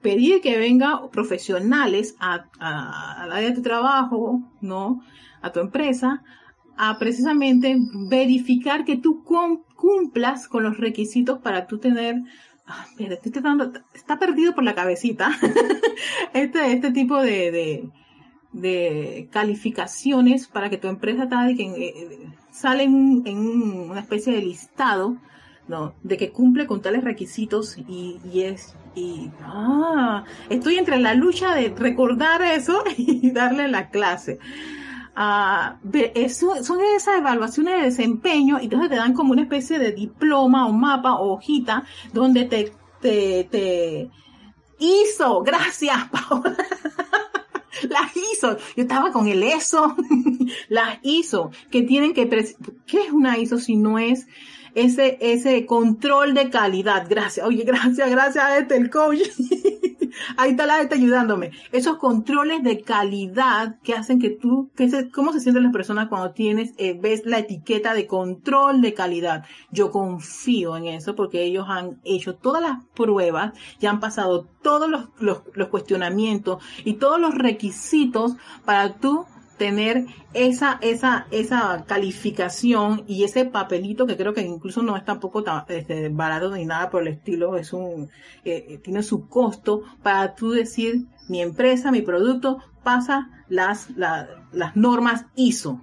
pedir 0.00 0.40
que 0.40 0.58
vengan 0.58 1.10
profesionales 1.12 2.16
a, 2.18 2.46
al 2.58 3.30
área 3.30 3.50
de 3.50 3.54
tu 3.54 3.62
trabajo, 3.62 4.42
¿no? 4.60 5.00
A 5.40 5.52
tu 5.52 5.60
empresa, 5.60 6.24
a 6.76 6.98
precisamente 6.98 7.76
verificar 8.08 8.84
que 8.84 8.96
tú 8.96 9.22
cumplas 9.82 10.46
con 10.46 10.62
los 10.62 10.78
requisitos 10.78 11.40
para 11.40 11.66
tú 11.66 11.78
tener 11.78 12.22
ah, 12.68 12.86
está 13.94 14.20
perdido 14.20 14.54
por 14.54 14.62
la 14.62 14.76
cabecita 14.76 15.32
este, 16.34 16.72
este 16.72 16.92
tipo 16.92 17.20
de, 17.20 17.90
de, 18.52 19.28
calificaciones 19.32 20.46
para 20.46 20.70
que 20.70 20.78
tu 20.78 20.86
empresa 20.86 21.28
tal 21.28 21.56
que 21.56 21.64
eh, 21.64 22.28
sale 22.52 22.84
en, 22.84 23.26
una 23.90 23.98
especie 23.98 24.32
de 24.32 24.42
listado 24.42 25.16
¿no? 25.66 25.94
de 26.04 26.16
que 26.16 26.30
cumple 26.30 26.68
con 26.68 26.80
tales 26.80 27.02
requisitos 27.02 27.76
y, 27.76 28.20
y 28.32 28.42
es 28.42 28.76
y 28.94 29.32
ah, 29.42 30.22
estoy 30.48 30.76
entre 30.76 31.00
la 31.00 31.14
lucha 31.14 31.56
de 31.56 31.74
recordar 31.76 32.40
eso 32.42 32.84
y 32.96 33.32
darle 33.32 33.66
la 33.66 33.90
clase. 33.90 34.38
Ah, 35.14 35.76
eso, 36.14 36.64
son 36.64 36.80
esas 36.96 37.18
evaluaciones 37.18 37.74
de 37.74 37.82
desempeño 37.82 38.58
y 38.60 38.64
entonces 38.64 38.88
te 38.88 38.96
dan 38.96 39.12
como 39.12 39.32
una 39.32 39.42
especie 39.42 39.78
de 39.78 39.92
diploma 39.92 40.66
o 40.66 40.72
mapa 40.72 41.16
o 41.16 41.34
hojita 41.34 41.84
donde 42.14 42.46
te, 42.46 42.72
te, 43.00 43.44
te 43.50 44.10
hizo, 44.78 45.42
gracias 45.42 46.08
Paola. 46.10 46.56
las 47.88 48.16
hizo. 48.16 48.56
Yo 48.76 48.82
estaba 48.82 49.12
con 49.12 49.28
el 49.28 49.42
ESO, 49.42 49.94
las 50.68 50.98
hizo, 51.02 51.50
que 51.70 51.82
tienen 51.82 52.14
que, 52.14 52.28
¿qué 52.86 53.00
es 53.00 53.12
una 53.12 53.38
ISO 53.38 53.58
si 53.58 53.76
no 53.76 53.98
es 53.98 54.26
ese, 54.74 55.18
ese 55.20 55.66
control 55.66 56.34
de 56.34 56.50
calidad? 56.50 57.06
Gracias, 57.08 57.46
oye, 57.46 57.64
gracias, 57.64 58.10
gracias 58.10 58.44
a 58.44 58.58
este, 58.58 58.76
el 58.76 58.90
coach. 58.90 59.20
Ahí 60.36 60.50
está 60.50 60.66
la 60.66 60.78
gente 60.78 60.94
ayudándome. 60.94 61.52
Esos 61.72 61.96
controles 61.96 62.62
de 62.62 62.82
calidad 62.82 63.78
que 63.82 63.94
hacen 63.94 64.20
que 64.20 64.30
tú, 64.30 64.70
que 64.76 64.88
se, 64.88 65.10
cómo 65.10 65.32
se 65.32 65.40
sienten 65.40 65.64
las 65.64 65.72
personas 65.72 66.08
cuando 66.08 66.32
tienes, 66.32 66.74
eh, 66.76 66.98
ves 66.98 67.22
la 67.24 67.38
etiqueta 67.38 67.94
de 67.94 68.06
control 68.06 68.80
de 68.80 68.94
calidad. 68.94 69.44
Yo 69.70 69.90
confío 69.90 70.76
en 70.76 70.86
eso 70.86 71.14
porque 71.14 71.42
ellos 71.42 71.66
han 71.68 72.00
hecho 72.04 72.34
todas 72.34 72.62
las 72.62 72.84
pruebas, 72.94 73.52
ya 73.80 73.90
han 73.90 74.00
pasado 74.00 74.46
todos 74.62 74.88
los, 74.88 75.08
los, 75.18 75.42
los 75.54 75.68
cuestionamientos 75.68 76.62
y 76.84 76.94
todos 76.94 77.20
los 77.20 77.34
requisitos 77.34 78.36
para 78.64 78.94
tú 78.94 79.26
tener 79.62 80.06
esa, 80.34 80.80
esa, 80.82 81.28
esa 81.30 81.84
calificación 81.86 83.04
y 83.06 83.22
ese 83.22 83.44
papelito 83.44 84.08
que 84.08 84.16
creo 84.16 84.34
que 84.34 84.40
incluso 84.40 84.82
no 84.82 84.96
es 84.96 85.04
tampoco 85.04 85.44
este, 85.68 86.08
barato 86.08 86.50
ni 86.50 86.64
nada 86.64 86.90
por 86.90 87.02
el 87.02 87.14
estilo, 87.14 87.56
es 87.56 87.72
un, 87.72 88.10
eh, 88.44 88.66
eh, 88.68 88.78
tiene 88.78 89.04
su 89.04 89.28
costo 89.28 89.84
para 90.02 90.34
tú 90.34 90.50
decir 90.50 91.06
mi 91.28 91.40
empresa, 91.40 91.92
mi 91.92 92.02
producto 92.02 92.58
pasa 92.82 93.30
las, 93.48 93.90
las 93.90 94.74
normas 94.74 95.26
ISO, 95.36 95.80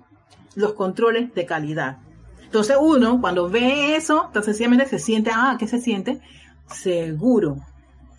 los 0.55 0.73
controles 0.73 1.33
de 1.33 1.45
calidad. 1.45 1.99
Entonces 2.43 2.75
uno 2.81 3.21
cuando 3.21 3.49
ve 3.49 3.95
eso, 3.95 4.25
entonces 4.27 4.57
sencillamente 4.57 4.87
se 4.87 4.99
siente, 4.99 5.31
ah, 5.33 5.55
¿qué 5.57 5.67
se 5.67 5.79
siente? 5.79 6.19
Seguro, 6.67 7.59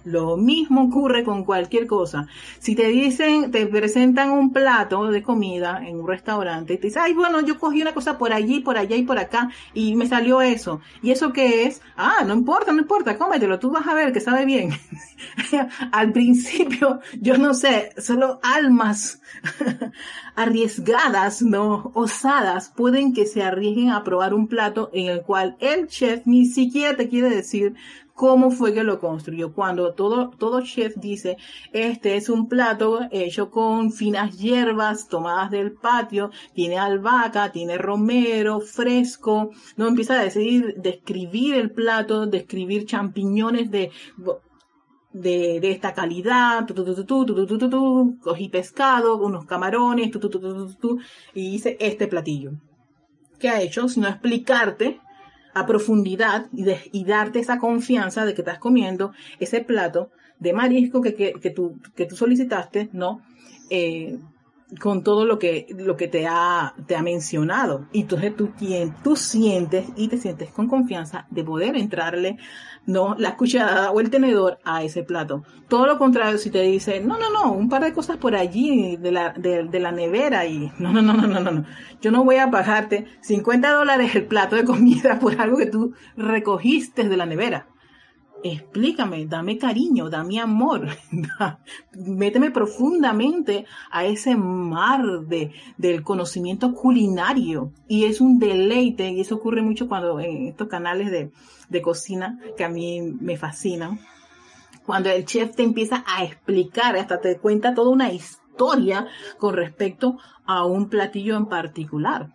lo 0.05 0.37
mismo 0.37 0.85
ocurre 0.85 1.25
con 1.25 1.45
cualquier 1.45 1.87
cosa. 1.87 2.27
Si 2.59 2.75
te 2.75 2.89
dicen, 2.89 3.51
te 3.51 3.67
presentan 3.67 4.31
un 4.31 4.53
plato 4.53 5.07
de 5.07 5.23
comida 5.23 5.83
en 5.87 6.01
un 6.01 6.09
restaurante 6.09 6.75
y 6.75 6.79
te 6.79 6.89
dicen, 6.89 7.03
ay, 7.05 7.13
bueno, 7.13 7.41
yo 7.41 7.59
cogí 7.59 7.83
una 7.83 7.95
cosa 7.95 8.19
por 8.19 8.33
allí, 8.33 8.61
por 8.61 8.79
allá 8.79 8.97
y 8.97 9.03
por 9.03 9.19
acá 9.19 9.51
y 9.75 9.95
me 9.97 10.07
salió 10.07 10.41
eso. 10.43 10.81
¿Y 11.03 11.11
eso 11.11 11.33
qué 11.33 11.65
es? 11.65 11.83
Ah, 11.97 12.25
no 12.27 12.35
importa, 12.35 12.73
no 12.73 12.81
importa, 12.81 13.19
cómetelo, 13.19 13.59
tú 13.59 13.71
vas 13.71 13.87
a 13.87 13.95
ver 13.95 14.13
que 14.13 14.21
sabe 14.21 14.45
bien. 14.45 14.71
Al 15.93 16.13
principio, 16.13 17.01
yo 17.21 17.39
no 17.39 17.55
sé, 17.55 17.93
solo 17.99 18.41
almas 18.43 19.21
arriesgadas, 20.37 21.43
no 21.43 21.91
osadas, 21.95 22.73
pueden 22.75 23.13
que 23.13 23.27
se 23.27 23.43
arriesguen 23.43 23.91
a 23.91 24.05
probar 24.05 24.35
un 24.35 24.49
plato 24.49 24.91
en 24.93 25.07
el 25.07 25.23
cual 25.23 25.57
el 25.61 25.89
chef 25.89 26.27
ni 26.27 26.47
siquiera 26.47 26.97
te 26.97 27.09
quiere 27.09 27.31
decir 27.31 27.75
cómo 28.21 28.51
fue 28.51 28.75
que 28.75 28.85
lo 28.85 29.01
construyó. 29.01 29.55
Cuando 29.55 29.95
todo, 29.95 30.29
todo 30.29 30.61
chef 30.61 30.95
dice, 30.97 31.39
este 31.73 32.17
es 32.17 32.29
un 32.29 32.49
plato 32.49 33.01
hecho 33.11 33.51
con 33.51 33.93
finas 33.93 34.37
hierbas 34.39 35.09
tomadas 35.09 35.51
del 35.51 35.73
patio, 35.73 36.31
tiene 36.53 36.77
albahaca, 36.79 37.51
tiene 37.51 37.79
romero, 37.79 38.61
fresco, 38.61 39.53
no 39.79 39.89
empieza 39.89 40.21
a 40.21 40.25
decir, 40.25 40.75
describir 40.77 41.55
el 41.55 41.71
plato, 41.71 42.27
describir 42.27 42.85
champiñones 42.85 43.71
de, 43.71 43.91
de, 45.15 45.59
de, 45.59 45.71
esta 45.71 45.95
calidad, 45.95 46.67
tu, 46.67 46.75
tu, 46.75 47.71
tu, 47.71 48.19
cogí 48.21 48.51
pescado, 48.51 49.17
unos 49.17 49.47
camarones, 49.47 50.11
y 51.33 51.53
dice 51.53 51.79
este 51.81 52.07
platillo. 52.07 52.51
¿Qué 53.39 53.49
ha 53.49 53.63
hecho? 53.63 53.89
Sino 53.89 54.09
explicarte 54.09 55.01
a 55.55 55.67
profundidad 55.67 56.47
y, 56.53 56.65
y, 56.93 57.05
darte 57.05 57.41
esa 57.41 57.59
confianza 57.59 58.25
de 58.25 58.35
que 58.35 58.43
estás 58.43 58.59
comiendo 58.59 59.13
ese 59.39 59.61
plato 59.61 60.11
de 60.39 60.53
marisco 60.53 61.01
que, 61.01 61.15
que, 61.15 61.33
que, 61.35 61.51
tú, 61.51 61.81
que 61.95 62.07
tú 62.07 62.17
solicitaste, 62.17 62.89
¿no? 62.93 63.21
Eh, 63.69 64.19
con 64.79 65.03
todo 65.03 65.25
lo 65.25 65.39
que, 65.39 65.67
lo 65.77 65.97
que 65.97 66.09
te 66.09 66.27
ha, 66.27 66.75
te 66.87 66.97
ha 66.97 67.03
mencionado. 67.03 67.87
Y 67.93 68.03
entonces 68.03 68.37
tú, 68.37 68.51
tú 69.03 69.17
sientes 69.17 69.87
y 69.97 70.09
te 70.09 70.19
sientes 70.19 70.51
con 70.51 70.69
confianza 70.69 71.27
de 71.31 71.45
poder 71.45 71.77
entrarle, 71.77 72.37
no, 72.87 73.15
la 73.19 73.37
cuchara 73.37 73.91
o 73.91 74.01
el 74.01 74.11
tenedor 74.11 74.59
a 74.65 74.83
ese 74.83 75.03
plato. 75.03 75.45
Todo 75.69 75.87
lo 75.87 75.99
contrario, 75.99 76.39
si 76.39 76.51
te 76.51 76.63
dice, 76.63 77.01
no, 77.01 77.19
no, 77.19 77.31
no, 77.31 77.53
un 77.53 77.69
par 77.69 77.85
de 77.85 77.93
cosas 77.93 78.17
por 78.17 78.35
allí 78.35 78.97
de 78.97 79.13
la, 79.13 79.33
de 79.33 79.81
la 79.81 79.93
nevera 79.93 80.47
y, 80.47 80.73
no, 80.79 80.93
no, 80.93 81.03
no, 81.03 81.15
no, 81.15 81.27
no, 81.27 81.41
no, 81.41 81.51
no. 81.51 81.65
Yo 82.01 82.11
no 82.11 82.25
voy 82.25 82.37
a 82.37 82.51
pagarte 82.51 83.07
50 83.21 83.73
dólares 83.73 84.15
el 84.15 84.27
plato 84.27 84.57
de 84.57 84.65
comida 84.65 85.19
por 85.19 85.41
algo 85.41 85.57
que 85.57 85.67
tú 85.67 85.93
recogiste 86.17 87.09
de 87.09 87.17
la 87.17 87.27
nevera 87.27 87.67
explícame, 88.43 89.27
dame 89.27 89.59
cariño, 89.59 90.11
dame 90.11 90.41
amor, 90.41 90.89
méteme 91.93 92.51
profundamente 92.51 93.67
a 93.91 94.05
ese 94.05 94.37
mar 94.37 95.03
de, 95.27 95.53
del 95.77 96.03
conocimiento 96.03 96.75
culinario. 96.75 97.73
Y 97.89 98.05
es 98.05 98.21
un 98.21 98.39
deleite, 98.39 99.11
y 99.11 99.21
eso 99.21 99.37
ocurre 99.37 99.63
mucho 99.63 99.89
cuando 99.89 100.21
en 100.21 100.49
estos 100.49 100.69
canales 100.69 101.11
de, 101.11 101.31
de 101.69 101.83
cocina 101.83 102.39
que 102.57 102.65
a 102.65 102.69
mí 102.69 103.01
me 103.03 103.37
fascinan, 103.37 104.01
cuando 104.85 105.11
el 105.11 105.25
chef 105.25 105.55
te 105.55 105.63
empieza 105.63 106.05
a 106.07 106.25
explicar, 106.25 106.97
hasta 106.97 107.21
te 107.21 107.39
cuenta 107.39 107.75
toda 107.75 107.91
una 107.91 108.13
historia 108.13 109.07
con 109.39 109.55
respecto 109.55 110.19
a 110.45 110.65
un 110.65 110.89
platillo 110.89 111.37
en 111.37 111.47
particular. 111.47 112.35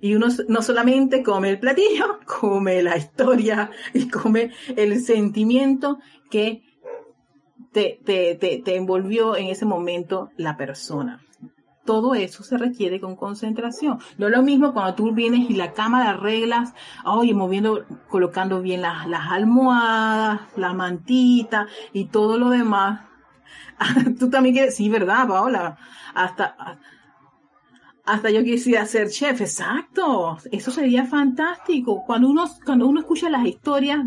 Y 0.00 0.14
uno 0.14 0.26
no 0.48 0.62
solamente 0.62 1.22
come 1.22 1.50
el 1.50 1.58
platillo, 1.58 2.20
come 2.40 2.82
la 2.82 2.96
historia 2.96 3.70
y 3.94 4.08
come 4.08 4.52
el 4.76 5.00
sentimiento 5.00 5.98
que 6.30 6.62
te, 7.72 8.00
te, 8.04 8.34
te, 8.34 8.58
te 8.58 8.76
envolvió 8.76 9.36
en 9.36 9.46
ese 9.46 9.64
momento 9.64 10.30
la 10.36 10.56
persona 10.56 11.20
todo 11.86 12.14
eso 12.14 12.42
se 12.42 12.58
requiere 12.58 13.00
con 13.00 13.16
concentración. 13.16 13.98
No 14.18 14.26
es 14.26 14.32
lo 14.32 14.42
mismo 14.42 14.74
cuando 14.74 14.94
tú 14.94 15.12
vienes 15.12 15.48
y 15.48 15.54
la 15.54 15.72
cama 15.72 16.04
la 16.04 16.10
arreglas, 16.10 16.74
oye, 17.04 17.32
moviendo, 17.32 17.86
colocando 18.08 18.60
bien 18.60 18.82
las, 18.82 19.06
las 19.06 19.30
almohadas, 19.30 20.40
la 20.56 20.74
mantita 20.74 21.68
y 21.94 22.06
todo 22.06 22.36
lo 22.36 22.50
demás. 22.50 23.06
tú 24.18 24.28
también 24.28 24.54
quieres, 24.54 24.76
sí, 24.76 24.90
¿verdad, 24.90 25.26
Paola? 25.26 25.78
Hasta, 26.14 26.78
hasta 28.06 28.30
yo 28.30 28.44
quisiera 28.44 28.86
ser 28.86 29.10
chef, 29.10 29.40
exacto. 29.40 30.38
Eso 30.52 30.70
sería 30.70 31.04
fantástico. 31.06 32.04
Cuando 32.06 32.28
uno, 32.28 32.44
cuando 32.64 32.86
uno 32.86 33.00
escucha 33.00 33.28
las 33.28 33.44
historias, 33.44 33.98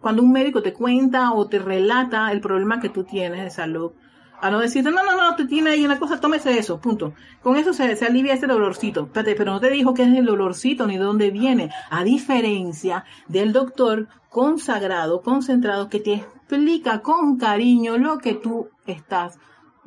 cuando 0.00 0.22
un 0.22 0.30
médico 0.30 0.62
te 0.62 0.74
cuenta 0.74 1.32
o 1.32 1.48
te 1.48 1.58
relata 1.58 2.30
el 2.30 2.40
problema 2.40 2.80
que 2.80 2.90
tú 2.90 3.04
tienes 3.04 3.42
de 3.42 3.50
salud, 3.50 3.92
a 4.40 4.50
no 4.50 4.60
decirte, 4.60 4.90
no, 4.90 5.02
no, 5.02 5.16
no, 5.16 5.34
te 5.34 5.46
tiene 5.46 5.70
ahí 5.70 5.84
una 5.84 5.98
cosa, 5.98 6.20
tómese 6.20 6.56
eso, 6.58 6.80
punto. 6.80 7.14
Con 7.42 7.56
eso 7.56 7.72
se, 7.72 7.96
se 7.96 8.06
alivia 8.06 8.34
ese 8.34 8.46
dolorcito. 8.46 9.06
Espérate, 9.06 9.34
pero 9.34 9.52
no 9.52 9.60
te 9.60 9.70
dijo 9.70 9.94
qué 9.94 10.02
es 10.02 10.14
el 10.14 10.26
dolorcito 10.26 10.86
ni 10.86 10.98
de 10.98 11.04
dónde 11.04 11.30
viene. 11.30 11.70
A 11.90 12.04
diferencia 12.04 13.04
del 13.26 13.52
doctor 13.52 14.06
consagrado, 14.28 15.22
concentrado, 15.22 15.88
que 15.88 15.98
te 15.98 16.14
explica 16.14 17.00
con 17.00 17.38
cariño 17.38 17.98
lo 17.98 18.18
que 18.18 18.34
tú 18.34 18.68
estás 18.86 19.38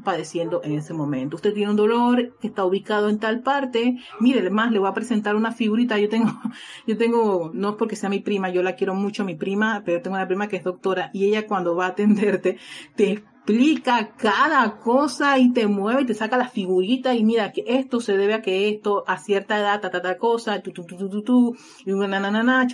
padeciendo 0.03 0.61
en 0.63 0.73
ese 0.73 0.93
momento. 0.93 1.35
Usted 1.35 1.53
tiene 1.53 1.71
un 1.71 1.77
dolor 1.77 2.35
que 2.39 2.47
está 2.47 2.65
ubicado 2.65 3.09
en 3.09 3.19
tal 3.19 3.41
parte. 3.41 3.97
Mire, 4.19 4.49
más 4.49 4.71
le 4.71 4.79
voy 4.79 4.89
a 4.89 4.93
presentar 4.93 5.35
una 5.35 5.51
figurita. 5.51 5.97
Yo 5.99 6.09
tengo, 6.09 6.31
yo 6.87 6.97
tengo, 6.97 7.51
no 7.53 7.69
es 7.69 7.75
porque 7.75 7.95
sea 7.95 8.09
mi 8.09 8.19
prima, 8.19 8.49
yo 8.49 8.63
la 8.63 8.75
quiero 8.75 8.95
mucho, 8.95 9.23
mi 9.25 9.35
prima, 9.35 9.83
pero 9.85 10.01
tengo 10.01 10.15
una 10.15 10.27
prima 10.27 10.47
que 10.47 10.57
es 10.57 10.63
doctora 10.63 11.09
y 11.13 11.25
ella 11.25 11.47
cuando 11.47 11.75
va 11.75 11.85
a 11.85 11.89
atenderte 11.89 12.57
te 12.95 13.23
explica 13.41 14.11
cada 14.17 14.77
cosa 14.77 15.39
y 15.39 15.51
te 15.51 15.65
mueve 15.65 16.03
y 16.03 16.05
te 16.05 16.13
saca 16.13 16.37
las 16.37 16.51
figuritas 16.51 17.15
y 17.15 17.23
mira 17.23 17.51
que 17.51 17.63
esto 17.65 17.99
se 17.99 18.15
debe 18.15 18.35
a 18.35 18.41
que 18.43 18.69
esto 18.69 19.03
a 19.07 19.17
cierta 19.17 19.57
edad, 19.57 19.81
ta, 19.81 19.89
ta, 19.89 20.01
ta 20.01 20.17
cosa, 20.17 20.61
tu, 20.61 20.71
tu, 20.71 20.85
tu, 20.85 20.95
tu, 20.95 21.09
tu, 21.09 21.23
tu, 21.23 21.57
y 21.83 21.91
una 21.91 22.07
na, 22.07 22.19
na, 22.19 22.43
na, 22.43 22.67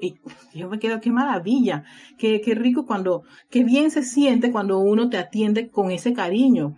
y 0.00 0.14
yo 0.54 0.68
me 0.68 0.78
quedo, 0.78 1.00
qué 1.00 1.10
maravilla, 1.10 1.84
qué, 2.18 2.40
qué 2.40 2.54
rico 2.54 2.86
cuando, 2.86 3.24
qué 3.50 3.64
bien 3.64 3.90
se 3.90 4.04
siente 4.04 4.52
cuando 4.52 4.78
uno 4.78 5.10
te 5.10 5.18
atiende 5.18 5.70
con 5.70 5.90
ese 5.90 6.12
cariño. 6.12 6.76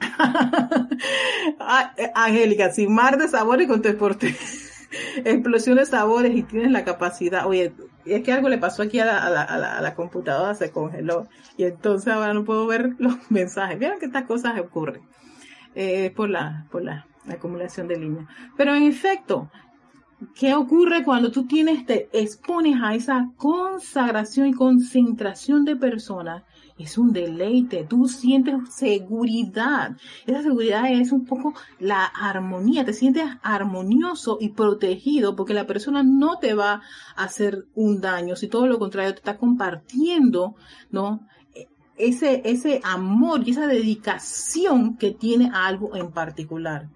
Angélica, 2.14 2.72
sin 2.72 2.94
mar 2.94 3.18
de 3.18 3.28
sabores 3.28 3.66
con 3.66 3.82
tu 3.82 3.88
explosión 5.24 5.78
de 5.78 5.86
sabores 5.86 6.36
y 6.36 6.44
tienes 6.44 6.70
la 6.70 6.84
capacidad, 6.84 7.46
oye, 7.46 7.72
es 8.04 8.22
que 8.22 8.32
algo 8.32 8.48
le 8.48 8.58
pasó 8.58 8.82
aquí 8.82 8.98
a 8.98 9.04
la, 9.04 9.18
a 9.18 9.30
la, 9.30 9.42
a 9.42 9.80
la, 9.80 9.94
computadora, 9.94 10.54
se 10.54 10.70
congeló 10.70 11.28
y 11.56 11.64
entonces 11.64 12.12
ahora 12.12 12.34
no 12.34 12.44
puedo 12.44 12.66
ver 12.66 12.94
los 12.98 13.30
mensajes. 13.30 13.78
Vieron 13.78 13.98
que 13.98 14.06
estas 14.06 14.24
cosas 14.24 14.58
ocurren 14.60 15.02
eh, 15.74 16.12
por, 16.14 16.28
la, 16.28 16.66
por 16.70 16.82
la, 16.82 17.06
acumulación 17.28 17.88
de 17.88 17.98
líneas. 17.98 18.26
Pero 18.56 18.74
en 18.74 18.82
efecto, 18.82 19.50
¿qué 20.34 20.54
ocurre 20.54 21.04
cuando 21.04 21.30
tú 21.30 21.46
tienes, 21.46 21.86
te 21.86 22.08
expones 22.12 22.76
a 22.82 22.94
esa 22.94 23.30
consagración 23.36 24.48
y 24.48 24.52
concentración 24.52 25.64
de 25.64 25.76
personas 25.76 26.42
es 26.82 26.98
un 26.98 27.12
deleite, 27.12 27.84
tú 27.84 28.08
sientes 28.08 28.54
seguridad. 28.74 29.96
Esa 30.26 30.42
seguridad 30.42 30.90
es 30.90 31.12
un 31.12 31.24
poco 31.24 31.54
la 31.78 32.04
armonía, 32.04 32.84
te 32.84 32.92
sientes 32.92 33.24
armonioso 33.42 34.38
y 34.40 34.50
protegido 34.50 35.36
porque 35.36 35.54
la 35.54 35.66
persona 35.66 36.02
no 36.02 36.38
te 36.38 36.54
va 36.54 36.82
a 37.16 37.24
hacer 37.24 37.66
un 37.74 38.00
daño, 38.00 38.36
si 38.36 38.48
todo 38.48 38.66
lo 38.66 38.78
contrario 38.78 39.12
te 39.12 39.18
está 39.18 39.36
compartiendo, 39.38 40.54
¿no? 40.90 41.26
Ese, 41.96 42.42
ese 42.44 42.80
amor 42.84 43.46
y 43.46 43.50
esa 43.52 43.66
dedicación 43.66 44.96
que 44.96 45.10
tiene 45.10 45.50
a 45.52 45.66
algo 45.66 45.94
en 45.94 46.10
particular. 46.10 46.88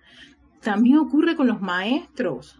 También 0.60 0.98
ocurre 0.98 1.36
con 1.36 1.46
los 1.46 1.60
maestros. 1.60 2.58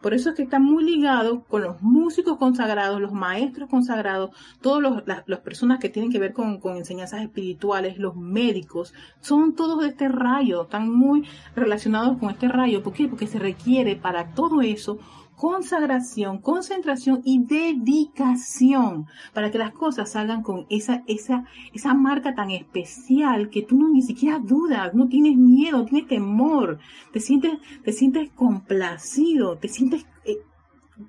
Por 0.00 0.14
eso 0.14 0.30
es 0.30 0.36
que 0.36 0.42
está 0.42 0.58
muy 0.58 0.84
ligado 0.84 1.42
con 1.44 1.62
los 1.62 1.82
músicos 1.82 2.38
consagrados, 2.38 3.00
los 3.00 3.12
maestros 3.12 3.68
consagrados, 3.68 4.30
todas 4.60 5.04
las, 5.06 5.40
personas 5.40 5.78
que 5.78 5.88
tienen 5.88 6.10
que 6.10 6.18
ver 6.18 6.32
con, 6.32 6.58
con, 6.58 6.76
enseñanzas 6.76 7.22
espirituales, 7.22 7.98
los 7.98 8.16
médicos, 8.16 8.94
son 9.20 9.54
todos 9.54 9.82
de 9.82 9.88
este 9.88 10.08
rayo, 10.08 10.62
están 10.62 10.90
muy 10.90 11.26
relacionados 11.54 12.18
con 12.18 12.30
este 12.30 12.48
rayo. 12.48 12.82
¿Por 12.82 12.92
qué? 12.92 13.08
Porque 13.08 13.26
se 13.26 13.38
requiere 13.38 13.96
para 13.96 14.34
todo 14.34 14.62
eso 14.62 14.98
consagración, 15.40 16.36
concentración 16.36 17.22
y 17.24 17.42
dedicación 17.42 19.06
para 19.32 19.50
que 19.50 19.56
las 19.56 19.72
cosas 19.72 20.12
salgan 20.12 20.42
con 20.42 20.66
esa, 20.68 21.02
esa, 21.06 21.46
esa 21.72 21.94
marca 21.94 22.34
tan 22.34 22.50
especial 22.50 23.48
que 23.48 23.62
tú 23.62 23.78
no 23.78 23.88
ni 23.88 24.02
siquiera 24.02 24.38
dudas, 24.38 24.92
no 24.92 25.08
tienes 25.08 25.38
miedo, 25.38 25.86
tienes 25.86 26.08
temor, 26.08 26.78
te 27.14 27.20
sientes, 27.20 27.52
te 27.82 27.92
sientes 27.94 28.28
complacido, 28.32 29.56
te 29.56 29.68
sientes, 29.68 30.04
eh, 30.26 30.36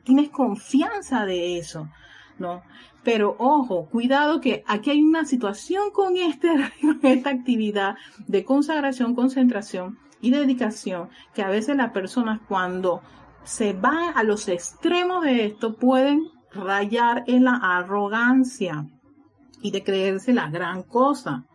tienes 0.06 0.30
confianza 0.30 1.26
de 1.26 1.58
eso, 1.58 1.90
¿no? 2.40 2.62
Pero 3.04 3.36
ojo, 3.38 3.88
cuidado 3.88 4.40
que 4.40 4.64
aquí 4.66 4.92
hay 4.92 5.04
una 5.04 5.26
situación 5.26 5.92
con 5.92 6.16
este, 6.16 6.48
esta 7.04 7.32
actividad 7.32 7.98
de 8.28 8.46
consagración, 8.46 9.14
concentración 9.14 10.00
y 10.22 10.32
dedicación 10.32 11.10
que 11.34 11.42
a 11.42 11.50
veces 11.50 11.76
las 11.76 11.92
personas 11.92 12.40
cuando 12.48 13.02
se 13.44 13.74
van 13.74 14.18
a 14.18 14.24
los 14.24 14.48
extremos 14.48 15.24
de 15.24 15.46
esto, 15.46 15.76
pueden 15.76 16.30
rayar 16.54 17.24
en 17.28 17.46
la 17.46 17.56
arrogancia 17.56 18.88
y 19.62 19.72
de 19.72 19.84
creerse 19.84 20.34
la 20.34 20.50
gran 20.50 20.84
cosa. 20.84 21.46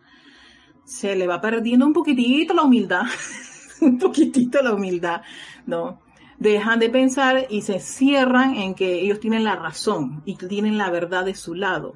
Se 0.85 1.15
le 1.15 1.27
va 1.27 1.41
perdiendo 1.41 1.85
un 1.85 1.93
poquitito 1.93 2.53
la 2.53 2.63
humildad, 2.63 3.03
un 3.81 3.97
poquitito 3.97 4.61
la 4.61 4.73
humildad, 4.73 5.21
¿no? 5.65 6.01
Dejan 6.39 6.79
de 6.79 6.89
pensar 6.89 7.47
y 7.49 7.61
se 7.61 7.79
cierran 7.79 8.55
en 8.55 8.75
que 8.75 9.01
ellos 9.01 9.19
tienen 9.19 9.43
la 9.43 9.55
razón 9.55 10.21
y 10.25 10.35
tienen 10.35 10.77
la 10.77 10.89
verdad 10.91 11.25
de 11.25 11.35
su 11.35 11.55
lado. 11.55 11.95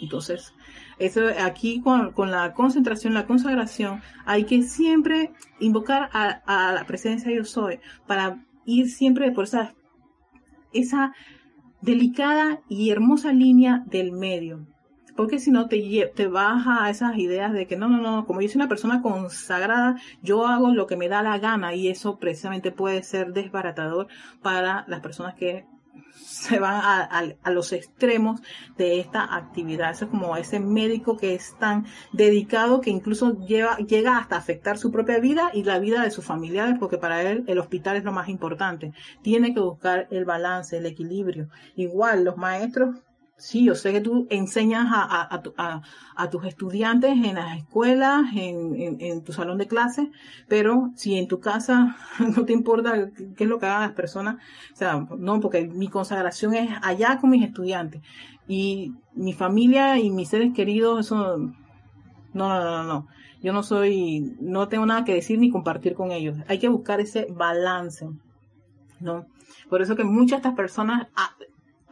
Entonces, 0.00 0.54
eso 0.98 1.20
aquí 1.40 1.80
con, 1.80 2.12
la 2.30 2.54
concentración, 2.54 3.12
la 3.12 3.26
consagración, 3.26 4.02
hay 4.24 4.44
que 4.44 4.62
siempre 4.62 5.32
invocar 5.60 6.08
a, 6.12 6.42
a 6.46 6.72
la 6.72 6.84
presencia 6.84 7.30
de 7.30 7.36
yo 7.36 7.44
soy 7.44 7.80
para 8.06 8.42
ir 8.64 8.90
siempre 8.90 9.32
por 9.32 9.44
esa, 9.44 9.74
esa 10.72 11.14
delicada 11.80 12.60
y 12.68 12.90
hermosa 12.90 13.32
línea 13.32 13.82
del 13.86 14.12
medio. 14.12 14.66
Porque 15.16 15.38
si 15.38 15.50
no 15.50 15.68
te, 15.68 16.10
te 16.14 16.26
baja 16.26 16.84
a 16.84 16.90
esas 16.90 17.18
ideas 17.18 17.52
de 17.52 17.66
que 17.66 17.76
no, 17.76 17.88
no, 17.88 17.98
no, 17.98 18.26
como 18.26 18.40
yo 18.40 18.48
soy 18.48 18.56
una 18.56 18.68
persona 18.68 19.02
consagrada, 19.02 19.96
yo 20.22 20.46
hago 20.46 20.72
lo 20.72 20.86
que 20.86 20.96
me 20.96 21.08
da 21.08 21.22
la 21.22 21.38
gana 21.38 21.74
y 21.74 21.88
eso 21.88 22.18
precisamente 22.18 22.72
puede 22.72 23.02
ser 23.02 23.34
desbaratador 23.34 24.08
para 24.40 24.84
las 24.88 25.00
personas 25.00 25.34
que 25.34 25.66
se 26.14 26.58
van 26.58 26.80
a, 26.82 27.50
los 27.50 27.72
extremos 27.72 28.40
de 28.76 29.00
esta 29.00 29.34
actividad. 29.34 29.90
Eso 29.90 30.06
es 30.06 30.10
como 30.10 30.36
ese 30.36 30.60
médico 30.60 31.16
que 31.16 31.34
es 31.34 31.56
tan 31.58 31.86
dedicado 32.12 32.80
que 32.80 32.90
incluso 32.90 33.38
llega 33.46 34.18
hasta 34.18 34.36
afectar 34.36 34.78
su 34.78 34.90
propia 34.90 35.18
vida 35.18 35.50
y 35.52 35.64
la 35.64 35.78
vida 35.78 36.02
de 36.02 36.10
sus 36.10 36.24
familiares, 36.24 36.76
porque 36.78 36.98
para 36.98 37.22
él 37.22 37.44
el 37.46 37.58
hospital 37.58 37.96
es 37.96 38.04
lo 38.04 38.12
más 38.12 38.28
importante. 38.28 38.92
Tiene 39.22 39.54
que 39.54 39.60
buscar 39.60 40.08
el 40.10 40.24
balance, 40.24 40.76
el 40.76 40.86
equilibrio. 40.86 41.48
Igual 41.76 42.24
los 42.24 42.36
maestros 42.36 42.96
Sí, 43.42 43.64
yo 43.64 43.74
sé 43.74 43.90
que 43.90 44.00
tú 44.00 44.28
enseñas 44.30 44.86
a, 44.88 46.30
tus 46.30 46.44
estudiantes 46.44 47.10
en 47.10 47.34
las 47.34 47.58
escuelas, 47.58 48.22
en, 48.36 49.24
tu 49.24 49.32
salón 49.32 49.58
de 49.58 49.66
clases, 49.66 50.06
pero 50.46 50.92
si 50.94 51.18
en 51.18 51.26
tu 51.26 51.40
casa 51.40 51.96
no 52.36 52.44
te 52.44 52.52
importa 52.52 53.10
qué 53.36 53.42
es 53.42 53.50
lo 53.50 53.58
que 53.58 53.66
hagan 53.66 53.80
las 53.82 53.92
personas, 53.94 54.36
o 54.72 54.76
sea, 54.76 55.08
no, 55.18 55.40
porque 55.40 55.66
mi 55.66 55.88
consagración 55.88 56.54
es 56.54 56.70
allá 56.82 57.18
con 57.20 57.30
mis 57.30 57.42
estudiantes 57.44 58.00
y 58.46 58.92
mi 59.12 59.32
familia 59.32 59.98
y 59.98 60.10
mis 60.10 60.28
seres 60.28 60.54
queridos, 60.54 61.06
eso, 61.06 61.38
no, 61.38 61.52
no, 62.32 62.60
no, 62.60 62.84
no, 62.84 63.08
yo 63.42 63.52
no 63.52 63.64
soy, 63.64 64.36
no 64.38 64.68
tengo 64.68 64.86
nada 64.86 65.04
que 65.04 65.14
decir 65.14 65.40
ni 65.40 65.50
compartir 65.50 65.94
con 65.94 66.12
ellos. 66.12 66.38
Hay 66.46 66.60
que 66.60 66.68
buscar 66.68 67.00
ese 67.00 67.26
balance, 67.28 68.08
¿no? 69.00 69.26
Por 69.68 69.82
eso 69.82 69.96
que 69.96 70.04
muchas 70.04 70.30
de 70.30 70.48
estas 70.48 70.54
personas 70.54 71.08
ah, 71.16 71.34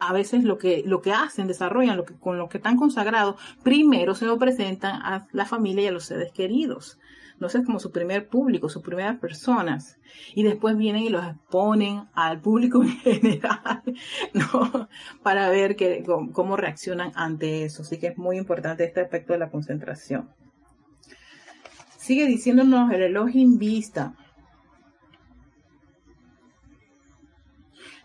a 0.01 0.13
veces 0.13 0.43
lo 0.43 0.57
que, 0.57 0.81
lo 0.83 1.01
que 1.03 1.13
hacen, 1.13 1.45
desarrollan, 1.45 1.95
lo 1.95 2.05
que, 2.05 2.15
con 2.15 2.39
lo 2.39 2.49
que 2.49 2.57
están 2.57 2.75
consagrados, 2.75 3.35
primero 3.61 4.15
se 4.15 4.25
lo 4.25 4.39
presentan 4.39 4.99
a 5.03 5.27
la 5.31 5.45
familia 5.45 5.83
y 5.83 5.87
a 5.87 5.91
los 5.91 6.05
seres 6.05 6.31
queridos. 6.31 6.97
No 7.39 7.49
sé, 7.49 7.59
es 7.59 7.65
como 7.65 7.79
su 7.79 7.91
primer 7.91 8.27
público, 8.27 8.67
sus 8.67 8.81
primeras 8.81 9.19
personas. 9.19 9.99
Y 10.33 10.41
después 10.41 10.75
vienen 10.75 11.03
y 11.03 11.09
los 11.09 11.23
exponen 11.23 12.05
al 12.13 12.41
público 12.41 12.81
en 12.83 12.97
general, 12.97 13.83
¿no? 14.33 14.89
Para 15.21 15.49
ver 15.49 15.75
que, 15.75 16.03
cómo 16.33 16.57
reaccionan 16.57 17.11
ante 17.13 17.63
eso. 17.63 17.83
Así 17.83 17.99
que 17.99 18.07
es 18.07 18.17
muy 18.17 18.37
importante 18.37 18.83
este 18.83 19.01
aspecto 19.01 19.33
de 19.33 19.39
la 19.39 19.51
concentración. 19.51 20.31
Sigue 21.97 22.25
diciéndonos 22.25 22.91
el 22.91 22.97
reloj 22.97 23.29
vista. 23.59 24.15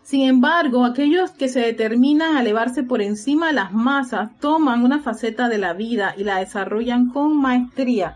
Sin 0.07 0.21
embargo, 0.21 0.85
aquellos 0.85 1.31
que 1.31 1.49
se 1.49 1.59
determinan 1.59 2.37
a 2.37 2.39
elevarse 2.39 2.81
por 2.81 3.01
encima 3.01 3.47
de 3.47 3.53
las 3.55 3.73
masas 3.73 4.29
toman 4.39 4.85
una 4.85 5.01
faceta 5.01 5.49
de 5.49 5.57
la 5.57 5.73
vida 5.73 6.15
y 6.17 6.23
la 6.23 6.37
desarrollan 6.37 7.09
con 7.09 7.35
maestría, 7.35 8.15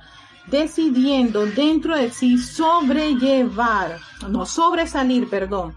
decidiendo 0.49 1.45
dentro 1.45 1.97
de 1.97 2.09
sí 2.09 2.37
sobrellevar, 2.37 3.97
no 4.29 4.45
sobresalir, 4.45 5.29
perdón. 5.29 5.75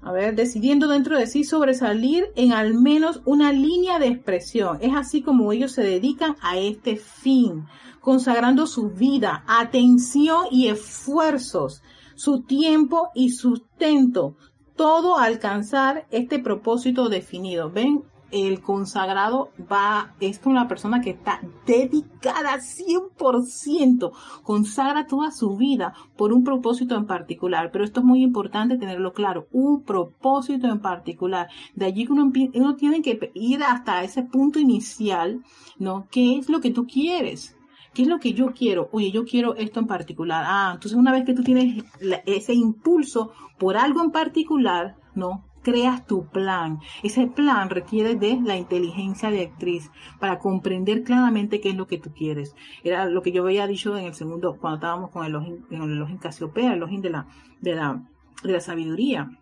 A 0.00 0.12
ver, 0.12 0.36
decidiendo 0.36 0.86
dentro 0.86 1.18
de 1.18 1.26
sí 1.26 1.42
sobresalir 1.42 2.26
en 2.36 2.52
al 2.52 2.74
menos 2.74 3.20
una 3.24 3.50
línea 3.50 3.98
de 3.98 4.06
expresión. 4.06 4.78
Es 4.80 4.94
así 4.94 5.22
como 5.22 5.50
ellos 5.50 5.72
se 5.72 5.82
dedican 5.82 6.36
a 6.40 6.56
este 6.56 6.94
fin, 6.94 7.66
consagrando 8.00 8.68
su 8.68 8.90
vida, 8.90 9.42
atención 9.48 10.44
y 10.52 10.68
esfuerzos 10.68 11.82
su 12.14 12.42
tiempo 12.42 13.10
y 13.14 13.30
sustento, 13.30 14.36
todo 14.76 15.18
alcanzar 15.18 16.06
este 16.10 16.38
propósito 16.38 17.08
definido. 17.08 17.70
Ven, 17.70 18.02
el 18.32 18.62
consagrado 18.62 19.50
va, 19.70 20.14
es 20.18 20.38
con 20.38 20.54
la 20.54 20.66
persona 20.66 21.02
que 21.02 21.10
está 21.10 21.40
dedicada 21.66 22.58
100%, 22.58 24.10
consagra 24.42 25.06
toda 25.06 25.30
su 25.30 25.56
vida 25.56 25.94
por 26.16 26.32
un 26.32 26.42
propósito 26.42 26.96
en 26.96 27.06
particular. 27.06 27.70
Pero 27.70 27.84
esto 27.84 28.00
es 28.00 28.06
muy 28.06 28.22
importante 28.22 28.78
tenerlo 28.78 29.12
claro, 29.12 29.46
un 29.52 29.82
propósito 29.82 30.66
en 30.66 30.80
particular. 30.80 31.48
De 31.74 31.86
allí 31.86 32.06
que 32.06 32.12
uno, 32.12 32.32
uno 32.54 32.74
tiene 32.74 33.02
que 33.02 33.30
ir 33.34 33.62
hasta 33.62 34.02
ese 34.02 34.22
punto 34.22 34.58
inicial, 34.58 35.42
¿no? 35.78 36.06
¿Qué 36.10 36.38
es 36.38 36.48
lo 36.48 36.60
que 36.60 36.70
tú 36.70 36.86
quieres? 36.86 37.54
¿Qué 37.94 38.02
es 38.02 38.08
lo 38.08 38.18
que 38.18 38.32
yo 38.32 38.52
quiero? 38.52 38.88
Oye, 38.92 39.10
yo 39.10 39.24
quiero 39.24 39.54
esto 39.56 39.80
en 39.80 39.86
particular. 39.86 40.44
Ah, 40.46 40.70
entonces 40.74 40.98
una 40.98 41.12
vez 41.12 41.24
que 41.24 41.34
tú 41.34 41.42
tienes 41.42 41.84
ese 42.26 42.54
impulso 42.54 43.32
por 43.58 43.76
algo 43.76 44.02
en 44.02 44.10
particular, 44.10 44.96
¿no? 45.14 45.44
creas 45.62 46.06
tu 46.06 46.26
plan. 46.26 46.80
Ese 47.02 47.26
plan 47.26 47.70
requiere 47.70 48.16
de 48.16 48.40
la 48.42 48.56
inteligencia 48.56 49.30
directriz 49.30 49.90
para 50.18 50.38
comprender 50.38 51.04
claramente 51.04 51.60
qué 51.60 51.70
es 51.70 51.76
lo 51.76 51.86
que 51.86 51.98
tú 51.98 52.12
quieres. 52.12 52.54
Era 52.82 53.06
lo 53.06 53.22
que 53.22 53.32
yo 53.32 53.44
había 53.44 53.66
dicho 53.66 53.96
en 53.96 54.06
el 54.06 54.14
segundo, 54.14 54.56
cuando 54.60 54.76
estábamos 54.76 55.10
con 55.10 55.24
el 55.24 55.32
login, 55.32 55.64
el 55.70 55.98
login 55.98 56.18
Casiopea, 56.18 56.74
el 56.74 56.80
login 56.80 57.00
de 57.00 57.10
la, 57.10 57.26
de 57.60 57.74
la, 57.74 58.02
de 58.42 58.52
la 58.52 58.60
sabiduría 58.60 59.38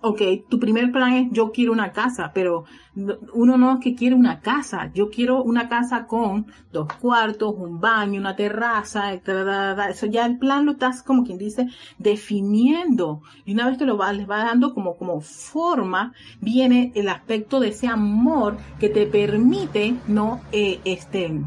ok, 0.00 0.22
tu 0.48 0.58
primer 0.58 0.92
plan 0.92 1.12
es 1.14 1.28
yo 1.32 1.50
quiero 1.52 1.72
una 1.72 1.92
casa, 1.92 2.30
pero 2.34 2.64
uno 3.34 3.58
no 3.58 3.74
es 3.74 3.80
que 3.80 3.94
quiere 3.94 4.14
una 4.14 4.40
casa, 4.40 4.90
yo 4.94 5.10
quiero 5.10 5.42
una 5.42 5.68
casa 5.68 6.06
con 6.06 6.46
dos 6.72 6.92
cuartos, 6.94 7.54
un 7.56 7.80
baño, 7.80 8.20
una 8.20 8.36
terraza, 8.36 9.12
eso 9.12 10.06
ya 10.06 10.26
el 10.26 10.38
plan 10.38 10.64
lo 10.64 10.72
estás 10.72 11.02
como 11.02 11.24
quien 11.24 11.38
dice 11.38 11.68
definiendo. 11.98 13.22
Y 13.44 13.54
una 13.54 13.68
vez 13.68 13.78
que 13.78 13.84
lo 13.84 13.96
va, 13.96 14.12
les 14.12 14.28
va 14.28 14.44
dando 14.44 14.72
como, 14.72 14.96
como 14.96 15.20
forma, 15.20 16.12
viene 16.40 16.92
el 16.94 17.08
aspecto 17.08 17.60
de 17.60 17.68
ese 17.68 17.86
amor 17.86 18.56
que 18.78 18.88
te 18.88 19.06
permite 19.06 19.94
no 20.06 20.40
eh, 20.52 20.80
este 20.84 21.42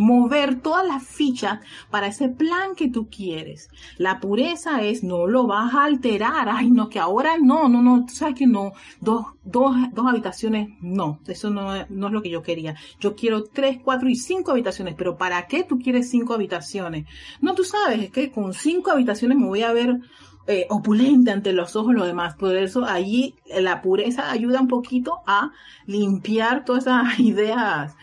mover 0.00 0.60
todas 0.60 0.86
las 0.86 1.06
fichas 1.06 1.60
para 1.90 2.06
ese 2.06 2.28
plan 2.28 2.74
que 2.74 2.88
tú 2.88 3.08
quieres. 3.10 3.68
La 3.98 4.18
pureza 4.18 4.82
es 4.82 5.04
no 5.04 5.26
lo 5.26 5.46
vas 5.46 5.74
a 5.74 5.84
alterar. 5.84 6.48
Ay, 6.48 6.70
no, 6.70 6.88
que 6.88 6.98
ahora 6.98 7.36
no, 7.38 7.68
no, 7.68 7.82
no, 7.82 8.06
tú 8.06 8.14
sabes 8.14 8.34
que 8.34 8.46
no. 8.46 8.72
Dos, 9.00 9.26
dos, 9.44 9.76
dos 9.92 10.06
habitaciones, 10.06 10.70
no. 10.80 11.20
Eso 11.26 11.50
no, 11.50 11.86
no 11.88 12.06
es 12.06 12.12
lo 12.12 12.22
que 12.22 12.30
yo 12.30 12.42
quería. 12.42 12.76
Yo 12.98 13.14
quiero 13.14 13.44
tres, 13.44 13.78
cuatro 13.84 14.08
y 14.08 14.16
cinco 14.16 14.52
habitaciones. 14.52 14.94
Pero 14.96 15.16
¿para 15.18 15.46
qué 15.46 15.64
tú 15.64 15.78
quieres 15.78 16.08
cinco 16.08 16.32
habitaciones? 16.32 17.06
No, 17.40 17.54
tú 17.54 17.64
sabes, 17.64 18.00
es 18.00 18.10
que 18.10 18.30
con 18.30 18.54
cinco 18.54 18.90
habitaciones 18.90 19.36
me 19.36 19.46
voy 19.46 19.62
a 19.62 19.72
ver 19.72 19.98
eh, 20.46 20.66
opulente 20.70 21.30
ante 21.30 21.52
los 21.52 21.76
ojos 21.76 21.94
los 21.94 22.06
demás. 22.06 22.36
Por 22.36 22.56
eso 22.56 22.86
allí 22.86 23.34
la 23.46 23.82
pureza 23.82 24.30
ayuda 24.30 24.62
un 24.62 24.68
poquito 24.68 25.20
a 25.26 25.52
limpiar 25.86 26.64
todas 26.64 26.84
esas 26.84 27.20
ideas 27.20 27.94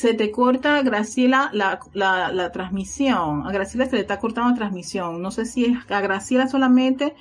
se 0.00 0.14
te 0.14 0.30
corta, 0.30 0.80
Graciela, 0.80 1.50
la, 1.52 1.78
la, 1.92 2.52
transmisión. 2.52 3.46
A 3.46 3.52
Graciela 3.52 3.84
se 3.84 3.96
le 3.96 4.00
está 4.00 4.18
cortando 4.18 4.48
la 4.48 4.56
transmisión. 4.56 5.20
No 5.20 5.30
sé 5.30 5.44
si 5.44 5.66
es 5.66 5.76
a 5.90 6.00
Graciela 6.00 6.48
solamente. 6.48 7.14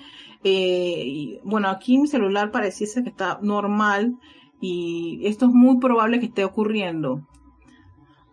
Eh, 0.45 1.41
bueno, 1.43 1.67
aquí 1.67 1.97
mi 1.97 2.07
celular 2.07 2.51
pareciese 2.51 3.03
que 3.03 3.09
está 3.09 3.37
normal 3.41 4.15
y 4.61 5.19
esto 5.25 5.47
es 5.47 5.51
muy 5.51 5.79
probable 5.79 6.21
que 6.21 6.27
esté 6.27 6.45
ocurriendo. 6.45 7.27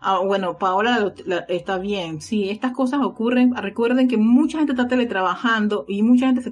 Ah, 0.08 0.20
bueno, 0.20 0.56
Paola 0.56 1.12
está 1.48 1.78
bien. 1.78 2.20
Sí, 2.20 2.48
estas 2.48 2.70
cosas 2.70 3.00
ocurren. 3.02 3.56
Recuerden 3.56 4.06
que 4.06 4.16
mucha 4.16 4.58
gente 4.58 4.70
está 4.72 4.86
teletrabajando 4.86 5.84
y 5.88 6.04
mucha 6.04 6.26
gente 6.26 6.42
se 6.42 6.50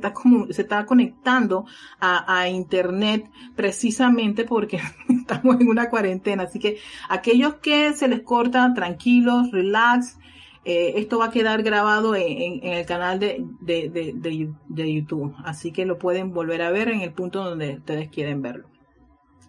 está, 0.63 0.87
conectando 0.87 1.65
a, 2.01 2.49
Internet 2.49 3.31
precisamente 3.55 4.45
porque 4.45 4.81
estamos 5.09 5.61
en 5.61 5.69
una 5.69 5.89
cuarentena. 5.89 6.43
Así 6.43 6.59
que 6.59 6.79
aquellos 7.09 7.55
que 7.63 7.93
se 7.93 8.09
les 8.09 8.23
corta, 8.23 8.75
tranquilos, 8.75 9.53
relax. 9.53 10.19
Eh, 10.65 10.95
esto 10.97 11.21
va 11.21 11.27
a 11.27 11.31
quedar 11.31 11.63
grabado 11.63 12.17
en, 12.17 12.59
el 12.67 12.85
canal 12.87 13.21
de, 13.21 13.47
de, 13.61 14.93
YouTube. 14.93 15.33
Así 15.45 15.71
que 15.71 15.87
lo 15.87 15.97
pueden 15.97 16.33
volver 16.33 16.61
a 16.61 16.73
ver 16.73 16.89
en 16.89 17.03
el 17.03 17.13
punto 17.13 17.45
donde 17.45 17.77
ustedes 17.77 18.09
quieren 18.09 18.43
verlo. 18.43 18.67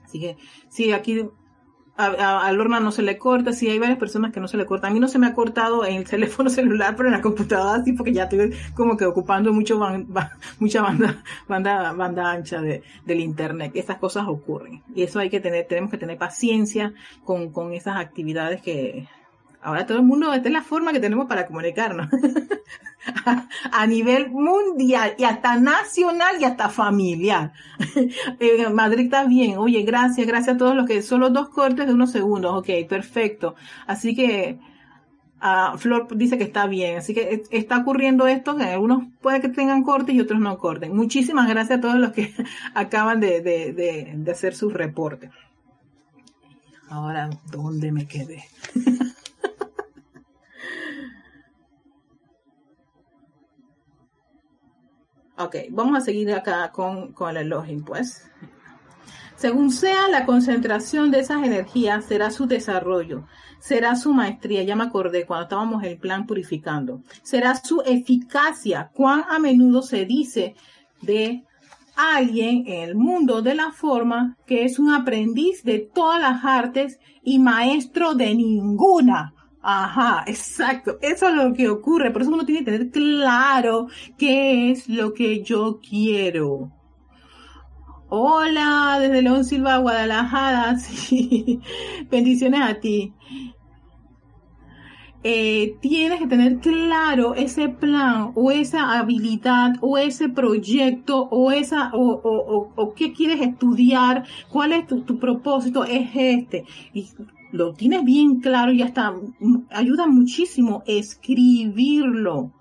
Así 0.03 0.19
que 0.19 0.37
sí, 0.69 0.91
aquí 0.91 1.27
a, 1.97 2.51
Lorna 2.51 2.79
no 2.79 2.91
se 2.91 3.01
le 3.01 3.17
corta, 3.17 3.53
sí 3.53 3.69
hay 3.69 3.79
varias 3.79 3.97
personas 3.97 4.33
que 4.33 4.39
no 4.39 4.47
se 4.47 4.57
le 4.57 4.65
corta. 4.65 4.87
A 4.87 4.91
mí 4.91 4.99
no 4.99 5.07
se 5.07 5.19
me 5.19 5.27
ha 5.27 5.33
cortado 5.33 5.85
en 5.85 5.95
el 5.95 6.03
teléfono 6.09 6.49
celular, 6.49 6.95
pero 6.95 7.09
en 7.09 7.13
la 7.13 7.21
computadora 7.21 7.83
sí, 7.83 7.93
porque 7.93 8.13
ya 8.13 8.23
estoy 8.23 8.53
como 8.73 8.97
que 8.97 9.05
ocupando 9.05 9.53
mucho 9.53 9.79
mucha 10.59 10.81
banda, 10.81 11.23
banda, 11.47 11.93
banda 11.93 12.31
ancha 12.31 12.61
de, 12.61 12.83
del 13.05 13.19
internet. 13.19 13.71
Estas 13.75 13.97
cosas 13.97 14.25
ocurren. 14.27 14.83
Y 14.93 15.03
eso 15.03 15.19
hay 15.19 15.29
que 15.29 15.39
tener, 15.39 15.67
tenemos 15.67 15.91
que 15.91 15.97
tener 15.97 16.17
paciencia 16.17 16.93
con, 17.23 17.51
con 17.51 17.73
esas 17.73 17.97
actividades 17.97 18.61
que, 18.61 19.07
Ahora 19.65 19.87
todo 19.87 19.97
el 19.97 20.03
mundo, 20.03 20.31
esta 20.31 20.47
es 20.47 20.53
la 20.53 20.61
forma 20.61 20.93
que 20.93 20.99
tenemos 20.99 21.25
para 21.25 21.47
comunicarnos. 21.47 22.07
a, 23.71 23.87
nivel 23.87 24.29
mundial 24.29 25.15
y 25.17 25.23
hasta 25.23 25.57
nacional 25.57 26.35
y 26.39 26.45
hasta 26.45 26.69
familiar. 26.69 27.53
Eh, 28.39 28.69
Madrid 28.69 29.05
está 29.05 29.25
bien. 29.25 29.57
Oye, 29.57 29.83
gracias, 29.83 30.25
gracias 30.27 30.55
a 30.55 30.57
todos 30.57 30.75
los 30.75 30.85
que, 30.85 31.01
solo 31.01 31.29
dos 31.29 31.49
cortes 31.49 31.87
de 31.87 31.93
unos 31.93 32.11
segundos. 32.11 32.53
Ok, 32.55 32.69
perfecto. 32.89 33.55
Así 33.87 34.15
que, 34.15 34.59
uh, 35.41 35.77
Flor 35.77 36.07
dice 36.15 36.37
que 36.37 36.43
está 36.43 36.67
bien. 36.67 36.97
Así 36.97 37.13
que 37.13 37.43
está 37.51 37.77
ocurriendo 37.77 38.27
esto, 38.27 38.55
que 38.57 38.63
algunos 38.63 39.03
puede 39.21 39.41
que 39.41 39.49
tengan 39.49 39.83
cortes 39.83 40.15
y 40.15 40.19
otros 40.19 40.39
no 40.39 40.57
corten. 40.57 40.95
Muchísimas 40.95 41.47
gracias 41.47 41.79
a 41.79 41.81
todos 41.81 41.95
los 41.95 42.11
que 42.11 42.33
acaban 42.73 43.19
de, 43.19 43.41
de, 43.41 43.73
de, 43.73 44.13
de 44.15 44.31
hacer 44.31 44.55
sus 44.55 44.73
reportes. 44.73 45.31
Ahora, 46.89 47.29
¿dónde 47.51 47.91
me 47.91 48.07
quedé? 48.07 48.45
Ok, 55.37 55.55
vamos 55.69 55.97
a 55.97 56.01
seguir 56.01 56.33
acá 56.33 56.71
con, 56.71 57.11
con 57.11 57.31
el 57.31 57.45
elogio, 57.47 57.83
pues. 57.85 58.29
Según 59.35 59.69
sea 59.69 60.07
la 60.07 60.25
concentración 60.25 61.11
de 61.11 61.19
esas 61.19 61.43
energías, 61.43 62.05
será 62.05 62.31
su 62.31 62.47
desarrollo, 62.47 63.27
será 63.59 63.97
su 63.97 64.13
maestría, 64.13 64.63
ya 64.63 64.77
me 64.77 64.85
acordé 64.85 65.25
cuando 65.25 65.43
estábamos 65.43 65.83
en 65.83 65.89
el 65.91 65.97
plan 65.97 66.25
purificando, 66.25 67.01
será 67.21 67.55
su 67.55 67.81
eficacia, 67.85 68.91
cuán 68.93 69.25
a 69.29 69.37
menudo 69.39 69.81
se 69.81 70.05
dice 70.05 70.55
de 71.01 71.43
alguien 71.97 72.63
en 72.67 72.89
el 72.89 72.95
mundo 72.95 73.41
de 73.41 73.55
la 73.55 73.71
forma 73.71 74.37
que 74.45 74.63
es 74.63 74.79
un 74.79 74.89
aprendiz 74.91 75.63
de 75.63 75.79
todas 75.79 76.21
las 76.21 76.45
artes 76.45 76.99
y 77.21 77.39
maestro 77.39 78.15
de 78.15 78.35
ninguna. 78.35 79.33
Ajá, 79.67 80.23
exacto. 80.27 80.99
Eso 81.01 81.27
es 81.27 81.33
lo 81.33 81.51
que 81.53 81.67
ocurre. 81.69 82.11
Por 82.11 82.21
eso 82.21 82.29
uno 82.31 82.45
tiene 82.45 82.63
que 82.63 82.71
tener 82.71 82.91
claro 82.91 83.87
qué 84.15 84.69
es 84.69 84.87
lo 84.87 85.11
que 85.11 85.41
yo 85.41 85.79
quiero. 85.81 86.71
Hola, 88.09 88.97
desde 88.99 89.23
León 89.23 89.43
Silva, 89.43 89.77
Guadalajara. 89.77 90.77
Sí. 90.79 91.59
Bendiciones 92.11 92.61
a 92.61 92.79
ti. 92.79 93.11
Eh, 95.23 95.77
tienes 95.81 96.19
que 96.19 96.27
tener 96.27 96.59
claro 96.59 97.33
ese 97.33 97.67
plan 97.67 98.33
o 98.35 98.51
esa 98.51 98.99
habilidad 98.99 99.73
o 99.81 99.97
ese 99.97 100.29
proyecto 100.29 101.23
o 101.31 101.51
esa 101.51 101.89
o, 101.93 102.11
o, 102.11 102.71
o, 102.75 102.93
qué 102.93 103.11
quieres 103.13 103.41
estudiar, 103.41 104.25
cuál 104.49 104.73
es 104.73 104.85
tu, 104.85 105.01
tu 105.01 105.17
propósito, 105.17 105.83
es 105.83 106.11
este. 106.13 106.65
Lo 107.55 107.73
tienes 107.73 108.03
bien 108.03 108.41
claro 108.41 108.71
y 108.73 108.81
hasta 108.81 109.13
ayuda 109.69 110.07
muchísimo 110.07 110.83
escribirlo. 110.85 112.51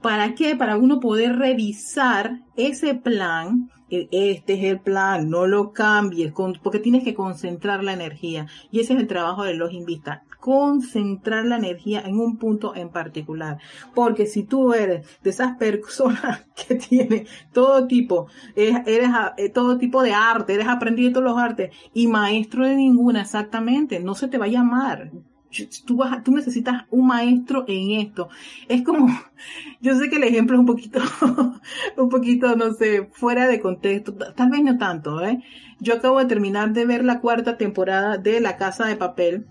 ¿Para 0.00 0.34
qué? 0.34 0.54
Para 0.54 0.76
uno 0.76 1.00
poder 1.00 1.36
revisar 1.36 2.40
ese 2.56 2.94
plan. 2.94 3.68
E, 3.90 4.08
este 4.12 4.54
es 4.54 4.64
el 4.64 4.80
plan, 4.80 5.28
no 5.28 5.46
lo 5.46 5.72
cambies, 5.72 6.32
porque 6.62 6.78
tienes 6.78 7.02
que 7.02 7.14
concentrar 7.14 7.82
la 7.82 7.94
energía. 7.94 8.46
Y 8.70 8.80
ese 8.80 8.94
es 8.94 9.00
el 9.00 9.08
trabajo 9.08 9.42
de 9.42 9.54
los 9.54 9.72
invistas 9.72 10.20
concentrar 10.40 11.44
la 11.44 11.56
energía 11.56 12.00
en 12.00 12.18
un 12.18 12.36
punto 12.36 12.74
en 12.74 12.90
particular. 12.90 13.58
Porque 13.94 14.26
si 14.26 14.44
tú 14.44 14.72
eres 14.72 15.06
de 15.22 15.30
esas 15.30 15.56
personas 15.56 16.46
que 16.68 16.76
tienen 16.76 17.26
todo 17.52 17.86
tipo, 17.86 18.28
eres, 18.54 19.10
eh, 19.36 19.48
todo 19.50 19.78
tipo 19.78 20.02
de 20.02 20.14
arte, 20.14 20.54
eres 20.54 20.68
aprendido 20.68 21.08
de 21.08 21.14
todos 21.14 21.24
los 21.24 21.38
artes 21.38 21.74
y 21.92 22.06
maestro 22.06 22.66
de 22.66 22.76
ninguna, 22.76 23.22
exactamente, 23.22 24.00
no 24.00 24.14
se 24.14 24.28
te 24.28 24.38
va 24.38 24.46
a 24.46 24.48
llamar. 24.48 25.10
Tú, 25.86 25.98
tú 26.24 26.32
necesitas 26.32 26.84
un 26.90 27.06
maestro 27.06 27.64
en 27.66 27.92
esto. 28.00 28.28
Es 28.68 28.82
como, 28.82 29.06
yo 29.80 29.94
sé 29.96 30.10
que 30.10 30.16
el 30.16 30.24
ejemplo 30.24 30.56
es 30.56 30.60
un 30.60 30.66
poquito, 30.66 31.00
un 31.96 32.08
poquito, 32.08 32.54
no 32.54 32.74
sé, 32.74 33.08
fuera 33.12 33.48
de 33.48 33.60
contexto, 33.60 34.14
tal 34.14 34.50
vez 34.50 34.62
no 34.62 34.78
tanto, 34.78 35.24
¿eh? 35.24 35.42
Yo 35.80 35.94
acabo 35.94 36.18
de 36.18 36.26
terminar 36.26 36.72
de 36.72 36.86
ver 36.86 37.04
la 37.04 37.20
cuarta 37.20 37.56
temporada 37.56 38.18
de 38.18 38.40
La 38.40 38.56
Casa 38.56 38.86
de 38.86 38.96
Papel 38.96 39.46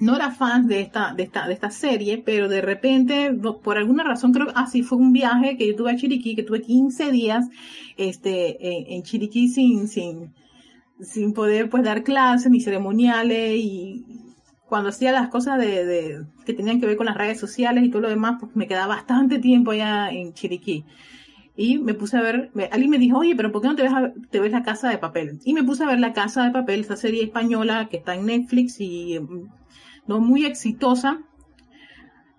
no 0.00 0.16
era 0.16 0.30
fan 0.30 0.66
de 0.66 0.80
esta, 0.80 1.14
de 1.14 1.24
esta, 1.24 1.46
de 1.46 1.52
esta 1.52 1.70
serie, 1.70 2.18
pero 2.18 2.48
de 2.48 2.62
repente, 2.62 3.32
por 3.62 3.76
alguna 3.76 4.02
razón, 4.02 4.32
creo 4.32 4.46
que 4.46 4.52
así 4.56 4.82
fue 4.82 4.98
un 4.98 5.12
viaje 5.12 5.56
que 5.56 5.68
yo 5.68 5.76
tuve 5.76 5.92
a 5.92 5.96
Chiriquí, 5.96 6.34
que 6.34 6.42
tuve 6.42 6.62
15 6.62 7.10
días, 7.12 7.48
este, 7.96 8.94
en, 8.94 9.02
Chiriquí 9.02 9.48
sin, 9.48 9.88
sin, 9.88 10.32
sin 11.00 11.34
poder 11.34 11.68
pues 11.68 11.84
dar 11.84 12.02
clases 12.02 12.50
ni 12.50 12.60
ceremoniales 12.60 13.56
y 13.56 14.04
cuando 14.66 14.88
hacía 14.88 15.12
las 15.12 15.28
cosas 15.28 15.58
de, 15.58 15.84
de, 15.84 16.24
que 16.46 16.54
tenían 16.54 16.80
que 16.80 16.86
ver 16.86 16.96
con 16.96 17.06
las 17.06 17.16
redes 17.16 17.38
sociales 17.38 17.84
y 17.84 17.90
todo 17.90 18.02
lo 18.02 18.08
demás, 18.08 18.36
pues 18.40 18.56
me 18.56 18.66
quedaba 18.66 18.94
bastante 18.94 19.38
tiempo 19.38 19.72
allá 19.72 20.10
en 20.10 20.32
Chiriquí. 20.32 20.84
Y 21.56 21.78
me 21.78 21.92
puse 21.92 22.16
a 22.16 22.22
ver, 22.22 22.50
alguien 22.70 22.90
me 22.90 22.98
dijo, 22.98 23.18
oye, 23.18 23.34
pero 23.36 23.52
¿por 23.52 23.60
qué 23.60 23.68
no 23.68 23.76
te 23.76 23.82
ves, 23.82 23.92
te 24.30 24.40
ves 24.40 24.52
la 24.52 24.62
casa 24.62 24.88
de 24.88 24.96
papel? 24.96 25.40
Y 25.44 25.52
me 25.52 25.64
puse 25.64 25.82
a 25.84 25.88
ver 25.88 25.98
la 25.98 26.14
casa 26.14 26.44
de 26.44 26.52
papel, 26.52 26.80
esa 26.80 26.96
serie 26.96 27.22
española 27.22 27.88
que 27.90 27.98
está 27.98 28.14
en 28.14 28.26
Netflix 28.26 28.80
y 28.80 29.18
no 30.10 30.18
muy 30.18 30.44
exitosa. 30.44 31.20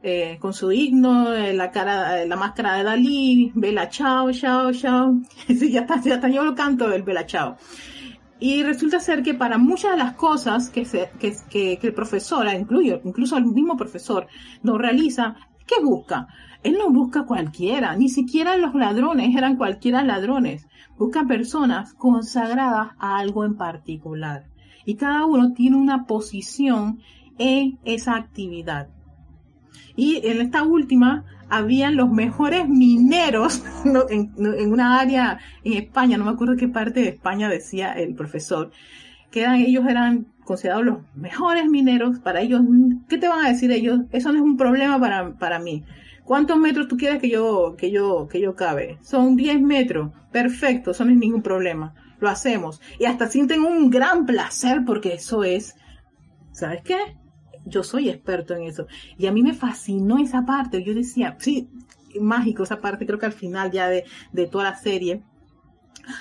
eh, 0.04 0.38
con 0.42 0.52
su 0.52 0.72
himno, 0.72 1.32
eh, 1.34 1.54
la 1.54 1.70
cara, 1.70 2.26
la 2.26 2.36
máscara 2.36 2.74
de 2.76 2.84
Dalí, 2.84 3.52
Bella 3.54 3.88
Chao, 3.88 4.32
Chao, 4.34 4.74
Chao. 4.74 5.22
ya 5.48 5.82
está, 5.82 6.02
ya 6.02 6.16
está, 6.16 6.28
yo 6.28 6.44
lo 6.44 6.54
canto 6.56 6.92
el 6.92 7.04
Bella 7.04 7.26
Chao. 7.26 7.56
Y 8.40 8.64
resulta 8.64 9.00
ser 9.00 9.22
que 9.24 9.36
para 9.36 9.58
muchas 9.58 9.92
de 9.92 10.00
las 10.00 10.14
cosas 10.16 10.70
que, 10.70 10.84
que, 11.20 11.38
que, 11.50 11.80
el 11.82 11.94
profesor, 11.94 12.46
incluyo, 12.54 13.00
incluso 13.06 13.38
el 13.38 13.46
mismo 13.46 13.78
profesor, 13.78 14.28
no 14.64 14.78
realiza, 14.78 15.36
¿qué 15.68 15.76
busca? 15.82 16.28
Él 16.64 16.76
no 16.78 16.90
busca 16.90 17.24
cualquiera, 17.26 17.96
ni 17.96 18.10
siquiera 18.10 18.58
los 18.58 18.74
ladrones 18.74 19.36
eran 19.38 19.56
cualquiera 19.56 20.04
ladrones. 20.04 20.68
Busca 20.98 21.24
personas 21.26 21.94
consagradas 21.94 22.90
a 23.00 23.20
algo 23.20 23.46
en 23.46 23.56
particular. 23.56 24.48
Y 24.84 24.96
cada 24.96 25.26
uno 25.26 25.54
tiene 25.54 25.78
una 25.78 26.06
posición 26.06 27.00
en 27.42 27.80
esa 27.84 28.16
actividad. 28.16 28.88
Y 29.96 30.26
en 30.26 30.42
esta 30.42 30.64
última 30.64 31.26
habían 31.50 31.98
los 31.98 32.10
mejores 32.10 32.68
mineros 32.70 33.64
en, 34.10 34.72
una 34.72 35.00
área 35.00 35.40
en 35.64 35.74
España, 35.74 36.18
no 36.18 36.26
me 36.26 36.32
acuerdo 36.32 36.56
qué 36.56 36.68
parte 36.68 37.02
de 37.02 37.10
España 37.10 37.50
decía 37.50 37.94
el 37.94 38.16
profesor, 38.16 38.72
que 39.32 39.42
eran, 39.42 39.56
ellos 39.56 39.86
eran 39.88 40.28
considerados 40.46 40.86
los 40.86 40.98
mejores 41.16 41.66
mineros 41.66 42.20
para 42.20 42.42
ellos. 42.42 42.62
¿Qué 43.10 43.18
te 43.18 43.28
van 43.28 43.46
a 43.46 43.50
decir 43.50 43.72
ellos? 43.72 44.02
Eso 44.12 44.32
no 44.32 44.38
es 44.38 44.44
un 44.44 44.58
problema 44.58 45.00
para, 45.00 45.34
para 45.38 45.60
mí. 45.60 45.84
¿Cuántos 46.24 46.58
metros 46.58 46.88
tú 46.88 46.98
quieres 46.98 47.20
que 47.20 47.30
yo, 47.30 47.76
que 47.78 47.92
yo, 47.92 48.28
que 48.28 48.40
yo 48.40 48.56
cabe? 48.56 48.98
Son 49.02 49.36
10 49.36 49.62
metros. 49.62 50.12
Perfecto, 50.32 50.92
eso 50.92 51.06
no 51.06 51.12
es 51.12 51.18
ningún 51.18 51.42
problema. 51.42 51.94
Lo 52.20 52.30
hacemos. 52.30 52.82
Y 53.00 53.06
hasta 53.06 53.28
sienten 53.28 53.64
un 53.64 53.90
gran 53.90 54.26
placer 54.26 54.84
porque 54.86 55.14
eso 55.14 55.44
es, 55.44 55.76
¿sabes 56.52 56.82
qué? 56.84 56.98
Yo 57.66 57.84
soy 57.84 58.10
experto 58.10 58.56
en 58.56 58.64
eso. 58.64 58.88
Y 59.18 59.28
a 59.28 59.32
mí 59.32 59.44
me 59.44 59.54
fascinó 59.54 60.18
esa 60.18 60.46
parte. 60.46 60.84
Yo 60.84 60.94
decía, 60.94 61.36
sí, 61.40 61.70
mágico 62.20 62.64
esa 62.64 62.82
parte, 62.82 63.06
creo 63.06 63.20
que 63.20 63.26
al 63.26 63.34
final 63.34 63.72
ya 63.72 63.88
de, 63.88 64.06
de 64.32 64.48
toda 64.48 64.66
la 64.66 64.76
serie. 64.76 65.24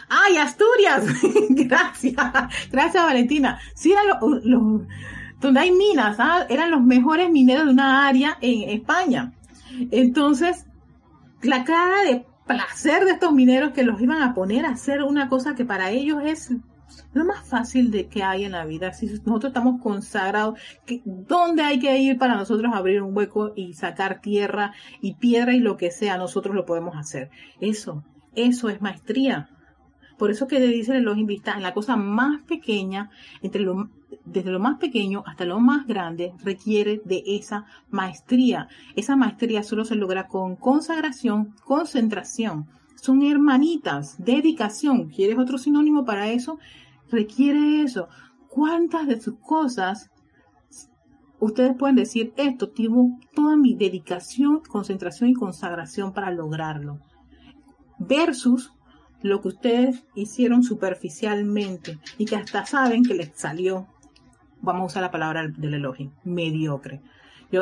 ¡Ay, 0.08 0.36
Asturias! 0.36 1.04
gracias, 1.50 2.16
gracias 2.70 3.04
Valentina. 3.04 3.58
Sí, 3.74 3.92
eran 3.92 4.06
los, 4.44 4.82
donde 5.40 5.60
hay 5.60 5.72
minas, 5.72 6.16
¿ah? 6.18 6.46
eran 6.48 6.70
los 6.70 6.82
mejores 6.82 7.30
mineros 7.30 7.66
de 7.66 7.72
una 7.72 8.06
área 8.06 8.36
en 8.40 8.68
España. 8.70 9.32
Entonces, 9.90 10.66
la 11.42 11.64
cara 11.64 12.02
de 12.02 12.26
placer 12.46 13.04
de 13.04 13.12
estos 13.12 13.32
mineros 13.32 13.70
que 13.70 13.84
los 13.84 14.00
iban 14.00 14.22
a 14.22 14.34
poner 14.34 14.66
a 14.66 14.70
hacer 14.70 15.02
una 15.02 15.28
cosa 15.28 15.54
que 15.54 15.64
para 15.64 15.90
ellos 15.90 16.20
es 16.24 16.52
lo 17.12 17.24
más 17.24 17.46
fácil 17.46 17.90
de 17.90 18.06
que 18.06 18.22
hay 18.22 18.44
en 18.44 18.52
la 18.52 18.64
vida. 18.64 18.92
Si 18.92 19.06
nosotros 19.06 19.46
estamos 19.46 19.80
consagrados, 19.82 20.58
¿dónde 21.04 21.62
hay 21.62 21.78
que 21.78 21.96
ir 21.98 22.18
para 22.18 22.36
nosotros 22.36 22.72
abrir 22.74 23.02
un 23.02 23.16
hueco 23.16 23.52
y 23.54 23.74
sacar 23.74 24.20
tierra 24.20 24.72
y 25.00 25.14
piedra 25.14 25.54
y 25.54 25.60
lo 25.60 25.76
que 25.76 25.90
sea? 25.90 26.16
Nosotros 26.16 26.54
lo 26.54 26.66
podemos 26.66 26.96
hacer. 26.96 27.30
Eso, 27.60 28.04
eso 28.34 28.68
es 28.68 28.80
maestría. 28.80 29.50
Por 30.18 30.30
eso 30.30 30.46
que 30.46 30.60
dicen 30.60 31.02
los 31.02 31.16
invitados, 31.16 31.56
en 31.56 31.62
la 31.62 31.72
cosa 31.72 31.96
más 31.96 32.42
pequeña, 32.42 33.10
entre 33.40 33.66
desde 34.26 34.50
lo 34.50 34.60
más 34.60 34.78
pequeño 34.78 35.22
hasta 35.26 35.46
lo 35.46 35.60
más 35.60 35.86
grande, 35.86 36.34
requiere 36.44 37.00
de 37.06 37.22
esa 37.26 37.64
maestría. 37.88 38.68
Esa 38.96 39.16
maestría 39.16 39.62
solo 39.62 39.86
se 39.86 39.94
logra 39.94 40.26
con 40.26 40.56
consagración, 40.56 41.54
concentración 41.64 42.68
son 43.00 43.22
hermanitas, 43.22 44.16
dedicación. 44.22 45.08
¿Quieres 45.08 45.38
otro 45.38 45.58
sinónimo 45.58 46.04
para 46.04 46.28
eso? 46.28 46.58
Requiere 47.10 47.82
eso. 47.82 48.08
¿Cuántas 48.48 49.06
de 49.06 49.20
sus 49.20 49.38
cosas 49.38 50.10
ustedes 51.38 51.76
pueden 51.76 51.96
decir 51.96 52.32
esto? 52.36 52.68
Tuvo 52.70 53.18
toda 53.34 53.56
mi 53.56 53.74
dedicación, 53.74 54.60
concentración 54.60 55.30
y 55.30 55.34
consagración 55.34 56.12
para 56.12 56.30
lograrlo. 56.30 57.00
Versus 57.98 58.72
lo 59.22 59.40
que 59.40 59.48
ustedes 59.48 60.04
hicieron 60.14 60.62
superficialmente 60.62 61.98
y 62.18 62.26
que 62.26 62.36
hasta 62.36 62.66
saben 62.66 63.02
que 63.04 63.14
les 63.14 63.30
salió, 63.34 63.86
vamos 64.60 64.82
a 64.82 64.86
usar 64.86 65.02
la 65.02 65.10
palabra 65.10 65.48
del 65.48 65.74
elogio, 65.74 66.12
mediocre 66.24 67.02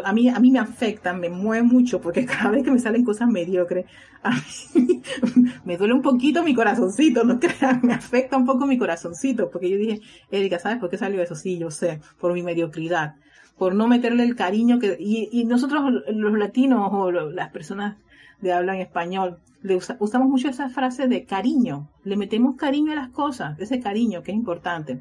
a, 0.04 0.12
mí, 0.12 0.28
a 0.28 0.38
mí 0.38 0.50
me 0.50 0.58
afecta, 0.58 1.12
me 1.12 1.28
mueve 1.28 1.62
mucho, 1.62 2.00
porque 2.00 2.24
cada 2.26 2.50
vez 2.50 2.64
que 2.64 2.70
me 2.70 2.78
salen 2.78 3.04
cosas 3.04 3.28
mediocres, 3.28 3.86
me 5.64 5.76
duele 5.76 5.94
un 5.94 6.02
poquito 6.02 6.42
mi 6.42 6.54
corazoncito, 6.54 7.24
no 7.24 7.38
crean, 7.40 7.80
me 7.84 7.94
afecta 7.94 8.36
un 8.36 8.46
poco 8.46 8.66
mi 8.66 8.78
corazoncito, 8.78 9.50
porque 9.50 9.70
yo 9.70 9.76
dije, 9.76 10.00
Erika, 10.30 10.58
¿sabes 10.58 10.78
por 10.78 10.90
qué 10.90 10.98
salió 10.98 11.22
eso? 11.22 11.34
Sí, 11.34 11.58
yo 11.58 11.70
sé, 11.70 12.00
por 12.20 12.32
mi 12.32 12.42
mediocridad, 12.42 13.16
por 13.56 13.74
no 13.74 13.88
meterle 13.88 14.24
el 14.24 14.36
cariño 14.36 14.78
que, 14.78 14.96
y, 14.98 15.28
y 15.32 15.44
nosotros 15.44 15.82
los 16.08 16.38
latinos 16.38 16.90
o 16.92 17.10
las 17.10 17.50
personas 17.50 17.96
de 18.40 18.52
habla 18.52 18.74
en 18.74 18.82
español, 18.82 19.38
le 19.62 19.76
usamos 19.76 20.28
mucho 20.28 20.48
esa 20.48 20.68
frase 20.68 21.08
de 21.08 21.24
cariño, 21.24 21.88
le 22.04 22.16
metemos 22.16 22.56
cariño 22.56 22.92
a 22.92 22.96
las 22.96 23.08
cosas, 23.08 23.58
ese 23.58 23.80
cariño 23.80 24.22
que 24.22 24.30
es 24.30 24.36
importante. 24.36 25.00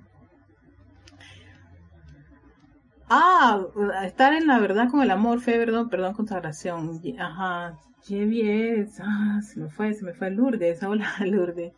Ah, 3.09 3.61
estar 4.03 4.33
en 4.33 4.47
la 4.47 4.59
verdad 4.59 4.89
con 4.89 5.01
el 5.01 5.11
amor, 5.11 5.39
fe, 5.39 5.57
perdón, 5.57 5.89
perdón, 5.89 6.13
consagración. 6.13 7.01
Ajá, 7.17 7.77
bien, 8.09 8.89
ah, 9.01 9.39
se 9.41 9.61
me 9.61 9.69
fue, 9.69 9.93
se 9.93 10.03
me 10.03 10.13
fue 10.13 10.29
Lourdes, 10.29 10.83
hola 10.83 11.07
Lourdes. 11.25 11.73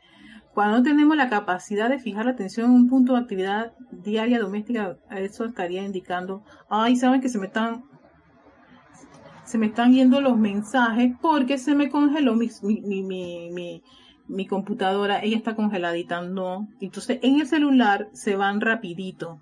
Cuando 0.55 0.81
tenemos 0.81 1.15
la 1.15 1.29
capacidad 1.29 1.87
de 1.87 1.99
fijar 1.99 2.25
la 2.25 2.31
atención 2.31 2.67
en 2.67 2.71
un 2.71 2.89
punto 2.89 3.13
de 3.13 3.19
actividad 3.19 3.73
diaria 3.91 4.39
doméstica, 4.39 4.97
eso 5.11 5.45
estaría 5.45 5.83
indicando, 5.83 6.43
ay, 6.67 6.95
saben 6.95 7.21
que 7.21 7.29
se 7.29 7.37
me 7.37 7.45
están, 7.45 7.83
se 9.45 9.59
me 9.59 9.67
están 9.67 9.93
yendo 9.93 10.21
los 10.21 10.35
mensajes 10.35 11.13
porque 11.21 11.59
se 11.59 11.75
me 11.75 11.89
congeló 11.89 12.35
mi, 12.35 12.49
mi, 12.63 13.03
mi, 13.03 13.51
mi, 13.51 13.83
mi 14.27 14.47
computadora, 14.47 15.23
ella 15.23 15.37
está 15.37 15.55
congeladita, 15.55 16.21
no. 16.21 16.67
Entonces 16.81 17.19
en 17.21 17.39
el 17.39 17.45
celular 17.45 18.09
se 18.13 18.35
van 18.35 18.61
rapidito 18.61 19.39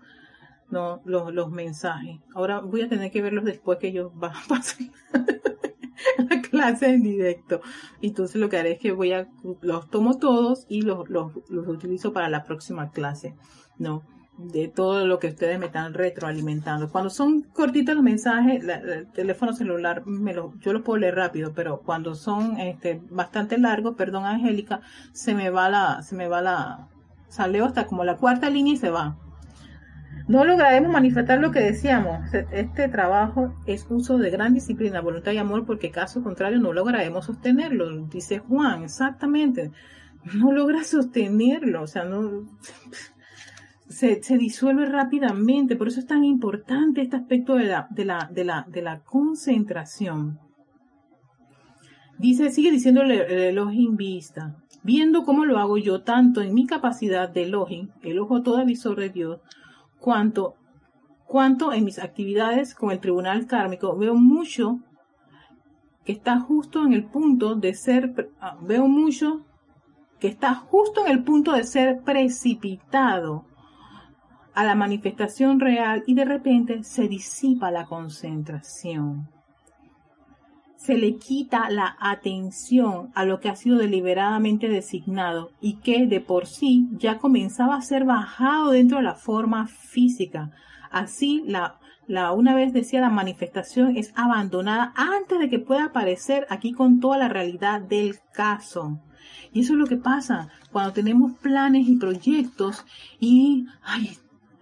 no 0.70 1.01
los, 1.05 1.34
los 1.34 1.51
mensajes. 1.51 2.20
Ahora 2.34 2.59
voy 2.59 2.82
a 2.82 2.89
tener 2.89 3.11
que 3.11 3.22
verlos 3.22 3.45
después 3.45 3.80
que 3.80 3.88
ellos 3.88 4.11
van 4.15 4.32
a 4.32 4.41
pasar 4.49 4.88
la 6.30 6.41
clase 6.41 6.89
en 6.89 7.03
directo. 7.03 7.61
Entonces 8.01 8.39
lo 8.39 8.49
que 8.49 8.57
haré 8.57 8.74
es 8.74 8.80
que 8.80 8.91
voy 8.91 9.13
a, 9.13 9.28
los 9.61 9.89
tomo 9.89 10.18
todos 10.18 10.65
y 10.70 10.82
los, 10.82 11.09
los, 11.09 11.32
los 11.49 11.68
utilizo 11.68 12.13
para 12.13 12.30
la 12.30 12.43
próxima 12.43 12.91
clase, 12.91 13.36
¿no? 13.78 14.03
De 14.38 14.68
todo 14.68 15.07
lo 15.07 15.18
que 15.18 15.28
ustedes 15.28 15.57
me 15.57 15.65
están 15.65 15.95
retroalimentando. 15.95 16.91
Cuando 16.91 17.09
son 17.09 17.41
cortitos 17.41 17.95
los 17.95 18.03
mensajes, 18.03 18.63
el 18.63 19.07
teléfono 19.11 19.53
celular, 19.53 20.05
me 20.05 20.34
lo, 20.36 20.53
yo 20.59 20.74
los 20.74 20.84
puedo 20.84 20.99
leer 20.99 21.15
rápido, 21.15 21.53
pero 21.55 21.82
cuando 21.82 22.13
son 22.13 22.59
este, 22.59 23.01
bastante 23.09 23.57
largos, 23.57 23.95
perdón 23.95 24.26
Angélica, 24.26 24.82
se 25.11 25.34
me 25.34 25.49
va 25.49 25.70
la, 25.70 26.03
se 26.03 26.15
me 26.15 26.28
va 26.28 26.43
la, 26.43 26.88
salió 27.30 27.65
hasta 27.65 27.88
como 27.88 28.03
la 28.03 28.18
cuarta 28.18 28.51
línea 28.51 28.76
y 28.76 28.78
se 28.78 28.91
va 28.91 29.18
no 30.28 30.43
lograremos 30.43 30.91
manifestar 30.91 31.39
lo 31.39 31.51
que 31.51 31.59
decíamos. 31.59 32.34
Este 32.51 32.89
trabajo 32.89 33.55
es 33.65 33.86
uso 33.89 34.17
de 34.17 34.30
gran 34.30 34.53
disciplina, 34.53 34.99
voluntad 34.99 35.32
y 35.32 35.38
amor, 35.38 35.65
porque 35.65 35.89
caso 35.89 36.21
contrario 36.21 36.59
no 36.59 36.73
lograremos 36.73 37.25
sostenerlo, 37.25 38.07
dice 38.07 38.39
Juan, 38.39 38.84
exactamente. 38.84 39.71
No 40.34 40.51
logra 40.51 40.84
sostenerlo, 40.84 41.84
o 41.84 41.88
sea, 41.88 42.03
no 42.03 42.45
se, 43.88 44.19
disuelve 44.38 44.86
rápidamente, 44.86 45.78
por 45.78 45.88
eso 45.88 46.01
es 46.01 46.05
tan 46.05 46.25
importante 46.25 47.01
este 47.01 47.15
aspecto 47.15 47.55
de 47.55 47.65
la, 47.65 47.88
de 47.89 48.03
la, 48.03 48.30
de 48.30 48.43
la, 48.43 48.65
de 48.67 48.82
la 48.82 48.99
concentración. 48.99 50.39
Dice, 52.19 52.49
sigue 52.51 52.71
diciendo 52.71 53.01
el, 53.03 53.11
el 53.11 53.59
vista, 53.91 54.57
viendo 54.84 55.23
cómo 55.23 55.45
lo 55.45 55.57
hago 55.59 55.78
yo, 55.78 56.01
tanto 56.01 56.41
en 56.41 56.53
mi 56.53 56.65
capacidad 56.65 57.30
de 57.30 57.43
Elohim, 57.43 57.91
el 58.01 58.19
ojo 58.19 58.41
todo 58.41 58.57
avisor 58.57 58.99
de 58.99 59.09
Dios, 59.09 59.39
cuanto, 60.00 60.56
cuanto 61.26 61.74
en 61.74 61.86
mis 61.86 62.00
actividades 62.00 62.74
con 62.74 62.91
el 62.91 63.00
tribunal 63.00 63.48
kármico 63.48 63.95
veo 63.95 64.16
mucho 64.16 64.80
que 66.06 66.14
está 66.14 66.39
justo 66.39 66.86
en 66.86 66.93
el 66.93 67.06
punto 67.06 67.56
de 67.56 67.74
ser, 67.74 68.32
ah, 68.39 68.58
veo 68.62 68.88
mucho 68.88 69.45
que 70.20 70.28
está 70.28 70.56
justo 70.56 71.06
en 71.06 71.12
el 71.12 71.24
punto 71.24 71.52
de 71.52 71.64
ser 71.64 72.02
precipitado 72.02 73.45
a 74.54 74.64
la 74.64 74.74
manifestación 74.74 75.60
real 75.60 76.04
y 76.08 76.16
de 76.16 76.26
repente 76.26 76.84
se 76.84 77.08
disipa 77.08 77.70
la 77.70 77.86
concentración. 77.86 79.30
Se 80.78 80.95
le 80.95 81.17
quita 81.17 81.69
la 81.69 81.97
atención 81.99 83.11
a 83.13 83.25
lo 83.25 83.39
que 83.39 83.49
ha 83.49 83.55
sido 83.55 83.78
deliberadamente 83.78 84.69
designado 84.69 85.51
y 85.59 85.78
que 85.78 86.07
de 86.07 86.21
por 86.21 86.45
sí 86.45 86.88
ya 86.93 87.17
comenzaba 87.17 87.75
a 87.75 87.82
ser 87.82 88.05
bajado 88.05 88.71
dentro 88.71 88.97
de 88.97 89.03
la 89.03 89.15
forma 89.15 89.67
física. 89.67 90.51
Así, 90.89 91.43
la, 91.45 91.80
la 92.07 92.32
una 92.32 92.55
vez 92.55 92.71
decía 92.73 93.01
la 93.01 93.09
manifestación 93.09 93.97
es 93.97 94.13
abandonada 94.15 94.93
antes 94.95 95.39
de 95.39 95.49
que 95.49 95.59
pueda 95.59 95.86
aparecer 95.86 96.47
aquí 96.49 96.71
con 96.71 96.99
toda 96.99 97.17
la 97.17 97.28
realidad 97.28 97.82
del 97.82 98.15
caso. 98.32 98.99
Y 99.51 99.61
eso 99.61 99.73
es 99.73 99.80
lo 99.80 99.88
que 99.88 99.97
pasa 99.97 100.49
cuando 100.71 100.93
tenemos 100.93 101.34
planes 101.34 101.88
y 101.88 101.97
proyectos 101.97 102.86
y 103.19 103.65
ay, 103.84 104.17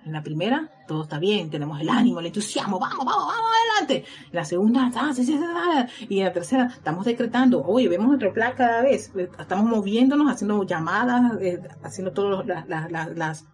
En 0.06 0.14
la 0.14 0.22
primera, 0.22 0.70
todo 0.88 1.04
está 1.04 1.18
bien, 1.18 1.50
tenemos 1.50 1.82
el 1.82 1.90
ánimo, 1.90 2.20
el 2.20 2.28
entusiasmo, 2.28 2.80
vamos, 2.80 3.06
vamos, 3.06 3.28
vamos 3.28 3.52
adelante. 3.72 4.08
En 4.26 4.36
la 4.36 4.46
segunda, 4.46 4.92
ah, 4.96 5.88
y 6.08 6.20
en 6.20 6.26
la 6.26 6.32
tercera, 6.32 6.68
estamos 6.68 7.06
decretando, 7.06 7.64
oye, 7.66 7.90
vemos 7.90 8.08
nuestro 8.08 8.32
plan 8.32 8.54
cada 8.56 8.84
vez, 8.84 9.12
estamos 9.40 9.66
moviéndonos, 9.66 10.32
haciendo 10.32 10.64
llamadas, 10.64 11.42
eh, 11.42 11.60
haciendo 11.84 12.12
todas 12.14 12.46
las 12.46 12.92
las 12.92 13.46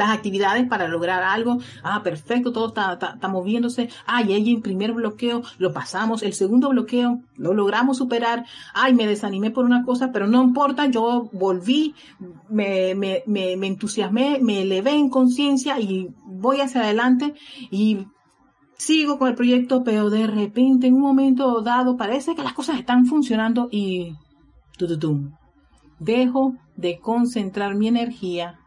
actividades 0.00 0.68
para 0.68 0.88
lograr 0.88 1.22
algo. 1.22 1.58
Ah, 1.82 2.02
perfecto, 2.02 2.52
todo 2.52 2.68
está, 2.68 2.92
está, 2.94 3.28
moviéndose. 3.28 3.88
Ay, 4.06 4.32
ahí 4.32 4.54
el 4.54 4.62
primer 4.62 4.92
bloqueo 4.92 5.42
lo 5.58 5.72
pasamos, 5.72 6.22
el 6.22 6.34
segundo 6.34 6.68
bloqueo 6.70 7.20
lo 7.36 7.54
logramos 7.54 7.98
superar. 7.98 8.44
Ay, 8.74 8.94
me 8.94 9.06
desanimé 9.06 9.50
por 9.50 9.64
una 9.64 9.84
cosa, 9.84 10.10
pero 10.12 10.26
no 10.26 10.42
importa, 10.42 10.86
yo 10.86 11.28
volví, 11.32 11.94
me, 12.48 12.94
me, 12.94 13.22
me, 13.26 13.56
me 13.56 13.66
entusiasmé, 13.66 14.38
me 14.40 14.62
elevé 14.62 14.92
en 14.92 15.08
conciencia 15.08 15.78
y 15.80 16.08
voy 16.24 16.60
hacia 16.60 16.82
adelante 16.82 17.34
y 17.70 18.06
sigo 18.76 19.18
con 19.18 19.28
el 19.28 19.34
proyecto, 19.34 19.82
pero 19.84 20.10
de 20.10 20.26
repente 20.26 20.86
en 20.86 20.94
un 20.94 21.00
momento 21.00 21.62
dado 21.62 21.96
parece 21.96 22.34
que 22.34 22.42
las 22.42 22.52
cosas 22.52 22.78
están 22.78 23.06
funcionando 23.06 23.68
y 23.70 24.14
dejo 25.98 26.54
de 26.76 26.98
concentrar 26.98 27.74
mi 27.74 27.88
energía 27.88 28.58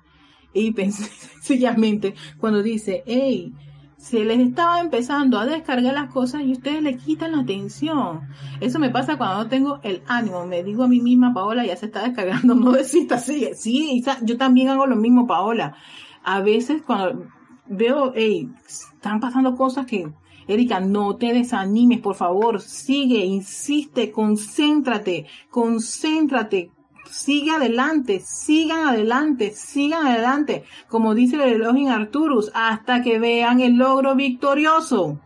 y 0.53 0.71
pensé 0.71 1.03
sencillamente 1.41 2.15
cuando 2.39 2.61
dice, 2.63 3.03
hey, 3.05 3.53
se 3.97 4.23
les 4.23 4.39
estaba 4.39 4.79
empezando 4.79 5.39
a 5.39 5.45
descargar 5.45 5.93
las 5.93 6.11
cosas 6.11 6.43
y 6.43 6.51
ustedes 6.51 6.81
le 6.83 6.97
quitan 6.97 7.31
la 7.31 7.39
atención. 7.39 8.21
Eso 8.61 8.79
me 8.79 8.89
pasa 8.89 9.17
cuando 9.17 9.43
no 9.43 9.49
tengo 9.49 9.79
el 9.83 10.03
ánimo. 10.07 10.45
Me 10.45 10.63
digo 10.63 10.83
a 10.83 10.87
mí 10.87 11.01
misma, 11.01 11.33
Paola, 11.33 11.65
ya 11.65 11.75
se 11.75 11.87
está 11.87 12.03
descargando, 12.03 12.55
no 12.55 12.71
desista, 12.71 13.17
sigue. 13.17 13.55
Sí, 13.55 14.03
yo 14.23 14.37
también 14.37 14.69
hago 14.69 14.85
lo 14.85 14.95
mismo, 14.95 15.25
Paola. 15.25 15.75
A 16.23 16.41
veces 16.41 16.83
cuando 16.83 17.25
veo, 17.65 18.13
hey, 18.15 18.49
están 18.67 19.19
pasando 19.19 19.55
cosas 19.55 19.85
que, 19.85 20.11
Erika, 20.47 20.79
no 20.79 21.15
te 21.17 21.33
desanimes, 21.33 21.99
por 21.99 22.15
favor, 22.15 22.61
sigue, 22.61 23.25
insiste, 23.25 24.11
concéntrate, 24.11 25.25
concéntrate, 25.49 26.71
sigue 27.09 27.51
adelante, 27.51 28.19
sigan 28.19 28.87
adelante, 28.87 29.51
sigan 29.51 30.07
adelante, 30.07 30.63
como 30.87 31.15
dice 31.15 31.35
el 31.35 31.61
Elohim 31.61 31.89
Arturus, 31.89 32.51
hasta 32.53 33.01
que 33.01 33.19
vean 33.19 33.59
el 33.59 33.75
logro 33.75 34.15
victorioso. 34.15 35.19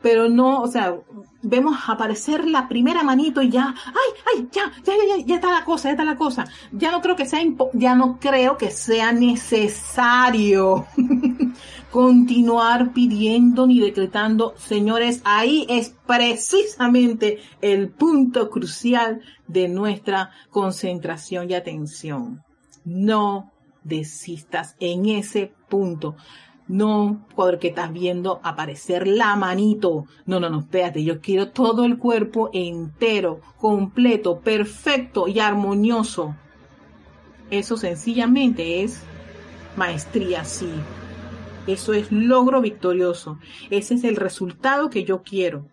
Pero 0.00 0.28
no, 0.28 0.62
o 0.62 0.68
sea, 0.68 0.94
vemos 1.42 1.76
aparecer 1.88 2.46
la 2.46 2.68
primera 2.68 3.02
manito 3.02 3.42
y 3.42 3.50
ya, 3.50 3.74
ay, 3.86 4.36
ay, 4.36 4.48
ya, 4.52 4.72
ya, 4.84 4.92
ya, 5.08 5.24
ya 5.24 5.34
está 5.36 5.50
la 5.50 5.64
cosa, 5.64 5.88
ya 5.88 5.92
está 5.92 6.04
la 6.04 6.16
cosa. 6.16 6.44
Ya 6.72 6.90
no 6.90 7.00
creo 7.00 7.16
que 7.16 7.26
sea, 7.26 7.40
ya 7.72 7.94
no 7.94 8.18
creo 8.20 8.56
que 8.56 8.70
sea 8.70 9.12
necesario 9.12 10.86
continuar 11.90 12.92
pidiendo 12.92 13.66
ni 13.66 13.80
decretando, 13.80 14.54
señores, 14.56 15.22
ahí 15.24 15.66
es 15.68 15.94
precisamente 16.06 17.38
el 17.62 17.88
punto 17.90 18.50
crucial 18.50 19.22
de 19.46 19.68
nuestra 19.68 20.30
concentración 20.50 21.50
y 21.50 21.54
atención. 21.54 22.42
No 22.84 23.52
desistas 23.84 24.76
en 24.80 25.06
ese 25.06 25.52
punto. 25.68 26.16
No 26.66 27.26
porque 27.34 27.68
estás 27.68 27.90
viendo 27.90 28.40
aparecer 28.42 29.08
la 29.08 29.34
manito. 29.36 30.04
No, 30.26 30.38
no, 30.38 30.50
no, 30.50 30.60
espérate. 30.60 31.02
Yo 31.02 31.22
quiero 31.22 31.48
todo 31.48 31.86
el 31.86 31.96
cuerpo 31.96 32.50
entero, 32.52 33.40
completo, 33.56 34.40
perfecto 34.40 35.28
y 35.28 35.40
armonioso. 35.40 36.36
Eso 37.50 37.78
sencillamente 37.78 38.82
es 38.82 39.02
maestría, 39.76 40.44
sí. 40.44 40.68
Eso 41.68 41.92
es 41.92 42.10
logro 42.10 42.62
victorioso. 42.62 43.38
Ese 43.68 43.94
es 43.94 44.04
el 44.04 44.16
resultado 44.16 44.88
que 44.88 45.04
yo 45.04 45.22
quiero. 45.22 45.66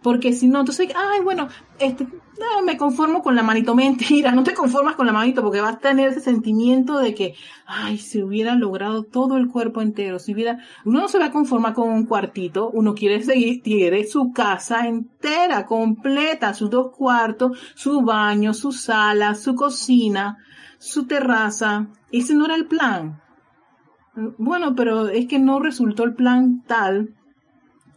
Porque 0.00 0.32
si 0.32 0.46
no, 0.46 0.60
entonces, 0.60 0.88
ay, 0.94 1.20
bueno, 1.22 1.48
este, 1.80 2.04
no, 2.04 2.62
me 2.64 2.76
conformo 2.76 3.20
con 3.20 3.34
la 3.34 3.42
manito. 3.42 3.74
Mentira, 3.74 4.30
no 4.32 4.44
te 4.44 4.54
conformas 4.54 4.94
con 4.94 5.06
la 5.06 5.12
manito 5.12 5.42
porque 5.42 5.60
vas 5.60 5.74
a 5.74 5.78
tener 5.80 6.10
ese 6.10 6.20
sentimiento 6.20 6.98
de 6.98 7.14
que, 7.14 7.34
ay, 7.66 7.98
si 7.98 8.22
hubiera 8.22 8.54
logrado 8.54 9.02
todo 9.02 9.36
el 9.36 9.48
cuerpo 9.48 9.82
entero, 9.82 10.20
si 10.20 10.34
hubiera, 10.34 10.58
uno 10.84 11.00
no 11.00 11.08
se 11.08 11.18
va 11.18 11.26
a 11.26 11.32
conformar 11.32 11.74
con 11.74 11.88
un 11.90 12.06
cuartito, 12.06 12.70
uno 12.70 12.94
quiere 12.94 13.22
seguir, 13.22 13.62
quiere 13.62 14.06
su 14.06 14.32
casa 14.32 14.86
entera, 14.86 15.66
completa, 15.66 16.54
sus 16.54 16.70
dos 16.70 16.96
cuartos, 16.96 17.58
su 17.74 18.02
baño, 18.02 18.54
su 18.54 18.70
sala, 18.70 19.34
su 19.34 19.56
cocina, 19.56 20.38
su 20.78 21.08
terraza. 21.08 21.88
Ese 22.12 22.34
no 22.34 22.44
era 22.44 22.54
el 22.54 22.66
plan. 22.66 23.20
Bueno, 24.38 24.74
pero 24.74 25.08
es 25.08 25.26
que 25.26 25.38
no 25.38 25.60
resultó 25.60 26.04
el 26.04 26.14
plan 26.14 26.62
tal 26.66 27.14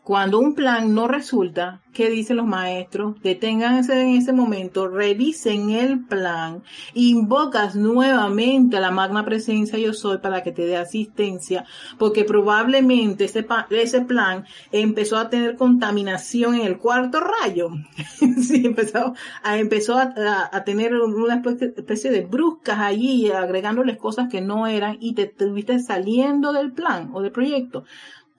cuando 0.03 0.37
un 0.39 0.53
plan 0.53 0.93
no 0.93 1.07
resulta, 1.07 1.81
¿qué 1.93 2.09
dicen 2.09 2.35
los 2.35 2.45
maestros? 2.45 3.15
Deténganse 3.21 4.01
en 4.01 4.09
ese 4.09 4.33
momento, 4.33 4.89
revisen 4.89 5.69
el 5.69 6.03
plan, 6.03 6.61
invocas 6.93 7.77
nuevamente 7.77 8.75
a 8.75 8.81
la 8.81 8.91
magna 8.91 9.23
presencia 9.23 9.79
yo 9.79 9.93
soy 9.93 10.17
para 10.17 10.43
que 10.43 10.51
te 10.51 10.65
dé 10.65 10.75
asistencia, 10.75 11.63
porque 11.97 12.25
probablemente 12.25 13.23
ese, 13.23 14.01
plan 14.01 14.45
empezó 14.73 15.17
a 15.17 15.29
tener 15.29 15.55
contaminación 15.55 16.55
en 16.55 16.67
el 16.67 16.79
cuarto 16.79 17.21
rayo. 17.21 17.69
sí, 18.41 18.65
empezó 18.65 19.13
a, 19.41 19.57
empezó 19.57 19.97
a, 19.97 20.13
a, 20.51 20.63
tener 20.65 20.93
una 20.95 21.41
especie 21.45 22.11
de 22.11 22.21
bruscas 22.25 22.79
allí, 22.79 23.31
agregándoles 23.31 23.95
cosas 23.95 24.27
que 24.29 24.41
no 24.41 24.67
eran 24.67 24.97
y 24.99 25.13
te 25.13 25.23
estuviste 25.23 25.79
saliendo 25.79 26.51
del 26.51 26.73
plan 26.73 27.11
o 27.13 27.21
del 27.21 27.31
proyecto. 27.31 27.85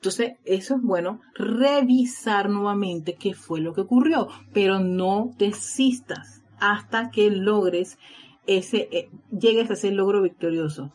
Entonces, 0.05 0.36
eso 0.44 0.74
es 0.74 0.82
bueno, 0.82 1.22
revisar 1.34 2.50
nuevamente 2.50 3.14
qué 3.14 3.32
fue 3.32 3.62
lo 3.62 3.72
que 3.72 3.80
ocurrió, 3.80 4.28
pero 4.52 4.78
no 4.78 5.30
desistas 5.38 6.42
hasta 6.61 7.11
que 7.11 7.30
logres 7.30 7.96
ese, 8.46 8.86
eh, 8.92 9.09
llegues 9.30 9.70
a 9.70 9.72
ese 9.72 9.92
logro 9.92 10.20
victorioso. 10.20 10.92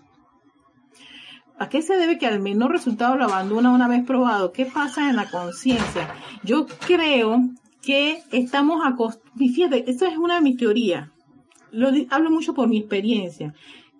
¿A 1.57 1.69
qué 1.69 1.81
se 1.81 1.97
debe 1.97 2.19
que 2.19 2.27
al 2.27 2.39
menos 2.39 2.69
resultado 2.69 3.15
lo 3.15 3.23
abandona 3.23 3.71
una 3.71 3.87
vez 3.87 4.05
probado? 4.05 4.51
¿Qué 4.51 4.67
pasa 4.67 5.09
en 5.09 5.15
la 5.15 5.27
conciencia? 5.31 6.13
Yo 6.43 6.67
creo 6.67 7.39
que 7.81 8.21
estamos 8.31 8.85
acostumbrados, 8.85 9.55
fíjate, 9.55 9.89
esto 9.89 10.05
es 10.05 10.19
una 10.19 10.35
de 10.35 10.41
mis 10.41 10.57
teorías, 10.57 11.09
lo 11.71 11.89
hablo 12.11 12.29
mucho 12.29 12.53
por 12.53 12.67
mi 12.67 12.77
experiencia. 12.77 13.55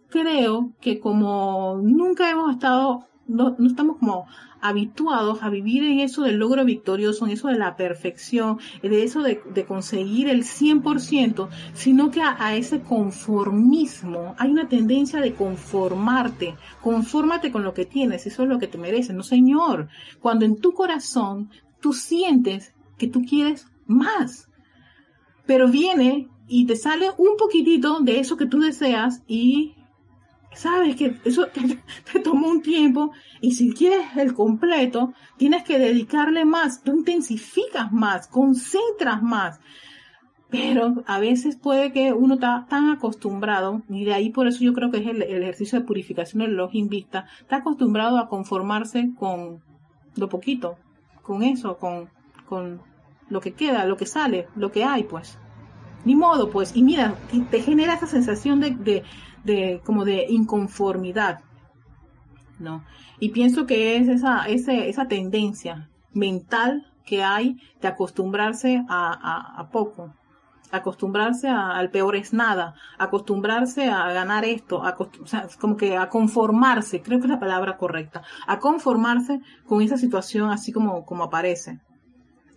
Creo 0.09 0.71
que 0.79 0.99
como 0.99 1.79
nunca 1.81 2.29
hemos 2.29 2.51
estado, 2.53 3.07
no 3.25 3.55
estamos 3.65 3.97
como 3.97 4.27
habituados 4.61 5.41
a 5.41 5.49
vivir 5.49 5.83
en 5.83 5.99
eso 5.99 6.23
del 6.23 6.37
logro 6.37 6.65
victorioso, 6.65 7.25
en 7.25 7.31
eso 7.31 7.47
de 7.47 7.57
la 7.57 7.75
perfección, 7.75 8.59
de 8.81 9.03
eso 9.03 9.21
de, 9.21 9.39
conseguir 9.67 10.29
el 10.29 10.43
100%, 10.43 11.49
sino 11.73 12.11
que 12.11 12.21
a, 12.21 12.55
ese 12.55 12.81
conformismo. 12.81 14.35
Hay 14.37 14.51
una 14.51 14.67
tendencia 14.67 15.21
de 15.21 15.33
conformarte, 15.33 16.55
confórmate 16.81 17.51
con 17.51 17.63
lo 17.63 17.73
que 17.73 17.85
tienes, 17.85 18.25
eso 18.27 18.43
es 18.43 18.49
lo 18.49 18.59
que 18.59 18.67
te 18.67 18.77
mereces, 18.77 19.15
no 19.15 19.23
señor, 19.23 19.89
cuando 20.19 20.45
en 20.45 20.59
tu 20.59 20.73
corazón 20.73 21.49
tú 21.79 21.93
sientes 21.93 22.73
que 22.97 23.07
tú 23.07 23.23
quieres 23.23 23.67
más, 23.85 24.49
pero 25.45 25.67
viene 25.67 26.27
y 26.47 26.65
te 26.65 26.75
sale 26.75 27.09
un 27.17 27.37
poquitito 27.37 27.99
de 27.99 28.19
eso 28.19 28.35
que 28.35 28.45
tú 28.45 28.59
deseas 28.59 29.23
y 29.27 29.75
sabes 30.53 30.95
que 30.95 31.15
eso 31.25 31.47
te, 32.13 32.19
tomó 32.19 32.47
un 32.47 32.61
tiempo 32.61 33.11
y 33.41 33.51
si 33.53 33.73
quieres 33.73 34.07
el 34.17 34.33
completo, 34.33 35.13
tienes 35.37 35.63
que 35.63 35.79
dedicarle 35.79 36.45
más, 36.45 36.83
tú 36.83 36.91
intensificas 36.97 37.91
más, 37.91 38.27
concentras 38.27 39.21
más. 39.21 39.59
Pero 40.49 41.03
a 41.05 41.19
veces 41.19 41.57
puede 41.57 41.91
que 41.91 42.11
uno 42.11 42.33
está 42.33 42.65
tan 42.67 42.89
acostumbrado, 42.89 43.83
y 43.87 44.03
de 44.03 44.15
ahí 44.15 44.31
por 44.31 44.47
eso 44.47 44.63
yo 44.63 44.73
creo 44.73 44.89
que 44.89 44.97
es 44.97 45.05
el, 45.05 45.21
ejercicio 45.21 45.79
de 45.79 45.85
purificación 45.85 46.41
del 46.41 46.59
ojo 46.59 46.73
vista, 46.85 47.27
está 47.39 47.57
acostumbrado 47.57 48.17
a 48.17 48.27
conformarse 48.27 49.11
con 49.15 49.61
lo 50.15 50.27
poquito, 50.27 50.77
con 51.21 51.43
eso, 51.43 51.77
con, 51.77 52.09
con 52.47 52.81
lo 53.29 53.41
que 53.41 53.53
queda, 53.53 53.85
lo 53.85 53.95
que 53.95 54.07
sale, 54.07 54.47
lo 54.55 54.71
que 54.71 54.83
hay, 54.83 55.03
pues. 55.03 55.37
Ni 56.03 56.15
modo, 56.15 56.49
pues. 56.49 56.75
Y 56.75 56.81
mira, 56.81 57.13
te 57.51 57.61
genera 57.61 57.93
esa 57.93 58.07
sensación 58.07 58.59
de 58.59 59.03
como 59.83 60.05
de 60.05 60.25
inconformidad, 60.29 61.41
¿no? 62.59 62.83
Y 63.19 63.29
pienso 63.29 63.65
que 63.65 63.97
es 63.97 64.07
esa, 64.07 64.45
esa 64.47 65.07
tendencia 65.07 65.89
mental 66.13 66.85
que 67.05 67.23
hay 67.23 67.57
de 67.81 67.87
acostumbrarse 67.87 68.85
a, 68.87 69.59
a, 69.59 69.69
poco, 69.69 70.13
acostumbrarse 70.71 71.49
al 71.49 71.89
peor 71.89 72.15
es 72.15 72.33
nada, 72.33 72.75
acostumbrarse 72.97 73.89
a 73.89 74.11
ganar 74.13 74.45
esto, 74.45 74.83
sea, 75.25 75.47
como 75.59 75.75
que 75.75 75.97
a 75.97 76.07
conformarse, 76.09 77.01
creo 77.01 77.19
que 77.19 77.25
es 77.25 77.31
la 77.31 77.39
palabra 77.39 77.77
correcta, 77.77 78.21
a 78.45 78.59
conformarse 78.59 79.41
con 79.65 79.81
esa 79.81 79.97
situación 79.97 80.51
así 80.51 80.71
como, 80.71 81.05
como 81.05 81.23
aparece. 81.23 81.79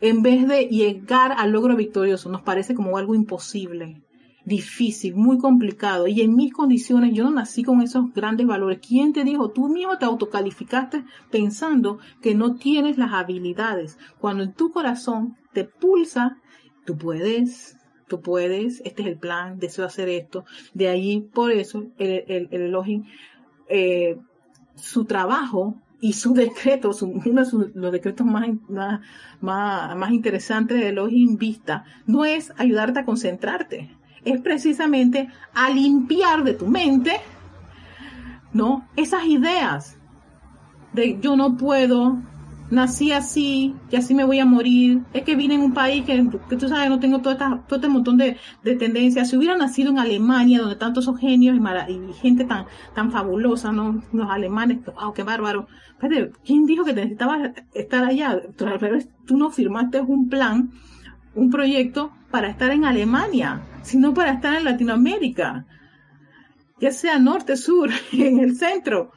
En 0.03 0.21
vez 0.23 0.47
de 0.47 0.67
llegar 0.67 1.33
al 1.33 1.53
logro 1.53 1.77
victorioso, 1.77 2.29
nos 2.29 2.43
parece 2.43 2.75
como 2.75 2.99
algo 2.99 3.15
imposible. 3.15 4.03
Difícil, 4.45 5.15
muy 5.15 5.39
complicado. 5.39 6.07
Y 6.07 6.21
en 6.21 6.35
mis 6.35 6.53
condiciones 6.53 7.15
yo 7.15 7.25
no 7.25 7.31
nací 7.31 7.63
con 7.63 7.83
esos 7.83 8.13
grandes 8.13 8.47
valores. 8.47 8.81
¿Quién 8.87 9.13
te 9.13 9.25
dijo? 9.25 9.51
Tú 9.51 9.69
mismo 9.69 9.99
te 9.99 10.05
autocalificaste 10.05 11.05
pensando 11.31 11.99
que 12.21 12.35
no 12.35 12.57
tienes 12.57 12.99
las 12.99 13.13
habilidades. 13.13 13.99
Cuando 14.19 14.43
en 14.43 14.53
tu 14.53 14.71
corazón 14.73 15.37
te 15.53 15.65
pulsa, 15.65 16.39
tú 16.85 16.97
puedes, 16.97 17.77
tú 18.09 18.21
puedes, 18.21 18.81
este 18.85 19.03
es 19.03 19.09
el 19.09 19.19
plan, 19.19 19.59
deseo 19.59 19.85
hacer 19.85 20.09
esto. 20.09 20.45
De 20.75 20.89
ahí, 20.89 21.21
por 21.21 21.53
eso, 21.53 21.87
el, 21.99 22.25
el, 22.29 22.49
el 22.51 23.05
eh, 23.69 24.19
su 24.75 25.05
trabajo 25.05 25.77
y 26.01 26.15
su 26.15 26.35
decreto, 26.35 26.91
uno 27.01 27.45
de 27.45 27.71
los 27.75 27.93
decretos 27.93 28.27
más, 28.27 28.49
más, 28.69 29.01
más, 29.41 29.97
más 29.97 30.11
interesantes 30.11 30.79
de 30.79 30.89
Elohim 30.89 31.37
Vista, 31.37 31.85
no 32.07 32.25
es 32.25 32.53
ayudarte 32.57 33.01
a 33.01 33.05
concentrarte, 33.05 33.97
es 34.25 34.41
precisamente 34.41 35.29
a 35.55 35.71
limpiar 35.71 36.45
de 36.45 36.55
tu 36.55 36.67
mente, 36.67 37.21
¿no? 38.53 38.87
Esas 38.97 39.27
ideas 39.27 39.97
de 40.93 41.19
yo 41.21 41.37
no 41.37 41.57
puedo, 41.57 42.19
nací 42.71 43.13
así, 43.13 43.75
y 43.91 43.97
así 43.97 44.15
me 44.15 44.25
voy 44.25 44.39
a 44.39 44.47
morir, 44.47 45.03
es 45.13 45.23
que 45.25 45.37
vine 45.37 45.55
en 45.55 45.61
un 45.61 45.75
país 45.75 46.05
que, 46.05 46.27
que 46.49 46.57
tú 46.57 46.69
sabes, 46.69 46.89
no 46.89 47.01
tengo 47.01 47.21
todo, 47.21 47.37
todo 47.37 47.77
este 47.77 47.89
montón 47.89 48.17
de, 48.17 48.37
de, 48.63 48.77
tendencias. 48.77 49.29
Si 49.29 49.37
hubiera 49.37 49.57
nacido 49.57 49.91
en 49.91 49.99
Alemania, 49.99 50.61
donde 50.61 50.77
tantos 50.77 51.05
son 51.05 51.17
genios 51.17 51.57
y, 51.57 51.93
y, 51.93 52.13
gente 52.15 52.45
tan, 52.45 52.67
tan 52.95 53.11
fabulosa, 53.11 53.73
¿no? 53.73 54.03
Los 54.13 54.31
alemanes, 54.31 54.85
wow, 54.85 55.13
qué 55.13 55.23
bárbaro. 55.23 55.67
¿Quién 56.45 56.67
dijo 56.67 56.85
que 56.85 56.95
necesitabas 56.95 57.53
estar 57.75 58.05
allá? 58.05 58.41
Tú 59.27 59.37
no 59.37 59.51
firmaste 59.51 60.01
un 60.01 60.29
plan, 60.29 60.73
un 61.35 61.51
proyecto 61.51 62.11
para 62.31 62.49
estar 62.49 62.71
en 62.71 62.85
Alemania, 62.85 63.63
sino 63.83 64.15
para 64.15 64.33
estar 64.33 64.57
en 64.57 64.65
Latinoamérica, 64.65 65.67
ya 66.81 66.91
sea 66.91 67.19
norte, 67.19 67.57
sur, 67.57 67.91
en 68.13 68.39
el 68.39 68.57
centro, 68.57 69.13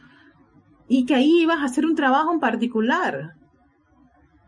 y 0.88 1.06
que 1.06 1.16
ahí 1.16 1.42
ibas 1.42 1.60
a 1.60 1.66
hacer 1.66 1.86
un 1.86 1.96
trabajo 1.96 2.34
en 2.34 2.40
particular. 2.40 3.36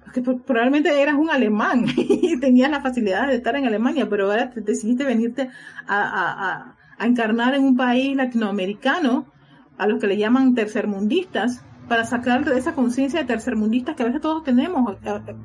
Porque 0.04 0.22
probablemente 0.22 1.02
eras 1.02 1.16
un 1.16 1.30
alemán 1.30 1.86
y 1.98 2.40
tenías 2.40 2.72
la 2.72 2.82
facilidad 2.82 3.28
de 3.28 3.36
estar 3.36 3.56
en 3.56 3.66
Alemania, 3.66 4.08
pero 4.10 4.30
ahora 4.30 4.52
decidiste 4.56 5.04
venirte 5.04 5.50
a, 5.88 6.76
a 6.98 7.06
encarnar 7.06 7.54
en 7.56 7.64
un 7.64 7.76
país 7.76 8.16
latinoamericano, 8.16 9.32
a 9.78 9.88
los 9.88 10.00
que 10.00 10.08
le 10.08 10.18
llaman 10.18 10.56
tercermundistas, 10.56 11.64
para 11.88 12.06
sacar 12.06 12.44
de 12.44 12.58
esa 12.58 12.74
conciencia 12.74 13.20
de 13.20 13.26
tercermundistas 13.26 13.96
que 13.96 14.04
a 14.04 14.08
veces 14.08 14.22
todos 14.22 14.44
tenemos. 14.44 14.98
Eh, 15.04 15.36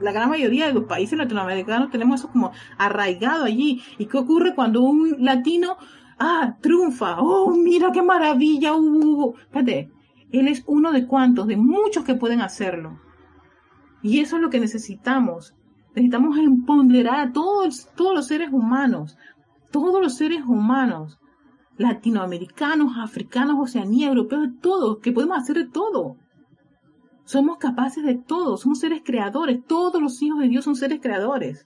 la 0.00 0.12
gran 0.12 0.30
mayoría 0.30 0.66
de 0.66 0.72
los 0.72 0.84
países 0.84 1.18
latinoamericanos 1.18 1.90
tenemos 1.90 2.20
eso 2.20 2.30
como 2.30 2.52
arraigado 2.78 3.44
allí. 3.44 3.82
¿Y 3.98 4.06
qué 4.06 4.18
ocurre 4.18 4.54
cuando 4.54 4.82
un 4.82 5.16
latino, 5.18 5.76
ah, 6.18 6.56
triunfa? 6.60 7.20
Oh, 7.20 7.54
mira 7.54 7.92
qué 7.92 8.02
maravilla. 8.02 8.74
Uh, 8.74 9.34
Espérate, 9.38 9.90
él 10.32 10.48
es 10.48 10.62
uno 10.66 10.92
de 10.92 11.06
cuantos, 11.06 11.46
de 11.46 11.56
muchos 11.56 12.04
que 12.04 12.14
pueden 12.14 12.40
hacerlo. 12.40 12.98
Y 14.02 14.20
eso 14.20 14.36
es 14.36 14.42
lo 14.42 14.50
que 14.50 14.60
necesitamos. 14.60 15.54
Necesitamos 15.94 16.38
empoderar 16.38 17.20
a 17.20 17.32
todos, 17.32 17.88
todos 17.96 18.14
los 18.14 18.26
seres 18.26 18.50
humanos, 18.52 19.18
todos 19.70 20.00
los 20.00 20.16
seres 20.16 20.42
humanos 20.46 21.18
latinoamericanos, 21.80 22.92
africanos, 22.98 23.56
oceanía, 23.58 24.08
europeos, 24.08 24.50
todos, 24.60 24.98
que 24.98 25.12
podemos 25.12 25.38
hacer 25.38 25.56
de 25.56 25.66
todo. 25.66 26.16
Somos 27.24 27.56
capaces 27.56 28.04
de 28.04 28.16
todo, 28.16 28.58
somos 28.58 28.80
seres 28.80 29.00
creadores, 29.02 29.64
todos 29.66 30.00
los 30.00 30.20
hijos 30.20 30.40
de 30.40 30.48
Dios 30.48 30.64
son 30.64 30.76
seres 30.76 31.00
creadores. 31.00 31.64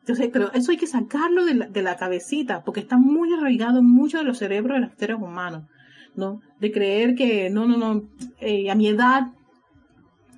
Entonces, 0.00 0.30
pero 0.32 0.52
eso 0.52 0.72
hay 0.72 0.78
que 0.78 0.88
sacarlo 0.88 1.44
de 1.44 1.54
la, 1.54 1.66
de 1.68 1.82
la 1.82 1.96
cabecita, 1.96 2.64
porque 2.64 2.80
está 2.80 2.96
muy 2.96 3.32
arraigado 3.32 3.78
en 3.78 3.86
muchos 3.86 4.22
de 4.22 4.26
los 4.26 4.38
cerebros 4.38 4.80
de 4.80 4.86
los 4.86 4.96
seres 4.96 5.16
humanos, 5.16 5.68
¿no? 6.16 6.40
De 6.58 6.72
creer 6.72 7.14
que, 7.14 7.48
no, 7.48 7.64
no, 7.66 7.76
no, 7.76 8.02
eh, 8.40 8.68
a 8.68 8.74
mi 8.74 8.88
edad 8.88 9.28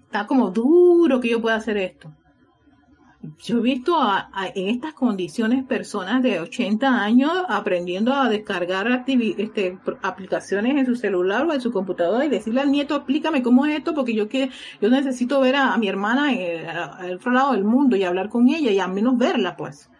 está 0.04 0.26
como 0.26 0.50
duro 0.50 1.18
que 1.20 1.30
yo 1.30 1.40
pueda 1.40 1.56
hacer 1.56 1.78
esto 1.78 2.12
yo 3.42 3.58
he 3.58 3.62
visto 3.62 3.96
en 4.54 4.68
estas 4.68 4.92
condiciones 4.94 5.64
personas 5.64 6.22
de 6.22 6.40
80 6.40 7.02
años 7.02 7.32
aprendiendo 7.48 8.12
a 8.12 8.28
descargar 8.28 9.04
este, 9.06 9.78
aplicaciones 10.02 10.76
en 10.76 10.86
su 10.86 10.96
celular 10.96 11.46
o 11.46 11.52
en 11.52 11.60
su 11.60 11.72
computadora 11.72 12.24
y 12.24 12.28
decirle 12.28 12.60
al 12.60 12.70
nieto, 12.70 12.96
explícame 12.96 13.42
cómo 13.42 13.66
es 13.66 13.78
esto, 13.78 13.94
porque 13.94 14.14
yo 14.14 14.28
que 14.28 14.50
yo 14.80 14.90
necesito 14.90 15.40
ver 15.40 15.56
a, 15.56 15.76
mi 15.78 15.88
hermana 15.88 16.32
eh, 16.32 16.66
al 16.66 17.14
otro 17.14 17.32
lado 17.32 17.52
del 17.52 17.64
mundo 17.64 17.96
y 17.96 18.04
hablar 18.04 18.28
con 18.28 18.48
ella 18.48 18.70
y 18.70 18.78
al 18.78 18.92
menos 18.92 19.16
verla, 19.18 19.56
pues. 19.56 19.90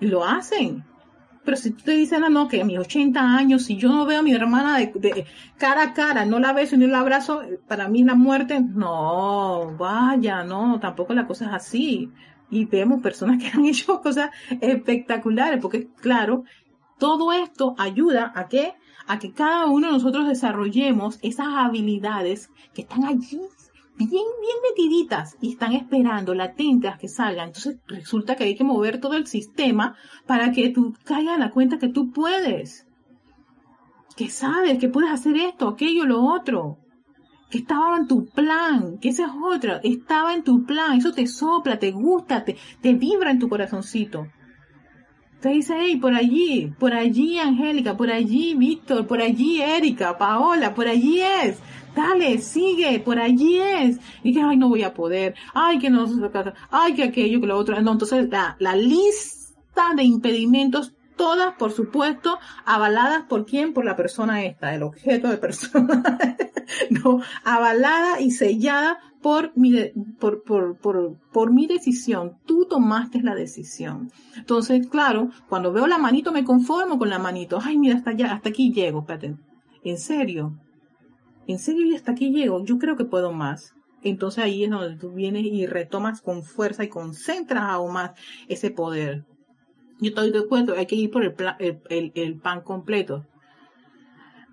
Y 0.00 0.06
lo 0.06 0.24
hacen. 0.24 0.84
Pero 1.44 1.56
si 1.56 1.72
tú 1.72 1.82
te 1.84 1.92
dices, 1.92 2.20
no, 2.20 2.28
no, 2.28 2.46
que 2.46 2.60
a 2.60 2.64
mis 2.64 2.78
80 2.78 3.20
años, 3.20 3.64
si 3.64 3.76
yo 3.76 3.88
no 3.88 4.06
veo 4.06 4.20
a 4.20 4.22
mi 4.22 4.32
hermana 4.32 4.78
de, 4.78 5.26
cara 5.58 5.82
a 5.82 5.92
cara, 5.92 6.24
no 6.24 6.38
la 6.38 6.52
beso 6.52 6.76
ni 6.76 6.86
la 6.86 7.00
abrazo, 7.00 7.42
para 7.66 7.88
mí 7.88 8.04
la 8.04 8.14
muerte, 8.14 8.60
no, 8.60 9.74
vaya, 9.76 10.44
no, 10.44 10.78
tampoco 10.78 11.14
la 11.14 11.26
cosa 11.26 11.46
es 11.46 11.52
así 11.52 12.12
y 12.52 12.66
vemos 12.66 13.02
personas 13.02 13.42
que 13.42 13.48
han 13.48 13.64
hecho 13.64 14.00
cosas 14.02 14.30
espectaculares, 14.60 15.60
porque 15.60 15.88
claro, 16.00 16.44
todo 16.98 17.32
esto 17.32 17.74
ayuda 17.78 18.30
a 18.36 18.46
que, 18.46 18.74
a 19.06 19.18
que 19.18 19.32
cada 19.32 19.66
uno 19.66 19.86
de 19.86 19.94
nosotros 19.94 20.28
desarrollemos 20.28 21.18
esas 21.22 21.48
habilidades 21.48 22.50
que 22.74 22.82
están 22.82 23.04
allí 23.06 23.40
bien, 23.96 24.10
bien 24.10 24.56
metiditas 24.68 25.38
y 25.40 25.52
están 25.52 25.72
esperando, 25.72 26.34
latentes 26.34 26.96
que 26.98 27.08
salgan. 27.08 27.48
Entonces 27.48 27.78
resulta 27.86 28.36
que 28.36 28.44
hay 28.44 28.54
que 28.54 28.64
mover 28.64 29.00
todo 29.00 29.14
el 29.14 29.26
sistema 29.26 29.96
para 30.26 30.52
que 30.52 30.68
tú 30.68 30.94
caigas 31.04 31.34
en 31.34 31.40
la 31.40 31.50
cuenta 31.50 31.78
que 31.78 31.88
tú 31.88 32.12
puedes, 32.12 32.86
que 34.14 34.28
sabes 34.28 34.78
que 34.78 34.90
puedes 34.90 35.10
hacer 35.10 35.36
esto, 35.36 35.68
aquello, 35.68 36.04
lo 36.04 36.22
otro 36.22 36.81
que 37.52 37.58
estaba 37.58 37.98
en 37.98 38.08
tu 38.08 38.24
plan, 38.24 38.96
que 38.98 39.10
esa 39.10 39.26
es 39.26 39.32
otra, 39.44 39.78
estaba 39.84 40.34
en 40.34 40.42
tu 40.42 40.64
plan, 40.64 40.96
eso 40.96 41.12
te 41.12 41.26
sopla, 41.26 41.78
te 41.78 41.90
gusta, 41.90 42.42
te, 42.46 42.56
te 42.80 42.94
vibra 42.94 43.30
en 43.30 43.38
tu 43.38 43.50
corazoncito. 43.50 44.26
Te 45.42 45.50
dice, 45.50 45.74
hey, 45.78 45.96
por 45.96 46.14
allí, 46.14 46.72
por 46.78 46.94
allí 46.94 47.38
Angélica, 47.38 47.94
por 47.94 48.10
allí 48.10 48.54
Víctor, 48.54 49.06
por 49.06 49.20
allí 49.20 49.60
Erika, 49.60 50.16
Paola, 50.16 50.72
por 50.74 50.88
allí 50.88 51.20
es. 51.20 51.58
Dale, 51.94 52.38
sigue, 52.38 52.98
por 53.00 53.18
allí 53.18 53.58
es. 53.58 53.98
Y 54.22 54.32
que, 54.32 54.40
ay, 54.40 54.56
no 54.56 54.70
voy 54.70 54.82
a 54.82 54.94
poder, 54.94 55.34
ay, 55.52 55.78
que 55.78 55.90
no, 55.90 56.06
ay, 56.70 56.94
que 56.94 57.02
aquello, 57.02 57.38
que 57.38 57.46
lo 57.46 57.58
otro. 57.58 57.78
No, 57.82 57.92
entonces 57.92 58.30
la, 58.30 58.56
la 58.60 58.74
lista 58.74 59.92
de 59.94 60.04
impedimentos 60.04 60.94
todas, 61.22 61.54
por 61.54 61.70
supuesto, 61.70 62.40
avaladas 62.64 63.26
por 63.26 63.46
quién, 63.46 63.74
por 63.74 63.84
la 63.84 63.94
persona 63.94 64.44
esta, 64.44 64.74
el 64.74 64.82
objeto 64.82 65.28
de 65.28 65.36
persona, 65.36 66.18
no, 66.90 67.22
avalada 67.44 68.20
y 68.20 68.32
sellada 68.32 68.98
por 69.22 69.52
mi, 69.54 69.72
por, 70.18 70.42
por, 70.42 70.76
por, 70.78 71.16
por 71.32 71.52
mi 71.52 71.68
decisión. 71.68 72.38
Tú 72.44 72.66
tomaste 72.68 73.22
la 73.22 73.36
decisión. 73.36 74.10
Entonces, 74.34 74.88
claro, 74.88 75.30
cuando 75.48 75.72
veo 75.72 75.86
la 75.86 75.96
manito 75.96 76.32
me 76.32 76.42
conformo 76.42 76.98
con 76.98 77.08
la 77.08 77.20
manito. 77.20 77.60
Ay, 77.62 77.78
mira, 77.78 77.98
hasta 77.98 78.10
allá, 78.10 78.32
hasta 78.32 78.48
aquí 78.48 78.72
llego, 78.72 79.02
espérate. 79.02 79.36
¿En 79.84 79.98
serio? 79.98 80.58
¿En 81.46 81.60
serio 81.60 81.86
y 81.86 81.94
hasta 81.94 82.10
aquí 82.10 82.32
llego? 82.32 82.64
Yo 82.64 82.78
creo 82.78 82.96
que 82.96 83.04
puedo 83.04 83.30
más. 83.30 83.74
Entonces 84.02 84.42
ahí 84.42 84.64
es 84.64 84.70
donde 84.70 84.96
tú 84.96 85.12
vienes 85.12 85.44
y 85.44 85.66
retomas 85.66 86.20
con 86.20 86.42
fuerza 86.42 86.82
y 86.82 86.88
concentras 86.88 87.62
aún 87.62 87.92
más 87.92 88.10
ese 88.48 88.72
poder. 88.72 89.24
Yo 90.02 90.08
estoy 90.08 90.32
de 90.32 90.40
acuerdo, 90.40 90.74
hay 90.76 90.86
que 90.86 90.96
ir 90.96 91.12
por 91.12 91.22
el, 91.24 92.12
el, 92.16 92.34
pan 92.34 92.62
completo. 92.62 93.24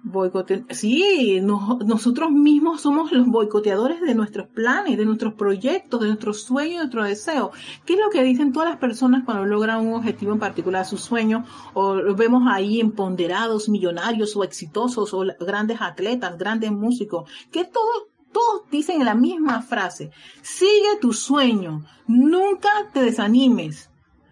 Boicote 0.04 0.64
sí, 0.70 1.42
nosotros 1.42 2.30
mismos 2.30 2.82
somos 2.82 3.12
los 3.12 3.26
boicoteadores 3.26 4.00
de 4.00 4.14
nuestros 4.14 4.48
planes, 4.48 4.96
de 4.96 5.06
nuestros 5.08 5.34
proyectos, 5.34 6.02
de 6.02 6.08
nuestros 6.10 6.44
sueños, 6.44 6.74
de 6.74 6.78
nuestros 6.82 7.08
deseos. 7.08 7.50
¿Qué 7.84 7.94
es 7.94 8.00
lo 8.00 8.12
que 8.12 8.22
dicen 8.22 8.54
todas 8.54 8.70
las 8.70 8.78
personas 8.78 9.24
cuando 9.26 9.44
logran 9.44 9.88
un 9.88 9.96
objetivo 9.96 10.34
en 10.34 10.40
particular, 10.40 10.86
su 10.86 11.00
sueño, 11.00 11.44
o 11.74 11.96
los 11.96 12.16
vemos 12.16 12.44
ahí 12.48 12.80
empoderados, 12.80 13.70
millonarios 13.70 14.36
o 14.36 14.44
exitosos, 14.44 15.16
o 15.16 15.26
grandes 15.40 15.82
atletas, 15.82 16.38
grandes 16.38 16.72
músicos? 16.72 17.28
Que 17.52 17.66
todos, 17.66 18.04
todos 18.32 18.70
dicen 18.70 19.04
la 19.04 19.16
misma 19.16 19.64
frase, 19.64 20.12
sigue 20.44 21.00
tu 21.02 21.12
sueño, 21.12 21.86
nunca 22.06 22.70
te 22.94 23.02
desanimes, 23.02 23.89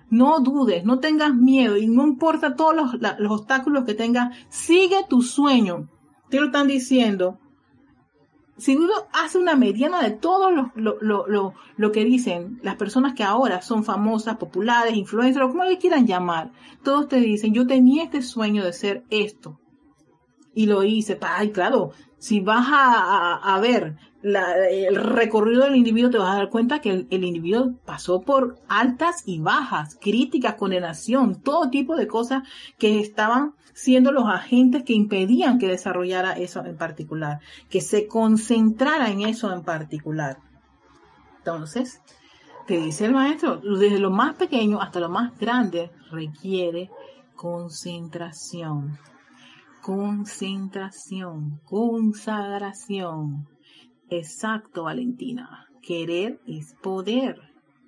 no 0.09 0.39
dudes, 0.39 0.85
no 0.85 0.99
tengas 0.99 1.33
miedo 1.33 1.77
y 1.77 1.87
no 1.87 2.05
importa 2.05 2.55
todos 2.55 2.75
los, 2.75 3.31
obstáculos 3.31 3.85
que 3.85 3.93
tengas, 3.93 4.35
sigue 4.49 5.05
tu 5.09 5.21
sueño. 5.21 5.89
Te 6.29 6.39
lo 6.39 6.47
están 6.47 6.67
diciendo. 6.67 7.39
Si 8.57 8.75
uno 8.75 8.91
hace 9.13 9.37
una 9.37 9.55
mediana 9.55 10.01
de 10.01 10.11
todo 10.11 10.49
lo, 10.49 10.71
lo, 10.75 11.53
lo, 11.77 11.91
que 11.91 12.05
dicen 12.05 12.59
las 12.63 12.75
personas 12.75 13.13
que 13.13 13.23
ahora 13.23 13.61
son 13.61 13.83
famosas, 13.83 14.37
populares, 14.37 14.95
influencers, 14.95 15.45
o 15.45 15.49
como 15.49 15.63
le 15.63 15.77
quieran 15.77 16.07
llamar, 16.07 16.51
todos 16.83 17.07
te 17.07 17.19
dicen, 17.19 17.53
yo 17.53 17.67
tenía 17.67 18.03
este 18.03 18.23
sueño 18.23 18.63
de 18.63 18.73
ser 18.73 19.03
esto. 19.11 19.59
Y 20.55 20.65
lo 20.65 20.83
hice. 20.83 21.19
Ay, 21.21 21.51
claro, 21.51 21.91
si 22.17 22.39
vas 22.39 22.67
a, 22.71 23.35
a, 23.35 23.59
ver 23.59 23.95
el 24.23 24.95
recorrido 24.95 25.63
del 25.63 25.75
individuo, 25.75 26.09
te 26.09 26.17
vas 26.17 26.33
a 26.33 26.37
dar 26.37 26.49
cuenta 26.49 26.79
que 26.79 27.05
el, 27.09 27.23
individuo 27.23 27.75
pasó 27.85 28.21
por 28.21 28.57
altas 28.67 29.23
y 29.25 29.39
bajas, 29.39 29.97
críticas, 30.01 30.55
condenación, 30.55 31.41
todo 31.41 31.69
tipo 31.69 31.95
de 31.95 32.07
cosas 32.07 32.43
que 32.77 32.99
estaban 32.99 33.53
siendo 33.73 34.11
los 34.11 34.25
agentes 34.27 34.83
que 34.83 34.93
impedían 34.93 35.59
que 35.59 35.67
desarrollara 35.67 36.33
eso 36.33 36.65
en 36.65 36.77
particular, 36.77 37.39
que 37.69 37.81
se 37.81 38.07
concentrara 38.07 39.11
en 39.11 39.21
eso 39.21 39.53
en 39.53 39.63
particular. 39.63 40.39
Entonces, 41.37 42.01
te 42.65 42.77
dice 42.77 43.05
el 43.05 43.13
maestro, 43.13 43.57
desde 43.57 43.99
lo 43.99 44.09
más 44.09 44.35
pequeño 44.35 44.81
hasta 44.81 44.99
lo 44.99 45.09
más 45.09 45.37
grande 45.37 45.91
requiere 46.11 46.89
concentración, 47.35 48.97
concentración, 49.81 51.61
consagración. 51.63 53.47
Exacto, 54.09 54.83
Valentina. 54.83 55.67
Querer 55.81 56.39
es 56.47 56.73
poder. 56.81 57.41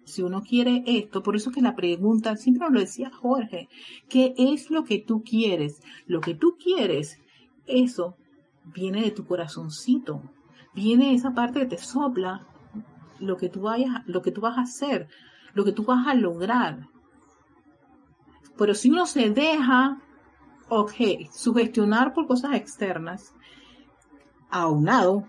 Si 0.03 0.21
uno 0.21 0.41
quiere 0.41 0.83
esto, 0.87 1.21
por 1.21 1.35
eso 1.35 1.51
que 1.51 1.61
la 1.61 1.75
pregunta, 1.75 2.35
siempre 2.35 2.67
lo 2.69 2.79
decía 2.79 3.11
Jorge, 3.11 3.69
¿qué 4.09 4.33
es 4.37 4.71
lo 4.71 4.83
que 4.83 4.99
tú 4.99 5.23
quieres? 5.23 5.81
Lo 6.07 6.19
que 6.19 6.33
tú 6.33 6.57
quieres, 6.61 7.19
eso 7.67 8.17
viene 8.65 9.01
de 9.01 9.11
tu 9.11 9.25
corazoncito, 9.25 10.23
viene 10.73 11.13
esa 11.13 11.33
parte 11.33 11.59
que 11.59 11.65
te 11.67 11.77
sopla 11.77 12.47
lo 13.19 13.37
que 13.37 13.49
tú 13.49 13.61
vayas, 13.61 14.01
lo 14.07 14.21
que 14.21 14.31
tú 14.31 14.41
vas 14.41 14.57
a 14.57 14.61
hacer, 14.61 15.07
lo 15.53 15.63
que 15.63 15.73
tú 15.73 15.83
vas 15.83 16.07
a 16.07 16.15
lograr. 16.15 16.87
Pero 18.57 18.73
si 18.73 18.89
uno 18.89 19.05
se 19.05 19.29
deja, 19.29 20.01
ok, 20.69 20.93
sugestionar 21.31 22.13
por 22.13 22.27
cosas 22.27 22.55
externas, 22.55 23.33
aunado, 24.49 25.27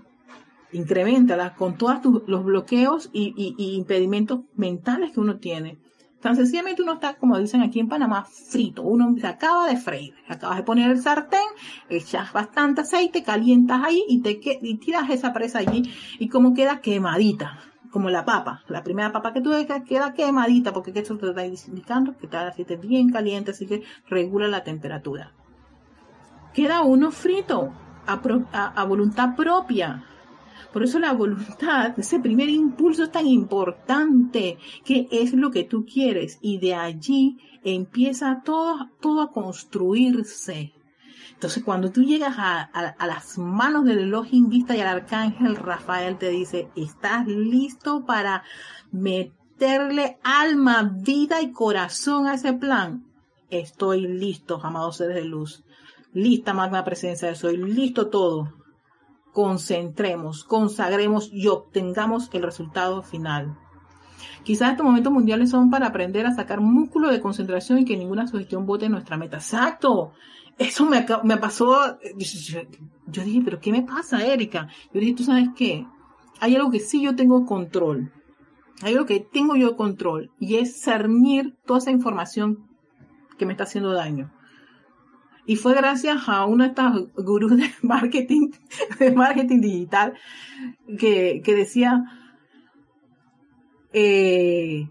incrementala 0.73 1.55
con 1.55 1.77
todos 1.77 2.23
los 2.27 2.45
bloqueos 2.45 3.11
y, 3.12 3.35
y, 3.37 3.75
impedimentos 3.75 4.41
mentales 4.55 5.12
que 5.12 5.21
uno 5.21 5.39
tiene. 5.39 5.79
Tan 6.21 6.37
sencillamente 6.37 6.83
uno 6.83 6.95
está, 6.95 7.14
como 7.14 7.39
dicen 7.39 7.62
aquí 7.62 7.81
en 7.81 7.89
Panamá, 7.89 8.25
frito. 8.25 8.83
Uno 8.83 9.14
se 9.18 9.27
acaba 9.27 9.66
de 9.66 9.77
freír. 9.77 10.14
Acabas 10.29 10.59
de 10.59 10.62
poner 10.64 10.91
el 10.91 11.01
sartén, 11.01 11.41
echas 11.89 12.33
bastante 12.33 12.83
aceite, 12.83 13.23
calientas 13.23 13.83
ahí 13.83 14.05
y 14.09 14.21
te 14.21 14.35
tiras 14.77 15.09
esa 15.09 15.33
presa 15.33 15.61
allí 15.61 15.91
y 16.18 16.29
como 16.29 16.53
queda 16.53 16.81
quemadita 16.81 17.59
como 17.91 18.09
la 18.09 18.25
papa, 18.25 18.62
la 18.68 18.83
primera 18.85 19.12
papa 19.12 19.33
que 19.33 19.41
tú 19.41 19.51
dejas 19.51 19.83
queda 19.83 20.14
quemadita 20.14 20.73
porque 20.73 20.93
eso 20.95 21.16
te 21.16 21.29
está 21.29 21.45
indicando 21.45 22.16
que 22.16 22.27
está 22.27 22.43
el 22.43 22.49
aceite 22.49 22.77
bien 22.77 23.11
caliente, 23.11 23.51
así 23.51 23.66
que 23.66 23.83
regula 24.09 24.49
la 24.49 24.62
temperatura. 24.62 25.33
Queda 26.55 26.83
uno 26.83 27.11
frito 27.11 27.73
a, 28.07 28.85
voluntad 28.85 29.35
propia. 29.37 30.05
Por 30.73 30.85
eso 30.85 30.99
la 30.99 31.12
voluntad, 31.12 31.99
ese 31.99 32.21
primer 32.21 32.49
impulso 32.49 33.05
es 33.05 33.12
tan 33.12 33.27
importante, 33.27 34.59
que 34.85 35.09
es 35.11 35.33
lo 35.33 35.51
que 35.51 35.64
tú 35.64 35.85
quieres 35.85 36.39
y 36.41 36.59
de 36.59 36.75
allí 36.75 37.39
empieza 37.64 38.43
todo, 38.45 38.89
todo 39.01 39.23
a 39.23 39.33
construirse. 39.33 40.73
Entonces, 41.41 41.64
cuando 41.64 41.91
tú 41.91 42.03
llegas 42.03 42.35
a, 42.37 42.71
las 43.07 43.39
manos 43.39 43.87
del 43.87 44.01
Elohim 44.01 44.51
Vista 44.51 44.77
y 44.77 44.81
al 44.81 44.89
arcángel 44.89 45.57
Rafael 45.57 46.18
te 46.18 46.29
dice, 46.29 46.68
¿estás 46.77 47.27
listo 47.27 48.05
para 48.05 48.43
meterle 48.93 50.18
alma, 50.23 50.83
vida 50.83 51.41
y 51.41 51.51
corazón 51.51 52.27
a 52.27 52.35
ese 52.35 52.53
plan? 52.53 53.07
Estoy 53.49 54.03
listo, 54.03 54.61
amados 54.62 54.99
seres 54.99 55.16
de 55.16 55.25
luz. 55.25 55.64
Lista, 56.12 56.53
magna 56.53 56.85
presencia 56.85 57.29
de 57.29 57.35
soy. 57.35 57.57
Listo 57.57 58.09
todo. 58.09 58.60
Concentremos, 59.41 60.45
consagremos 60.45 61.30
y 61.32 61.49
obtengamos 61.49 62.28
el 62.32 62.43
resultado 62.43 63.03
final. 63.03 63.57
Quizás 64.43 64.72
estos 64.72 64.84
momentos 64.84 65.12
mundiales 65.12 65.51
son 65.51 65.70
para 65.70 65.86
aprender 65.86 66.26
a 66.26 66.34
sacar 66.34 66.61
músculo 66.61 67.11
de 67.11 67.20
concentración 67.20 67.78
y 67.78 67.84
que 67.84 67.97
ninguna 67.97 68.26
sugestión 68.26 68.66
vote 68.66 68.88
nuestra 68.88 69.16
meta. 69.16 69.36
Exacto 69.36 70.12
eso 70.61 70.84
me, 70.84 71.07
me 71.24 71.38
pasó, 71.38 71.99
yo, 73.07 73.24
dije, 73.24 73.41
pero 73.43 73.61
¿qué 73.61 73.72
me 73.72 73.82
pasa, 73.82 74.22
Erika? 74.26 74.68
Yo 74.93 75.01
dije, 75.01 75.14
¿tú 75.14 75.24
sabes 75.24 75.49
qué? 75.57 75.86
Hay 76.38 76.55
algo 76.55 76.70
que 76.70 76.80
sí 76.80 77.03
yo 77.03 77.16
tengo 77.16 77.47
control. 77.47 78.12
Hay 78.82 78.93
algo 78.93 79.07
que 79.07 79.20
tengo 79.20 79.57
yo 79.57 79.74
control 79.74 80.30
y 80.38 80.57
es 80.57 80.82
cernir 80.82 81.57
toda 81.64 81.78
esa 81.78 81.91
información 81.91 82.68
que 83.38 83.47
me 83.47 83.53
está 83.53 83.64
haciendo 83.64 83.93
daño. 83.93 84.30
Y 85.51 85.57
fue 85.57 85.75
gracias 85.75 86.29
a 86.29 86.45
uno 86.45 86.63
de 86.63 86.69
estos 86.69 87.13
gurús 87.17 87.57
de 87.57 87.69
marketing, 87.83 88.53
de 89.01 89.11
marketing 89.11 89.61
digital, 89.61 90.15
que, 90.97 91.43
que 91.45 91.57
decía, 91.57 92.05
eh, 93.93 94.89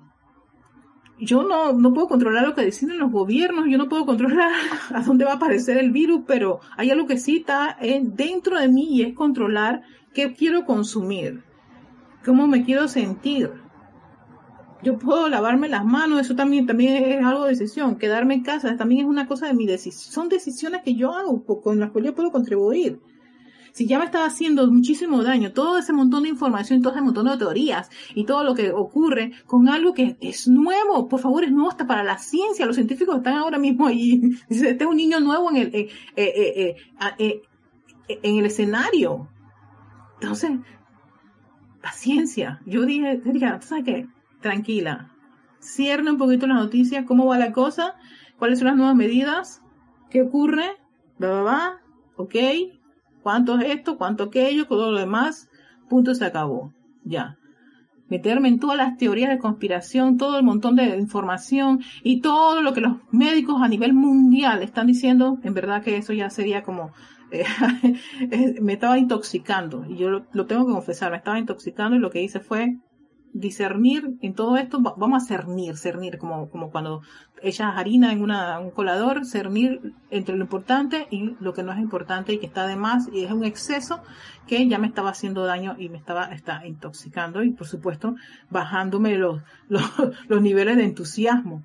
yo 1.18 1.43
no, 1.43 1.72
no 1.72 1.93
puedo 1.93 2.10
controlar 2.10 2.45
lo 2.45 2.55
que 2.55 2.66
deciden 2.66 2.99
los 2.99 3.10
gobiernos, 3.10 3.68
yo 3.70 3.78
no 3.78 3.88
puedo 3.88 4.05
controlar 4.05 4.51
a 4.93 5.01
dónde 5.01 5.24
va 5.24 5.32
a 5.32 5.36
aparecer 5.36 5.78
el 5.78 5.91
virus, 5.91 6.24
pero 6.28 6.60
hay 6.76 6.91
algo 6.91 7.07
que 7.07 7.18
sí 7.18 7.38
está 7.38 7.78
dentro 7.80 8.60
de 8.60 8.68
mí 8.68 8.97
y 8.97 9.03
es 9.03 9.16
controlar 9.16 9.84
qué 10.14 10.34
quiero 10.34 10.66
consumir, 10.66 11.41
cómo 12.26 12.47
me 12.47 12.66
quiero 12.66 12.89
sentir. 12.89 13.49
Yo 14.82 14.97
puedo 14.97 15.27
lavarme 15.27 15.67
las 15.67 15.84
manos, 15.84 16.21
eso 16.21 16.36
también, 16.36 16.65
también 16.65 17.03
es 17.03 17.25
algo 17.25 17.43
de 17.43 17.49
decisión. 17.49 17.97
Quedarme 17.97 18.36
en 18.36 18.43
casa 18.43 18.77
también 18.77 19.01
es 19.01 19.07
una 19.07 19.27
cosa 19.27 19.47
de 19.47 19.53
mi 19.53 19.65
decisión. 19.65 20.13
Son 20.13 20.30
decisiones 20.30 20.82
que 20.84 20.95
yo 20.95 21.13
hago, 21.13 21.43
con 21.61 21.80
las 21.80 21.91
cuales 21.91 22.11
yo 22.11 22.15
puedo 22.15 22.32
contribuir 22.32 22.99
si 23.73 23.88
ya 23.88 23.99
me 23.99 24.05
estaba 24.05 24.25
haciendo 24.25 24.69
muchísimo 24.69 25.23
daño, 25.23 25.51
todo 25.51 25.77
ese 25.77 25.93
montón 25.93 26.23
de 26.23 26.30
información, 26.30 26.82
todo 26.82 26.93
ese 26.93 27.01
montón 27.01 27.27
de 27.27 27.38
teorías 27.38 27.89
y 28.15 28.25
todo 28.25 28.43
lo 28.43 28.55
que 28.55 28.71
ocurre 28.71 29.32
con 29.45 29.69
algo 29.69 29.93
que 29.93 30.17
es 30.21 30.47
nuevo, 30.47 31.07
por 31.07 31.19
favor, 31.19 31.43
es 31.43 31.51
nuevo 31.51 31.69
hasta 31.69 31.88
para 31.88 32.03
la 32.03 32.17
ciencia, 32.17 32.65
los 32.65 32.75
científicos 32.75 33.17
están 33.17 33.36
ahora 33.36 33.57
mismo 33.57 33.88
ahí, 33.88 34.21
este 34.49 34.75
es 34.77 34.86
un 34.86 34.97
niño 34.97 35.19
nuevo 35.19 35.49
en 35.49 35.57
el, 35.57 35.75
eh, 35.75 35.89
eh, 36.15 36.75
eh, 37.17 37.41
en 38.07 38.36
el 38.36 38.45
escenario. 38.45 39.30
Entonces, 40.15 40.51
paciencia. 41.82 42.59
Yo 42.65 42.86
dije, 42.86 43.21
¿tú 43.23 43.32
sabes 43.61 43.86
qué? 43.86 44.07
Tranquila. 44.41 45.11
Cierne 45.59 46.11
un 46.11 46.17
poquito 46.17 46.47
las 46.47 46.57
noticias, 46.57 47.05
cómo 47.05 47.25
va 47.25 47.37
la 47.37 47.51
cosa, 47.51 47.95
cuáles 48.37 48.59
son 48.59 48.67
las 48.69 48.77
nuevas 48.77 48.95
medidas, 48.95 49.61
qué 50.09 50.21
ocurre, 50.21 50.77
va, 51.21 51.29
va, 51.29 51.43
va, 51.43 51.81
ok, 52.15 52.35
cuánto 53.21 53.59
es 53.59 53.69
esto, 53.75 53.97
cuánto 53.97 54.23
aquello, 54.23 54.65
todo 54.65 54.91
lo 54.91 54.99
demás, 54.99 55.49
punto 55.89 56.15
se 56.15 56.25
acabó, 56.25 56.73
ya. 57.03 57.37
Meterme 58.07 58.47
en 58.47 58.59
todas 58.59 58.77
las 58.77 58.97
teorías 58.97 59.29
de 59.29 59.37
conspiración, 59.37 60.17
todo 60.17 60.39
el 60.39 60.43
montón 60.43 60.75
de 60.75 60.97
información 60.97 61.81
y 62.01 62.21
todo 62.21 62.61
lo 62.61 62.73
que 62.73 62.81
los 62.81 62.97
médicos 63.11 63.61
a 63.61 63.67
nivel 63.67 63.93
mundial 63.93 64.63
están 64.63 64.87
diciendo, 64.87 65.37
en 65.43 65.53
verdad 65.53 65.83
que 65.83 65.97
eso 65.97 66.13
ya 66.13 66.29
sería 66.29 66.63
como, 66.63 66.91
eh, 67.31 67.45
me 68.61 68.73
estaba 68.73 68.97
intoxicando, 68.97 69.85
y 69.87 69.97
yo 69.97 70.09
lo, 70.09 70.25
lo 70.31 70.45
tengo 70.45 70.65
que 70.65 70.73
confesar, 70.73 71.11
me 71.11 71.17
estaba 71.17 71.37
intoxicando 71.37 71.97
y 71.97 71.99
lo 71.99 72.09
que 72.09 72.23
hice 72.23 72.39
fue 72.39 72.77
discernir 73.34 74.17
en 74.21 74.34
todo 74.34 74.57
esto, 74.57 74.80
vamos 74.80 75.23
a 75.23 75.25
cernir, 75.25 75.77
cernir, 75.77 76.17
como, 76.17 76.49
como 76.49 76.71
cuando 76.71 77.01
echas 77.41 77.77
harina 77.77 78.11
en 78.11 78.21
una, 78.21 78.59
un 78.59 78.71
colador, 78.71 79.25
cernir 79.25 79.93
entre 80.09 80.36
lo 80.36 80.43
importante 80.43 81.07
y 81.09 81.36
lo 81.39 81.53
que 81.53 81.63
no 81.63 81.71
es 81.71 81.80
importante 81.80 82.34
y 82.34 82.39
que 82.39 82.47
está 82.47 82.67
de 82.67 82.75
más 82.75 83.09
y 83.13 83.23
es 83.23 83.32
un 83.32 83.43
exceso 83.43 84.01
que 84.47 84.67
ya 84.67 84.77
me 84.77 84.88
estaba 84.88 85.11
haciendo 85.11 85.45
daño 85.45 85.75
y 85.77 85.89
me 85.89 85.97
estaba 85.97 86.25
está 86.25 86.65
intoxicando 86.65 87.43
y 87.43 87.51
por 87.51 87.67
supuesto 87.67 88.15
bajándome 88.49 89.15
los, 89.17 89.41
los, 89.69 89.84
los 90.27 90.41
niveles 90.41 90.77
de 90.77 90.84
entusiasmo. 90.86 91.63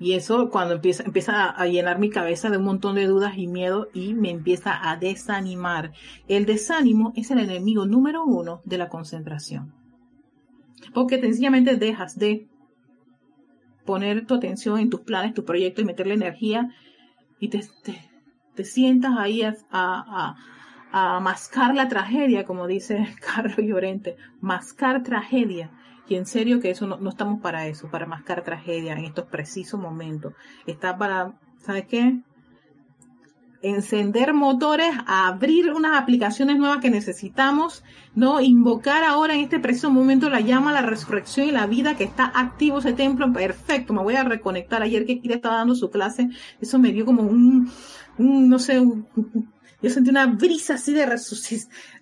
Y 0.00 0.12
eso 0.12 0.48
cuando 0.48 0.74
empieza, 0.74 1.02
empieza 1.02 1.50
a 1.50 1.66
llenar 1.66 1.98
mi 1.98 2.08
cabeza 2.08 2.50
de 2.50 2.58
un 2.58 2.64
montón 2.64 2.94
de 2.94 3.06
dudas 3.06 3.36
y 3.36 3.48
miedo 3.48 3.88
y 3.92 4.14
me 4.14 4.30
empieza 4.30 4.88
a 4.88 4.96
desanimar. 4.96 5.92
El 6.28 6.46
desánimo 6.46 7.12
es 7.16 7.32
el 7.32 7.40
enemigo 7.40 7.84
número 7.84 8.24
uno 8.24 8.60
de 8.64 8.78
la 8.78 8.88
concentración. 8.88 9.77
Porque 10.94 11.20
sencillamente 11.20 11.76
dejas 11.76 12.18
de 12.18 12.48
poner 13.84 14.26
tu 14.26 14.34
atención 14.34 14.78
en 14.78 14.90
tus 14.90 15.00
planes, 15.00 15.34
tus 15.34 15.44
proyectos 15.44 15.82
y 15.82 15.86
meterle 15.86 16.14
energía 16.14 16.74
y 17.40 17.48
te, 17.48 17.66
te, 18.54 18.64
sientas 18.64 19.16
ahí 19.16 19.42
a, 19.42 19.56
a, 19.70 20.36
a, 20.92 21.20
mascar 21.20 21.74
la 21.74 21.88
tragedia, 21.88 22.44
como 22.44 22.66
dice 22.66 23.06
Carlos 23.34 23.58
Llorente, 23.58 24.16
mascar 24.40 25.02
tragedia. 25.02 25.70
Y 26.06 26.16
en 26.16 26.26
serio 26.26 26.60
que 26.60 26.70
eso 26.70 26.86
no, 26.86 26.98
no 26.98 27.10
estamos 27.10 27.40
para 27.40 27.66
eso, 27.66 27.90
para 27.90 28.06
mascar 28.06 28.42
tragedia 28.42 28.92
en 28.92 29.04
estos 29.04 29.26
precisos 29.26 29.80
momentos. 29.80 30.34
Está 30.66 30.96
para, 30.96 31.38
¿sabes 31.58 31.86
qué? 31.86 32.20
Encender 33.62 34.34
motores, 34.34 34.90
abrir 35.06 35.72
unas 35.72 36.00
aplicaciones 36.00 36.58
nuevas 36.58 36.78
que 36.78 36.90
necesitamos, 36.90 37.82
¿no? 38.14 38.40
Invocar 38.40 39.04
ahora 39.04 39.34
en 39.34 39.40
este 39.40 39.58
preciso 39.58 39.90
momento 39.90 40.30
la 40.30 40.40
llama, 40.40 40.72
la 40.72 40.82
resurrección 40.82 41.48
y 41.48 41.50
la 41.50 41.66
vida 41.66 41.96
que 41.96 42.04
está 42.04 42.32
activo 42.34 42.78
ese 42.78 42.92
templo. 42.92 43.32
Perfecto, 43.32 43.92
me 43.92 44.02
voy 44.02 44.14
a 44.14 44.24
reconectar. 44.24 44.82
Ayer 44.82 45.06
que 45.06 45.20
Kira 45.20 45.36
estaba 45.36 45.56
dando 45.56 45.74
su 45.74 45.90
clase, 45.90 46.28
eso 46.60 46.78
me 46.78 46.92
dio 46.92 47.04
como 47.04 47.22
un, 47.22 47.70
un 48.18 48.48
no 48.48 48.58
sé, 48.58 48.80
yo 49.80 49.90
sentí 49.90 50.10
una 50.10 50.26
brisa 50.26 50.74
así 50.74 50.92
de 50.92 51.06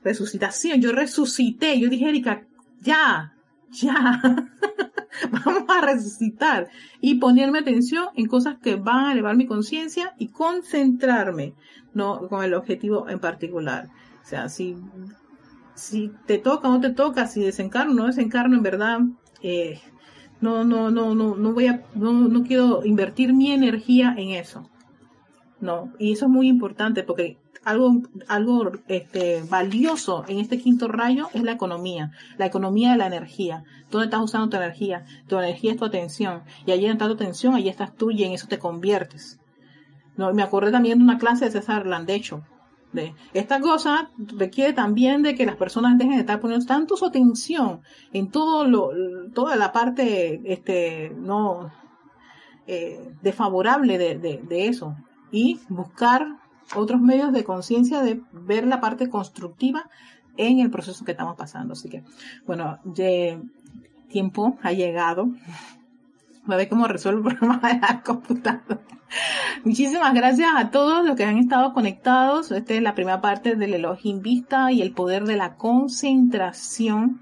resucitación. 0.02 0.80
Yo 0.80 0.92
resucité. 0.92 1.78
Yo 1.78 1.88
dije, 1.88 2.08
Erika, 2.08 2.46
ya, 2.80 3.35
ya. 3.70 4.20
Vamos 5.30 5.64
a 5.68 5.80
resucitar 5.80 6.68
y 7.00 7.14
ponerme 7.14 7.60
atención 7.60 8.08
en 8.16 8.26
cosas 8.26 8.56
que 8.58 8.76
van 8.76 9.06
a 9.06 9.12
elevar 9.12 9.36
mi 9.36 9.46
conciencia 9.46 10.14
y 10.18 10.28
concentrarme, 10.28 11.54
no 11.94 12.28
con 12.28 12.44
el 12.44 12.54
objetivo 12.54 13.08
en 13.08 13.18
particular. 13.18 13.88
O 14.22 14.26
sea, 14.26 14.48
si, 14.48 14.76
si 15.74 16.12
te 16.26 16.38
toca 16.38 16.68
o 16.68 16.72
no 16.72 16.80
te 16.80 16.90
toca, 16.90 17.26
si 17.26 17.40
desencarno 17.42 17.92
o 17.92 17.94
no 17.94 18.06
desencarno, 18.06 18.56
en 18.56 18.62
verdad, 18.62 19.00
eh, 19.42 19.80
no, 20.40 20.64
no, 20.64 20.90
no, 20.90 21.14
no, 21.14 21.34
no 21.34 21.52
voy 21.52 21.66
a, 21.66 21.82
no, 21.94 22.12
no 22.12 22.42
quiero 22.42 22.84
invertir 22.84 23.32
mi 23.32 23.52
energía 23.52 24.14
en 24.18 24.30
eso. 24.30 24.68
No, 25.60 25.92
y 25.98 26.12
eso 26.12 26.26
es 26.26 26.30
muy 26.30 26.48
importante 26.48 27.02
porque 27.02 27.38
algo, 27.66 28.00
algo 28.28 28.70
este, 28.86 29.42
valioso 29.42 30.24
en 30.28 30.38
este 30.38 30.58
quinto 30.58 30.86
rayo 30.86 31.28
es 31.34 31.42
la 31.42 31.50
economía, 31.50 32.12
la 32.38 32.46
economía 32.46 32.92
de 32.92 32.98
la 32.98 33.08
energía. 33.08 33.64
¿Dónde 33.90 34.06
estás 34.06 34.22
usando 34.22 34.48
tu 34.48 34.56
energía? 34.56 35.04
Tu 35.26 35.36
energía 35.36 35.72
es 35.72 35.76
tu 35.76 35.84
atención. 35.84 36.42
Y 36.64 36.70
allí 36.70 36.86
está 36.86 37.08
tu 37.08 37.14
atención, 37.14 37.56
allí 37.56 37.68
estás 37.68 37.94
tú 37.96 38.12
y 38.12 38.22
en 38.22 38.32
eso 38.32 38.46
te 38.46 38.60
conviertes. 38.60 39.40
No, 40.16 40.32
me 40.32 40.44
acordé 40.44 40.70
también 40.70 40.98
de 40.98 41.04
una 41.04 41.18
clase 41.18 41.46
de 41.46 41.50
César 41.50 41.86
Landecho. 41.86 42.44
De, 42.92 43.14
esta 43.34 43.60
cosa 43.60 44.10
requiere 44.16 44.72
también 44.72 45.22
de 45.22 45.34
que 45.34 45.44
las 45.44 45.56
personas 45.56 45.98
dejen 45.98 46.14
de 46.14 46.20
estar 46.20 46.40
poniendo 46.40 46.64
tanto 46.66 46.96
su 46.96 47.04
atención 47.04 47.80
en 48.12 48.30
todo 48.30 48.64
lo, 48.64 48.90
toda 49.34 49.56
la 49.56 49.72
parte, 49.72 50.40
este, 50.44 51.12
no, 51.16 51.72
eh, 52.68 53.12
desfavorable 53.22 53.98
de, 53.98 54.18
de, 54.18 54.40
de 54.48 54.68
eso 54.68 54.94
y 55.32 55.58
buscar 55.68 56.45
otros 56.74 57.00
medios 57.00 57.32
de 57.32 57.44
conciencia 57.44 58.02
de 58.02 58.20
ver 58.32 58.66
la 58.66 58.80
parte 58.80 59.08
constructiva 59.08 59.88
en 60.36 60.60
el 60.60 60.70
proceso 60.70 61.04
que 61.04 61.12
estamos 61.12 61.36
pasando. 61.36 61.72
Así 61.72 61.88
que, 61.88 62.02
bueno, 62.46 62.78
ya 62.84 63.38
tiempo 64.08 64.58
ha 64.62 64.72
llegado. 64.72 65.28
Va 66.48 66.54
a 66.54 66.58
ver 66.58 66.68
cómo 66.68 66.86
resuelvo 66.86 67.28
el 67.28 67.36
problema 67.38 67.68
de 67.68 67.80
la 67.80 68.02
computadora. 68.02 68.80
Muchísimas 69.64 70.14
gracias 70.14 70.50
a 70.54 70.70
todos 70.70 71.04
los 71.04 71.16
que 71.16 71.24
han 71.24 71.38
estado 71.38 71.72
conectados. 71.72 72.50
Esta 72.50 72.74
es 72.74 72.82
la 72.82 72.94
primera 72.94 73.20
parte 73.20 73.56
del 73.56 73.74
elogio 73.74 74.18
vista 74.20 74.72
y 74.72 74.82
el 74.82 74.92
poder 74.92 75.24
de 75.24 75.36
la 75.36 75.54
concentración 75.56 77.20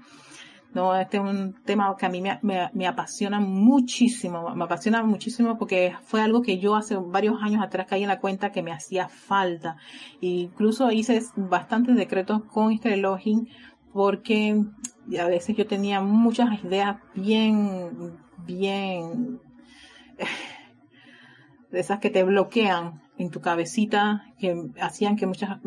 no, 0.75 0.93
este 0.93 1.15
es 1.15 1.23
un 1.23 1.53
tema 1.63 1.95
que 1.97 2.05
a 2.05 2.09
mí 2.09 2.21
me, 2.21 2.85
apasiona 2.85 3.39
muchísimo, 3.39 4.53
me 4.53 4.65
apasiona 4.65 5.01
muchísimo 5.03 5.57
porque 5.57 5.95
fue 6.03 6.21
algo 6.21 6.41
que 6.41 6.59
yo 6.59 6.75
hace 6.75 6.97
varios 6.97 7.41
años 7.41 7.63
atrás 7.63 7.87
caí 7.89 8.01
en 8.01 8.09
la 8.09 8.19
cuenta 8.19 8.51
que 8.51 8.61
me 8.61 8.73
hacía 8.73 9.07
falta. 9.07 9.77
E 10.21 10.27
incluso 10.27 10.91
hice 10.91 11.23
bastantes 11.37 11.95
decretos 11.95 12.43
con 12.43 12.73
este 12.73 12.97
login 12.97 13.47
porque 13.93 14.65
a 15.17 15.27
veces 15.27 15.55
yo 15.55 15.65
tenía 15.65 16.01
muchas 16.01 16.61
ideas 16.61 16.97
bien, 17.13 18.19
bien, 18.45 19.39
de 21.71 21.79
esas 21.79 21.99
que 21.99 22.09
te 22.09 22.25
bloquean 22.25 23.01
en 23.17 23.29
tu 23.29 23.39
cabecita, 23.39 24.25
que 24.37 24.71
hacían 24.81 25.15
que 25.15 25.25
muchas, 25.25 25.57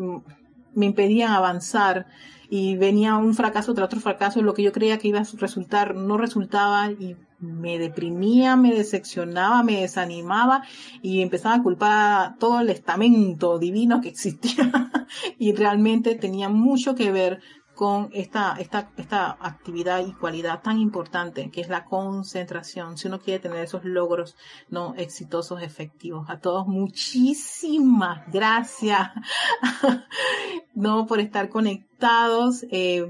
me 0.75 0.85
impedían 0.85 1.31
avanzar 1.31 2.05
y 2.49 2.75
venía 2.77 3.15
un 3.15 3.35
fracaso 3.35 3.73
tras 3.73 3.85
otro 3.85 3.99
fracaso, 3.99 4.41
lo 4.41 4.53
que 4.53 4.63
yo 4.63 4.71
creía 4.71 4.97
que 4.97 5.07
iba 5.07 5.19
a 5.19 5.27
resultar 5.37 5.95
no 5.95 6.17
resultaba 6.17 6.91
y 6.91 7.15
me 7.39 7.77
deprimía, 7.77 8.55
me 8.55 8.73
decepcionaba, 8.73 9.63
me 9.63 9.81
desanimaba 9.81 10.63
y 11.01 11.21
empezaba 11.21 11.55
a 11.55 11.63
culpar 11.63 12.37
todo 12.37 12.59
el 12.59 12.69
estamento 12.69 13.59
divino 13.59 14.01
que 14.01 14.09
existía 14.09 14.91
y 15.37 15.53
realmente 15.53 16.15
tenía 16.15 16.49
mucho 16.49 16.95
que 16.95 17.11
ver 17.11 17.39
con 17.75 18.09
esta, 18.11 18.57
esta, 18.59 18.91
esta 18.97 19.37
actividad 19.39 20.05
y 20.05 20.11
cualidad 20.11 20.61
tan 20.61 20.79
importante 20.79 21.49
que 21.49 21.61
es 21.61 21.69
la 21.69 21.85
concentración. 21.85 22.97
Si 22.97 23.07
uno 23.07 23.21
quiere 23.21 23.39
tener 23.39 23.63
esos 23.63 23.85
logros 23.85 24.35
no 24.67 24.95
exitosos, 24.95 25.61
efectivos. 25.61 26.29
A 26.29 26.39
todos 26.39 26.67
muchísimas 26.67 28.29
gracias 28.33 29.11
no 30.73 31.07
por 31.07 31.21
estar 31.21 31.47
conectados. 31.47 31.88
Eh, 32.01 33.05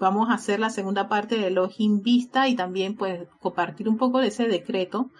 vamos 0.00 0.28
a 0.30 0.34
hacer 0.34 0.58
la 0.58 0.70
segunda 0.70 1.08
parte 1.08 1.38
de 1.38 1.50
Login 1.50 2.02
Vista 2.02 2.48
y 2.48 2.56
también 2.56 2.96
pues 2.96 3.28
compartir 3.40 3.88
un 3.88 3.98
poco 3.98 4.18
de 4.18 4.28
ese 4.28 4.48
decreto 4.48 5.10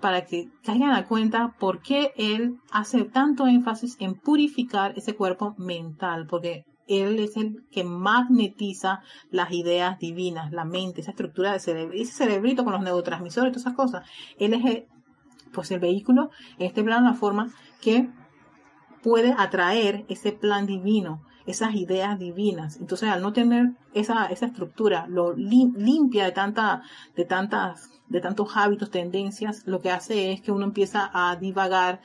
para 0.00 0.24
que 0.24 0.48
caigan 0.64 0.92
a 0.92 1.06
cuenta 1.06 1.54
por 1.58 1.82
qué 1.82 2.12
él 2.16 2.58
hace 2.70 3.04
tanto 3.04 3.46
énfasis 3.46 3.96
en 4.00 4.14
purificar 4.14 4.94
ese 4.96 5.14
cuerpo 5.14 5.54
mental, 5.58 6.26
porque 6.26 6.64
él 6.86 7.18
es 7.18 7.36
el 7.36 7.66
que 7.70 7.84
magnetiza 7.84 9.00
las 9.30 9.52
ideas 9.52 9.98
divinas, 9.98 10.52
la 10.52 10.64
mente, 10.64 11.02
esa 11.02 11.10
estructura 11.10 11.52
de 11.52 11.60
cerebro, 11.60 11.94
ese 11.94 12.12
cerebrito 12.12 12.64
con 12.64 12.72
los 12.72 12.82
neurotransmisores, 12.82 13.52
todas 13.52 13.66
esas 13.66 13.74
cosas. 13.74 14.08
Él 14.38 14.54
es 14.54 14.64
el, 14.64 14.86
pues 15.52 15.70
el 15.72 15.80
vehículo, 15.80 16.30
en 16.58 16.66
este 16.66 16.82
plano, 16.82 17.06
la 17.06 17.14
forma 17.14 17.52
que 17.80 18.08
puede 19.02 19.34
atraer 19.36 20.04
ese 20.08 20.32
plan 20.32 20.66
divino, 20.66 21.22
esas 21.46 21.74
ideas 21.74 22.18
divinas. 22.18 22.76
Entonces, 22.76 23.08
al 23.08 23.22
no 23.22 23.32
tener 23.32 23.72
esa, 23.94 24.26
esa 24.26 24.46
estructura, 24.46 25.06
lo 25.08 25.34
limpia 25.34 26.24
de 26.24 26.32
tanta, 26.32 26.82
de 27.14 27.24
tantas, 27.24 27.90
de 28.08 28.20
tantos 28.20 28.56
hábitos, 28.56 28.90
tendencias, 28.90 29.62
lo 29.66 29.80
que 29.80 29.90
hace 29.90 30.32
es 30.32 30.40
que 30.40 30.52
uno 30.52 30.64
empieza 30.64 31.10
a 31.12 31.36
divagar, 31.36 32.00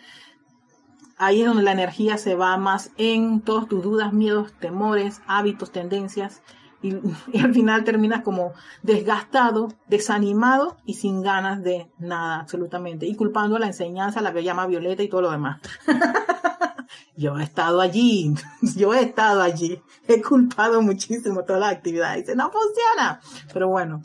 ahí 1.18 1.42
es 1.42 1.48
donde 1.48 1.64
la 1.64 1.72
energía 1.72 2.18
se 2.18 2.36
va 2.36 2.56
más 2.58 2.92
en 2.98 3.42
todas 3.42 3.68
tus 3.68 3.84
dudas, 3.84 4.14
miedos, 4.14 4.54
temores, 4.54 5.22
hábitos, 5.28 5.72
tendencias. 5.72 6.42
Y, 6.84 6.96
al 7.38 7.54
final 7.54 7.84
terminas 7.84 8.24
como 8.24 8.54
desgastado, 8.82 9.68
desanimado 9.88 10.78
y 10.84 10.96
sin 10.96 11.22
ganas 11.22 11.62
de 11.62 11.92
nada, 12.00 12.39
absolutamente. 12.39 13.06
Y 13.06 13.14
culpando 13.14 13.56
a 13.56 13.60
la 13.60 13.68
enseñanza, 13.68 14.20
la 14.20 14.34
que 14.34 14.44
llama 14.44 14.66
Violeta 14.66 15.04
y 15.04 15.08
todo 15.08 15.22
lo 15.22 15.30
demás. 15.30 15.62
yo 17.16 17.38
he 17.38 17.44
estado 17.44 17.82
allí, 17.82 18.34
yo 18.76 18.94
he 18.94 19.02
estado 19.02 19.42
allí, 19.42 19.82
he 20.08 20.22
culpado 20.22 20.82
muchísimo 20.82 21.44
toda 21.44 21.60
la 21.60 21.70
actividad. 21.70 22.16
Dice, 22.16 22.36
no 22.36 22.52
funciona. 22.52 23.22
Pero 23.54 23.70
bueno, 23.70 24.02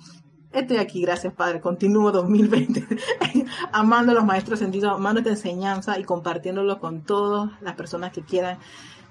estoy 0.52 0.78
aquí, 0.78 1.02
gracias 1.02 1.32
Padre, 1.32 1.60
continúo 1.60 2.12
2020, 2.12 2.86
amando 3.72 4.12
a 4.12 4.14
los 4.14 4.24
maestros 4.24 4.58
sentidos, 4.58 4.92
amando 4.92 5.20
esta 5.20 5.30
enseñanza 5.30 5.98
y 5.98 6.04
compartiéndolo 6.04 6.78
con 6.80 7.02
todas 7.02 7.50
las 7.60 7.74
personas 7.74 8.12
que 8.12 8.22
quieran 8.22 8.58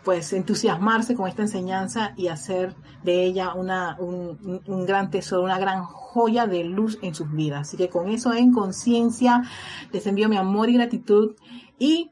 pues 0.03 0.31
entusiasmarse 0.33 1.15
con 1.15 1.27
esta 1.27 1.41
enseñanza 1.41 2.13
y 2.15 2.27
hacer 2.27 2.75
de 3.03 3.23
ella 3.23 3.55
una, 3.55 3.97
un, 3.99 4.61
un, 4.67 4.85
gran 4.85 5.09
tesoro, 5.09 5.41
una 5.41 5.57
gran 5.57 5.83
joya 5.83 6.45
de 6.45 6.63
luz 6.63 6.99
en 7.01 7.15
sus 7.15 7.31
vidas. 7.31 7.61
Así 7.67 7.75
que 7.75 7.89
con 7.89 8.09
eso 8.09 8.31
en 8.31 8.53
conciencia 8.53 9.43
les 9.91 10.05
envío 10.05 10.29
mi 10.29 10.37
amor 10.37 10.69
y 10.69 10.75
gratitud 10.75 11.35
y 11.79 12.11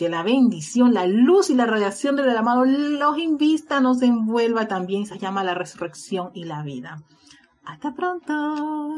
que 0.00 0.08
la 0.08 0.22
bendición, 0.22 0.94
la 0.94 1.06
luz 1.06 1.50
y 1.50 1.54
la 1.54 1.66
radiación 1.66 2.16
del 2.16 2.34
amado 2.34 2.64
los 2.64 3.18
invista, 3.18 3.82
nos 3.82 4.00
envuelva 4.00 4.66
también, 4.66 5.04
se 5.04 5.18
llama 5.18 5.44
la 5.44 5.52
resurrección 5.52 6.30
y 6.32 6.44
la 6.44 6.62
vida. 6.62 7.02
Hasta 7.66 7.92
pronto. 7.92 8.94